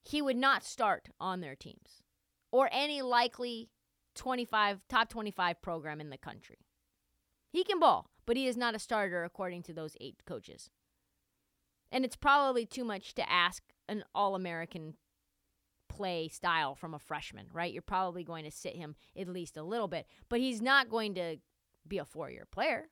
he 0.05 0.23
would 0.23 0.37
not 0.37 0.63
start 0.63 1.09
on 1.19 1.41
their 1.41 1.57
teams 1.57 2.05
or 2.53 2.69
any 2.71 3.03
likely 3.03 3.71
25 4.15 4.83
top 4.89 5.09
25 5.09 5.61
program 5.63 6.01
in 6.01 6.11
the 6.11 6.17
country. 6.17 6.59
He 7.51 7.65
can 7.65 7.81
ball, 7.81 8.09
but 8.25 8.37
he 8.37 8.47
is 8.47 8.57
not 8.57 8.77
a 8.77 8.79
starter 8.79 9.25
according 9.25 9.65
to 9.65 9.73
those 9.73 9.97
eight 10.01 10.23
coaches. 10.25 10.71
And 11.91 12.05
it's 12.05 12.17
probably 12.17 12.67
too 12.67 12.85
much 12.85 13.15
to 13.15 13.29
ask 13.29 13.65
an 13.89 14.05
all-American 14.15 14.95
play 15.89 16.29
style 16.29 16.77
from 16.77 16.95
a 16.95 17.01
freshman, 17.01 17.47
right? 17.53 17.73
You're 17.73 17.83
probably 17.83 18.23
going 18.23 18.45
to 18.45 18.51
sit 18.53 18.77
him 18.77 18.95
at 19.19 19.29
least 19.29 19.57
a 19.57 19.65
little 19.65 19.89
bit, 19.89 20.07
but 20.29 20.39
he's 20.39 20.63
not 20.63 20.89
going 20.89 21.15
to 21.15 21.39
be 21.89 21.99
a 21.99 22.05
four 22.05 22.31
year 22.31 22.47
player. 22.51 22.89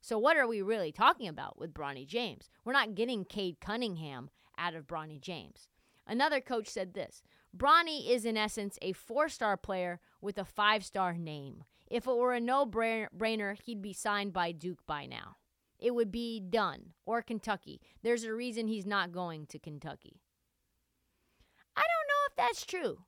So, 0.00 0.18
what 0.18 0.36
are 0.36 0.46
we 0.46 0.60
really 0.60 0.92
talking 0.92 1.28
about 1.28 1.58
with 1.58 1.72
Bronny 1.72 2.06
James? 2.06 2.50
We're 2.64 2.72
not 2.72 2.94
getting 2.94 3.24
Cade 3.24 3.60
Cunningham 3.60 4.28
out 4.58 4.74
of 4.74 4.86
Bronny 4.86 5.20
James. 5.20 5.68
Another 6.06 6.40
coach 6.40 6.68
said 6.68 6.92
this 6.92 7.22
Bronny 7.56 8.10
is, 8.10 8.24
in 8.24 8.36
essence, 8.36 8.78
a 8.82 8.92
four 8.92 9.28
star 9.28 9.56
player 9.56 10.00
with 10.20 10.38
a 10.38 10.44
five 10.44 10.84
star 10.84 11.14
name. 11.14 11.64
If 11.90 12.06
it 12.06 12.16
were 12.16 12.34
a 12.34 12.40
no 12.40 12.66
brainer, 12.66 13.56
he'd 13.62 13.82
be 13.82 13.92
signed 13.92 14.32
by 14.32 14.52
Duke 14.52 14.84
by 14.86 15.06
now. 15.06 15.36
It 15.78 15.94
would 15.94 16.10
be 16.10 16.40
done. 16.40 16.94
Or 17.06 17.22
Kentucky. 17.22 17.80
There's 18.02 18.24
a 18.24 18.34
reason 18.34 18.68
he's 18.68 18.86
not 18.86 19.12
going 19.12 19.46
to 19.46 19.58
Kentucky. 19.58 20.20
I 21.76 21.82
don't 21.82 22.08
know 22.08 22.26
if 22.28 22.36
that's 22.36 22.66
true, 22.66 22.98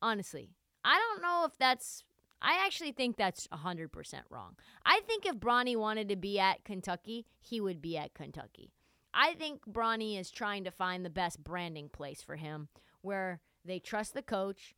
honestly. 0.00 0.50
I 0.84 0.98
don't 0.98 1.22
know 1.22 1.44
if 1.46 1.58
that's 1.58 2.04
I 2.40 2.64
actually 2.64 2.92
think 2.92 3.16
that's 3.16 3.46
100% 3.48 3.90
wrong. 4.30 4.56
I 4.84 5.00
think 5.06 5.26
if 5.26 5.36
Bronny 5.36 5.76
wanted 5.76 6.08
to 6.08 6.16
be 6.16 6.38
at 6.38 6.64
Kentucky, 6.64 7.26
he 7.40 7.60
would 7.60 7.82
be 7.82 7.96
at 7.96 8.14
Kentucky. 8.14 8.72
I 9.12 9.34
think 9.34 9.62
Bronny 9.66 10.18
is 10.18 10.30
trying 10.30 10.64
to 10.64 10.70
find 10.70 11.04
the 11.04 11.10
best 11.10 11.42
branding 11.42 11.88
place 11.88 12.22
for 12.22 12.36
him 12.36 12.68
where 13.00 13.40
they 13.64 13.78
trust 13.78 14.14
the 14.14 14.22
coach 14.22 14.74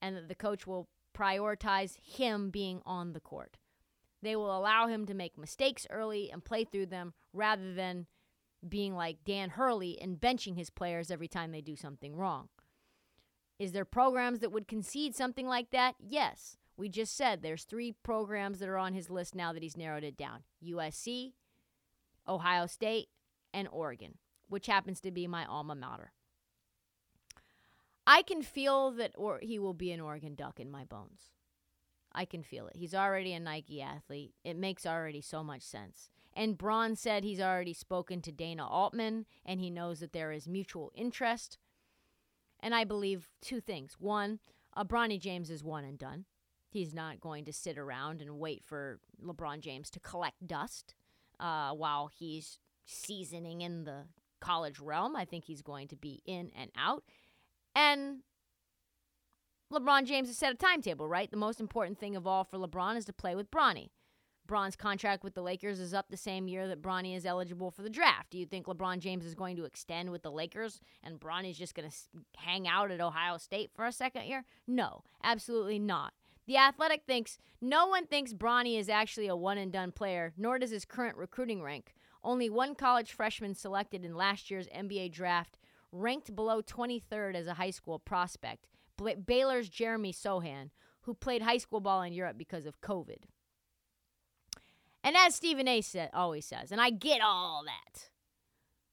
and 0.00 0.16
that 0.16 0.28
the 0.28 0.34
coach 0.34 0.66
will 0.66 0.88
prioritize 1.14 1.96
him 2.02 2.50
being 2.50 2.80
on 2.86 3.12
the 3.12 3.20
court. 3.20 3.58
They 4.22 4.36
will 4.36 4.56
allow 4.56 4.86
him 4.86 5.04
to 5.06 5.14
make 5.14 5.36
mistakes 5.36 5.86
early 5.90 6.30
and 6.30 6.44
play 6.44 6.64
through 6.64 6.86
them 6.86 7.12
rather 7.32 7.74
than 7.74 8.06
being 8.66 8.94
like 8.94 9.24
Dan 9.24 9.50
Hurley 9.50 10.00
and 10.00 10.20
benching 10.20 10.56
his 10.56 10.70
players 10.70 11.10
every 11.10 11.28
time 11.28 11.50
they 11.50 11.60
do 11.60 11.76
something 11.76 12.14
wrong. 12.14 12.48
Is 13.58 13.72
there 13.72 13.84
programs 13.84 14.38
that 14.40 14.52
would 14.52 14.68
concede 14.68 15.14
something 15.14 15.46
like 15.46 15.70
that? 15.70 15.96
Yes. 16.00 16.56
We 16.82 16.88
just 16.88 17.16
said 17.16 17.42
there's 17.42 17.62
three 17.62 17.92
programs 18.02 18.58
that 18.58 18.68
are 18.68 18.76
on 18.76 18.92
his 18.92 19.08
list 19.08 19.36
now 19.36 19.52
that 19.52 19.62
he's 19.62 19.76
narrowed 19.76 20.02
it 20.02 20.16
down 20.16 20.40
USC, 20.66 21.30
Ohio 22.26 22.66
State, 22.66 23.06
and 23.54 23.68
Oregon, 23.70 24.18
which 24.48 24.66
happens 24.66 25.00
to 25.02 25.12
be 25.12 25.28
my 25.28 25.44
alma 25.44 25.76
mater. 25.76 26.10
I 28.04 28.22
can 28.22 28.42
feel 28.42 28.90
that 28.94 29.12
or 29.14 29.38
he 29.40 29.60
will 29.60 29.74
be 29.74 29.92
an 29.92 30.00
Oregon 30.00 30.34
Duck 30.34 30.58
in 30.58 30.72
my 30.72 30.82
bones. 30.82 31.30
I 32.12 32.24
can 32.24 32.42
feel 32.42 32.66
it. 32.66 32.74
He's 32.74 32.96
already 32.96 33.32
a 33.32 33.38
Nike 33.38 33.80
athlete. 33.80 34.34
It 34.42 34.56
makes 34.56 34.84
already 34.84 35.20
so 35.20 35.44
much 35.44 35.62
sense. 35.62 36.10
And 36.34 36.58
Bron 36.58 36.96
said 36.96 37.22
he's 37.22 37.40
already 37.40 37.74
spoken 37.74 38.20
to 38.22 38.32
Dana 38.32 38.66
Altman 38.66 39.26
and 39.46 39.60
he 39.60 39.70
knows 39.70 40.00
that 40.00 40.12
there 40.12 40.32
is 40.32 40.48
mutual 40.48 40.90
interest. 40.96 41.58
And 42.58 42.74
I 42.74 42.82
believe 42.82 43.28
two 43.40 43.60
things. 43.60 43.98
One, 44.00 44.40
uh, 44.74 44.82
Bronny 44.82 45.20
James 45.20 45.48
is 45.48 45.62
one 45.62 45.84
and 45.84 45.96
done. 45.96 46.24
He's 46.72 46.94
not 46.94 47.20
going 47.20 47.44
to 47.44 47.52
sit 47.52 47.76
around 47.76 48.22
and 48.22 48.38
wait 48.38 48.62
for 48.64 48.98
LeBron 49.22 49.60
James 49.60 49.90
to 49.90 50.00
collect 50.00 50.46
dust 50.46 50.94
uh, 51.38 51.72
while 51.72 52.08
he's 52.08 52.58
seasoning 52.86 53.60
in 53.60 53.84
the 53.84 54.06
college 54.40 54.80
realm. 54.80 55.14
I 55.14 55.26
think 55.26 55.44
he's 55.44 55.60
going 55.60 55.88
to 55.88 55.96
be 55.96 56.22
in 56.24 56.50
and 56.56 56.70
out. 56.74 57.04
And 57.76 58.20
LeBron 59.70 60.06
James 60.06 60.28
has 60.28 60.38
set 60.38 60.52
a 60.52 60.56
timetable, 60.56 61.08
right? 61.08 61.30
The 61.30 61.36
most 61.36 61.60
important 61.60 61.98
thing 61.98 62.16
of 62.16 62.26
all 62.26 62.42
for 62.42 62.56
LeBron 62.56 62.96
is 62.96 63.04
to 63.04 63.12
play 63.12 63.34
with 63.34 63.50
Bronny. 63.50 63.90
Bron's 64.46 64.74
contract 64.74 65.22
with 65.22 65.34
the 65.34 65.42
Lakers 65.42 65.78
is 65.78 65.94
up 65.94 66.06
the 66.10 66.16
same 66.16 66.48
year 66.48 66.66
that 66.68 66.82
Bronny 66.82 67.14
is 67.16 67.24
eligible 67.24 67.70
for 67.70 67.82
the 67.82 67.90
draft. 67.90 68.30
Do 68.30 68.38
you 68.38 68.46
think 68.46 68.66
LeBron 68.66 68.98
James 68.98 69.24
is 69.24 69.34
going 69.34 69.56
to 69.56 69.64
extend 69.64 70.10
with 70.10 70.22
the 70.22 70.32
Lakers 70.32 70.80
and 71.02 71.20
Bronny's 71.20 71.58
just 71.58 71.74
going 71.74 71.88
to 71.88 71.96
hang 72.36 72.66
out 72.66 72.90
at 72.90 73.00
Ohio 73.00 73.36
State 73.36 73.70
for 73.74 73.84
a 73.86 73.92
second 73.92 74.24
year? 74.24 74.44
No, 74.66 75.04
absolutely 75.22 75.78
not. 75.78 76.12
The 76.46 76.56
Athletic 76.56 77.04
thinks 77.06 77.38
no 77.60 77.86
one 77.86 78.06
thinks 78.06 78.32
Bronny 78.32 78.78
is 78.78 78.88
actually 78.88 79.28
a 79.28 79.36
one 79.36 79.58
and 79.58 79.72
done 79.72 79.92
player, 79.92 80.32
nor 80.36 80.58
does 80.58 80.70
his 80.70 80.84
current 80.84 81.16
recruiting 81.16 81.62
rank. 81.62 81.94
Only 82.24 82.50
one 82.50 82.74
college 82.74 83.12
freshman 83.12 83.54
selected 83.54 84.04
in 84.04 84.16
last 84.16 84.50
year's 84.50 84.68
NBA 84.68 85.12
draft 85.12 85.58
ranked 85.92 86.34
below 86.34 86.62
23rd 86.62 87.34
as 87.34 87.46
a 87.46 87.54
high 87.54 87.70
school 87.70 87.98
prospect, 87.98 88.66
Baylor's 89.26 89.68
Jeremy 89.68 90.12
Sochan, 90.12 90.70
who 91.02 91.14
played 91.14 91.42
high 91.42 91.58
school 91.58 91.80
ball 91.80 92.02
in 92.02 92.12
Europe 92.12 92.38
because 92.38 92.66
of 92.66 92.80
COVID. 92.80 93.24
And 95.04 95.16
as 95.16 95.34
Stephen 95.34 95.66
A. 95.66 95.80
Said, 95.80 96.10
always 96.14 96.46
says, 96.46 96.70
and 96.70 96.80
I 96.80 96.90
get 96.90 97.20
all 97.20 97.64
that. 97.66 98.10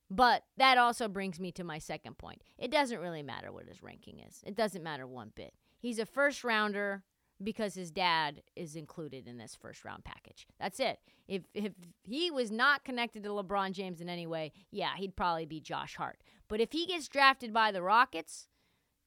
But 0.09 0.43
that 0.57 0.79
also 0.79 1.07
brings 1.07 1.39
me 1.39 1.51
to 1.53 1.63
my 1.63 1.77
second 1.77 2.17
point. 2.17 2.41
It 2.57 2.71
doesn't 2.71 2.99
really 2.99 3.21
matter 3.21 3.51
what 3.51 3.67
his 3.67 3.83
ranking 3.83 4.19
is. 4.19 4.41
It 4.43 4.55
doesn't 4.55 4.83
matter 4.83 5.05
one 5.05 5.31
bit. 5.35 5.53
He's 5.77 5.99
a 5.99 6.05
first 6.05 6.43
rounder 6.43 7.03
because 7.43 7.73
his 7.73 7.91
dad 7.91 8.41
is 8.55 8.75
included 8.75 9.27
in 9.27 9.37
this 9.37 9.55
first 9.55 9.85
round 9.85 10.03
package. 10.03 10.47
That's 10.59 10.79
it. 10.79 10.99
If 11.27 11.43
if 11.53 11.73
he 12.03 12.31
was 12.31 12.51
not 12.51 12.83
connected 12.83 13.23
to 13.23 13.29
LeBron 13.29 13.71
James 13.71 14.01
in 14.01 14.09
any 14.09 14.27
way, 14.27 14.51
yeah, 14.71 14.95
he'd 14.97 15.15
probably 15.15 15.45
be 15.45 15.61
Josh 15.61 15.95
Hart. 15.95 16.21
But 16.47 16.59
if 16.59 16.71
he 16.71 16.85
gets 16.85 17.07
drafted 17.07 17.53
by 17.53 17.71
the 17.71 17.81
Rockets, 17.81 18.47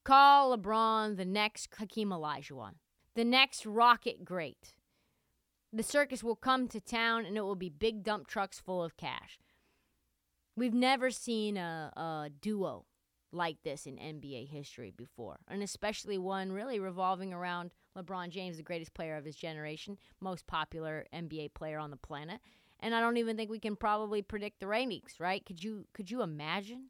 call 0.04 0.56
LeBron 0.56 1.16
the 1.16 1.24
next 1.24 1.68
Hakeem 1.78 2.10
Olajuwon, 2.10 2.74
the 3.14 3.24
next 3.24 3.66
Rocket 3.66 4.24
great. 4.24 4.74
The 5.74 5.82
circus 5.82 6.22
will 6.22 6.36
come 6.36 6.68
to 6.68 6.80
town 6.80 7.24
and 7.24 7.36
it 7.36 7.42
will 7.42 7.56
be 7.56 7.70
big 7.70 8.02
dump 8.02 8.26
trucks 8.26 8.60
full 8.60 8.84
of 8.84 8.98
cash. 8.98 9.38
We've 10.54 10.74
never 10.74 11.10
seen 11.10 11.56
a, 11.56 11.90
a 11.96 12.30
duo 12.40 12.84
like 13.32 13.62
this 13.62 13.86
in 13.86 13.96
NBA 13.96 14.50
history 14.50 14.92
before, 14.94 15.40
and 15.48 15.62
especially 15.62 16.18
one 16.18 16.52
really 16.52 16.78
revolving 16.78 17.32
around 17.32 17.70
LeBron 17.96 18.30
James, 18.30 18.56
the 18.56 18.62
greatest 18.62 18.94
player 18.94 19.16
of 19.16 19.24
his 19.24 19.36
generation, 19.36 19.98
most 20.20 20.46
popular 20.46 21.06
NBA 21.14 21.54
player 21.54 21.78
on 21.78 21.90
the 21.90 21.96
planet. 21.96 22.40
And 22.80 22.94
I 22.94 23.00
don't 23.00 23.16
even 23.16 23.36
think 23.36 23.50
we 23.50 23.60
can 23.60 23.76
probably 23.76 24.22
predict 24.22 24.60
the 24.60 24.66
ratings, 24.66 25.14
right? 25.20 25.44
Could 25.44 25.62
you 25.62 25.86
could 25.94 26.10
you 26.10 26.22
imagine 26.22 26.86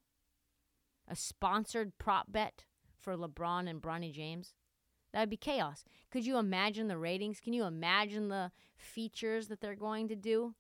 a 1.08 1.16
sponsored 1.16 1.98
prop 1.98 2.32
bet 2.32 2.64
for 2.98 3.16
LeBron 3.16 3.68
and 3.68 3.82
Bronny 3.82 4.12
James? 4.12 4.54
That 5.12 5.20
would 5.20 5.30
be 5.30 5.36
chaos. 5.36 5.84
Could 6.10 6.24
you 6.24 6.38
imagine 6.38 6.88
the 6.88 6.96
ratings? 6.96 7.40
Can 7.40 7.52
you 7.52 7.64
imagine 7.64 8.28
the 8.28 8.50
features 8.76 9.48
that 9.48 9.60
they're 9.60 9.74
going 9.74 10.08
to 10.08 10.16
do? 10.16 10.54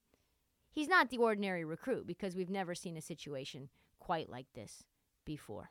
He's 0.70 0.88
not 0.88 1.08
the 1.08 1.18
ordinary 1.18 1.64
recruit 1.64 2.06
because 2.06 2.36
we've 2.36 2.50
never 2.50 2.74
seen 2.74 2.96
a 2.96 3.02
situation 3.02 3.70
quite 3.98 4.28
like 4.28 4.46
this 4.54 4.84
before. 5.24 5.70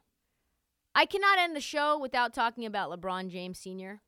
I 0.94 1.06
cannot 1.06 1.40
end 1.40 1.56
the 1.56 1.62
show 1.62 1.98
without 2.00 2.34
talking 2.34 2.66
about 2.66 2.90
LeBron 2.90 3.30
James 3.30 3.60
Sr. 3.60 4.02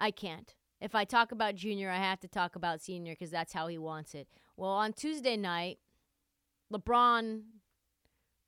I 0.00 0.10
can't. 0.10 0.54
If 0.80 0.94
I 0.94 1.04
talk 1.04 1.30
about 1.30 1.56
Junior, 1.56 1.90
I 1.90 1.98
have 1.98 2.20
to 2.20 2.28
talk 2.28 2.56
about 2.56 2.80
Senior 2.80 3.12
because 3.12 3.30
that's 3.30 3.52
how 3.52 3.66
he 3.66 3.76
wants 3.76 4.14
it. 4.14 4.28
Well, 4.56 4.70
on 4.70 4.94
Tuesday 4.94 5.36
night, 5.36 5.78
LeBron 6.72 7.42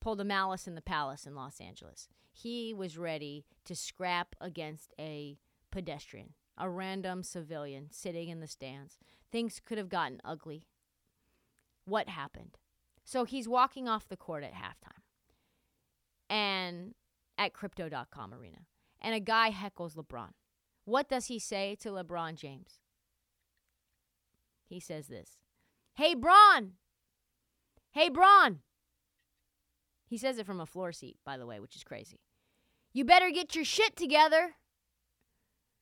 pulled 0.01 0.21
a 0.21 0.25
malice 0.25 0.67
in 0.67 0.75
the 0.75 0.81
palace 0.81 1.27
in 1.27 1.35
Los 1.35 1.61
Angeles. 1.61 2.09
He 2.33 2.73
was 2.73 2.97
ready 2.97 3.45
to 3.67 3.77
scrap 3.77 4.35
against 4.41 4.95
a 4.99 5.39
pedestrian, 5.71 6.31
a 6.57 6.71
random 6.71 7.23
civilian 7.23 7.89
sitting 7.91 8.31
in 8.31 8.41
the 8.41 8.47
stands. 8.47 8.99
Things 9.31 9.61
could 9.63 9.77
have 9.77 9.91
gotten 9.91 10.21
ugly. 10.25 10.65
What 11.85 12.09
happened? 12.09 12.57
So 13.05 13.25
he's 13.25 13.47
walking 13.47 13.89
off 13.89 14.09
the 14.09 14.17
court 14.17 14.43
at 14.43 14.55
halftime 14.55 15.03
and 16.31 16.95
at 17.37 17.53
crypto.com 17.53 18.33
arena. 18.33 18.59
And 19.03 19.15
a 19.15 19.21
guy 19.21 19.51
heckles 19.51 19.97
LeBron. 19.97 20.31
What 20.85 21.09
does 21.09 21.27
he 21.27 21.39
say 21.39 21.77
to 21.81 21.91
LeBron 21.91 22.35
James? 22.35 22.81
He 24.69 24.81
says 24.81 25.07
this 25.07 25.39
Hey, 25.95 26.15
Bron! 26.15 26.73
Hey, 27.91 28.09
Bron! 28.09 28.61
He 30.07 30.19
says 30.19 30.39
it 30.39 30.47
from 30.47 30.61
a 30.61 30.67
floor 30.67 30.93
seat, 30.93 31.17
by 31.25 31.37
the 31.37 31.47
way, 31.47 31.61
which 31.61 31.77
is 31.77 31.85
crazy. 31.85 32.21
You 32.93 33.05
better 33.05 33.31
get 33.31 33.55
your 33.55 33.65
shit 33.65 33.97
together. 33.97 34.57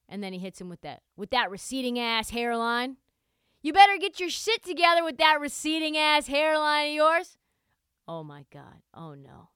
And 0.08 0.22
then 0.22 0.32
he 0.32 0.38
hits 0.38 0.60
him 0.60 0.68
with 0.68 0.80
that 0.82 1.02
with 1.16 1.30
that 1.30 1.50
receding 1.50 1.98
ass 1.98 2.30
hairline. 2.30 2.96
You 3.62 3.72
better 3.72 3.96
get 3.98 4.18
your 4.18 4.30
shit 4.30 4.64
together 4.64 5.04
with 5.04 5.18
that 5.18 5.40
receding 5.40 5.96
ass 5.96 6.26
hairline 6.26 6.88
of 6.88 6.94
yours. 6.94 7.38
Oh 8.08 8.24
my 8.24 8.44
god. 8.52 8.82
Oh 8.94 9.14
no. 9.14 9.50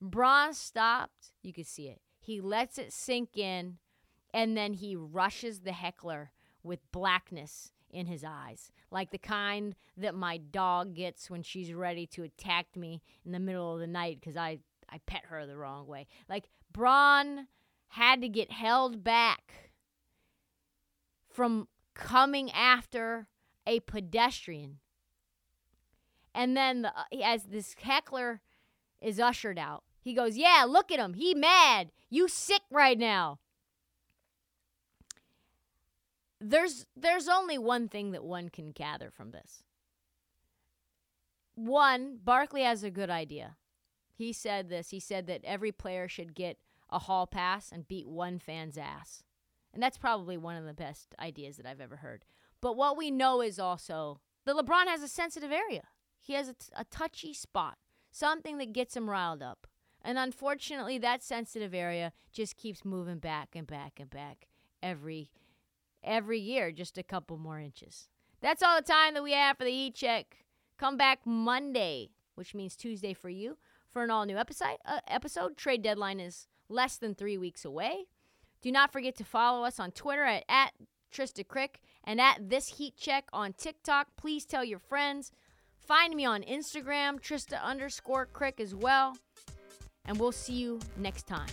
Bron 0.00 0.54
stopped. 0.54 1.32
You 1.42 1.52
could 1.52 1.66
see 1.66 1.88
it. 1.88 2.00
He 2.20 2.40
lets 2.40 2.78
it 2.78 2.92
sink 2.92 3.36
in 3.36 3.78
and 4.38 4.56
then 4.56 4.72
he 4.72 4.94
rushes 4.94 5.62
the 5.62 5.72
heckler 5.72 6.30
with 6.62 6.78
blackness 6.92 7.72
in 7.90 8.06
his 8.06 8.22
eyes, 8.22 8.70
like 8.88 9.10
the 9.10 9.18
kind 9.18 9.74
that 9.96 10.14
my 10.14 10.36
dog 10.36 10.94
gets 10.94 11.28
when 11.28 11.42
she's 11.42 11.72
ready 11.72 12.06
to 12.06 12.22
attack 12.22 12.66
me 12.76 13.02
in 13.26 13.32
the 13.32 13.40
middle 13.40 13.74
of 13.74 13.80
the 13.80 13.86
night 13.88 14.20
because 14.20 14.36
I, 14.36 14.60
I 14.88 14.98
pet 15.06 15.22
her 15.24 15.44
the 15.44 15.56
wrong 15.56 15.88
way. 15.88 16.06
Like, 16.28 16.50
Bron 16.70 17.48
had 17.88 18.20
to 18.20 18.28
get 18.28 18.52
held 18.52 19.02
back 19.02 19.72
from 21.28 21.66
coming 21.94 22.48
after 22.52 23.26
a 23.66 23.80
pedestrian. 23.80 24.78
And 26.32 26.56
then, 26.56 26.82
the, 26.82 26.90
uh, 26.90 27.24
as 27.24 27.42
this 27.42 27.74
heckler 27.82 28.40
is 29.00 29.18
ushered 29.18 29.58
out, 29.58 29.82
he 30.00 30.14
goes, 30.14 30.36
Yeah, 30.36 30.64
look 30.68 30.92
at 30.92 31.00
him. 31.00 31.14
He 31.14 31.34
mad. 31.34 31.90
You 32.08 32.28
sick 32.28 32.62
right 32.70 32.96
now 32.96 33.40
there's 36.40 36.86
there's 36.96 37.28
only 37.28 37.58
one 37.58 37.88
thing 37.88 38.12
that 38.12 38.24
one 38.24 38.48
can 38.48 38.72
gather 38.72 39.10
from 39.10 39.30
this. 39.30 39.62
One, 41.54 42.18
Barkley 42.22 42.62
has 42.62 42.84
a 42.84 42.90
good 42.90 43.10
idea. 43.10 43.56
He 44.12 44.32
said 44.32 44.68
this. 44.68 44.90
He 44.90 45.00
said 45.00 45.26
that 45.26 45.44
every 45.44 45.72
player 45.72 46.08
should 46.08 46.34
get 46.34 46.58
a 46.90 47.00
hall 47.00 47.26
pass 47.26 47.72
and 47.72 47.88
beat 47.88 48.08
one 48.08 48.38
fan's 48.38 48.78
ass. 48.78 49.24
And 49.74 49.82
that's 49.82 49.98
probably 49.98 50.36
one 50.36 50.56
of 50.56 50.64
the 50.64 50.72
best 50.72 51.14
ideas 51.20 51.56
that 51.56 51.66
I've 51.66 51.80
ever 51.80 51.96
heard. 51.96 52.24
But 52.60 52.76
what 52.76 52.96
we 52.96 53.10
know 53.10 53.40
is 53.40 53.58
also 53.58 54.20
that 54.44 54.56
LeBron 54.56 54.86
has 54.86 55.02
a 55.02 55.08
sensitive 55.08 55.52
area. 55.52 55.84
He 56.20 56.32
has 56.34 56.48
a, 56.48 56.54
t- 56.54 56.72
a 56.74 56.84
touchy 56.84 57.32
spot, 57.34 57.78
something 58.10 58.58
that 58.58 58.72
gets 58.72 58.96
him 58.96 59.10
riled 59.10 59.42
up. 59.42 59.66
And 60.02 60.18
unfortunately, 60.18 60.98
that 60.98 61.22
sensitive 61.22 61.74
area 61.74 62.12
just 62.32 62.56
keeps 62.56 62.84
moving 62.84 63.18
back 63.18 63.50
and 63.54 63.66
back 63.66 64.00
and 64.00 64.08
back 64.08 64.48
every 64.82 65.30
every 66.08 66.40
year, 66.40 66.72
just 66.72 66.98
a 66.98 67.02
couple 67.02 67.36
more 67.36 67.60
inches. 67.60 68.08
That's 68.40 68.62
all 68.62 68.76
the 68.76 68.82
time 68.82 69.14
that 69.14 69.22
we 69.22 69.32
have 69.32 69.58
for 69.58 69.64
the 69.64 69.70
heat 69.70 69.94
check. 69.94 70.38
Come 70.78 70.96
back 70.96 71.20
Monday, 71.24 72.10
which 72.34 72.54
means 72.54 72.74
Tuesday 72.74 73.12
for 73.12 73.28
you, 73.28 73.58
for 73.90 74.02
an 74.02 74.10
all 74.10 74.24
new 74.24 74.38
episode. 74.38 74.78
Uh, 74.86 75.00
episode. 75.08 75.56
Trade 75.56 75.82
deadline 75.82 76.20
is 76.20 76.48
less 76.68 76.96
than 76.96 77.14
three 77.14 77.36
weeks 77.36 77.64
away. 77.64 78.06
Do 78.62 78.72
not 78.72 78.92
forget 78.92 79.16
to 79.16 79.24
follow 79.24 79.64
us 79.64 79.78
on 79.78 79.92
Twitter 79.92 80.24
at, 80.24 80.44
at 80.48 80.72
Trysta 81.12 81.44
Krick 81.44 81.76
and 82.04 82.20
at 82.20 82.48
This 82.48 82.78
Heat 82.78 82.96
Check 82.96 83.28
on 83.32 83.52
TikTok. 83.52 84.08
Please 84.16 84.44
tell 84.44 84.64
your 84.64 84.78
friends. 84.78 85.32
Find 85.76 86.14
me 86.14 86.24
on 86.24 86.42
Instagram, 86.42 87.20
Trysta 87.20 87.62
underscore 87.62 88.26
Krick 88.26 88.60
as 88.60 88.74
well. 88.74 89.16
And 90.04 90.18
we'll 90.18 90.32
see 90.32 90.54
you 90.54 90.80
next 90.96 91.26
time. 91.26 91.48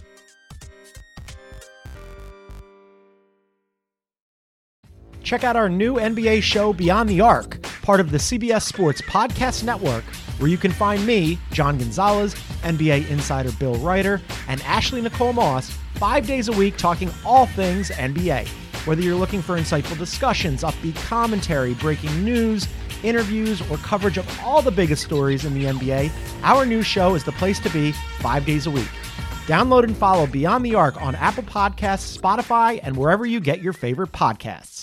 Check 5.25 5.43
out 5.43 5.55
our 5.55 5.67
new 5.67 5.95
NBA 5.95 6.43
show, 6.43 6.71
Beyond 6.71 7.09
the 7.09 7.19
Arc, 7.19 7.61
part 7.81 7.99
of 7.99 8.11
the 8.11 8.17
CBS 8.17 8.61
Sports 8.61 9.01
Podcast 9.01 9.63
Network, 9.63 10.03
where 10.37 10.49
you 10.49 10.57
can 10.57 10.71
find 10.71 11.05
me, 11.05 11.39
John 11.51 11.77
Gonzalez, 11.79 12.35
NBA 12.61 13.09
insider 13.09 13.51
Bill 13.53 13.75
Reiter, 13.77 14.21
and 14.47 14.61
Ashley 14.61 15.01
Nicole 15.01 15.33
Moss 15.33 15.71
five 15.95 16.27
days 16.27 16.47
a 16.47 16.51
week 16.51 16.77
talking 16.77 17.09
all 17.25 17.47
things 17.47 17.89
NBA. 17.89 18.47
Whether 18.85 19.01
you're 19.01 19.15
looking 19.15 19.41
for 19.41 19.57
insightful 19.57 19.97
discussions, 19.97 20.61
upbeat 20.61 20.95
commentary, 21.07 21.73
breaking 21.73 22.23
news, 22.23 22.67
interviews, 23.03 23.67
or 23.71 23.77
coverage 23.77 24.17
of 24.17 24.39
all 24.43 24.61
the 24.61 24.71
biggest 24.71 25.03
stories 25.03 25.43
in 25.43 25.55
the 25.55 25.65
NBA, 25.65 26.11
our 26.43 26.67
new 26.67 26.83
show 26.83 27.15
is 27.15 27.23
the 27.23 27.31
place 27.33 27.59
to 27.61 27.69
be 27.71 27.93
five 28.19 28.45
days 28.45 28.67
a 28.67 28.71
week. 28.71 28.91
Download 29.47 29.83
and 29.83 29.97
follow 29.97 30.27
Beyond 30.27 30.63
the 30.63 30.75
Arc 30.75 31.01
on 31.01 31.15
Apple 31.15 31.43
Podcasts, 31.43 32.15
Spotify, 32.15 32.79
and 32.83 32.95
wherever 32.95 33.25
you 33.25 33.39
get 33.39 33.61
your 33.61 33.73
favorite 33.73 34.11
podcasts. 34.11 34.74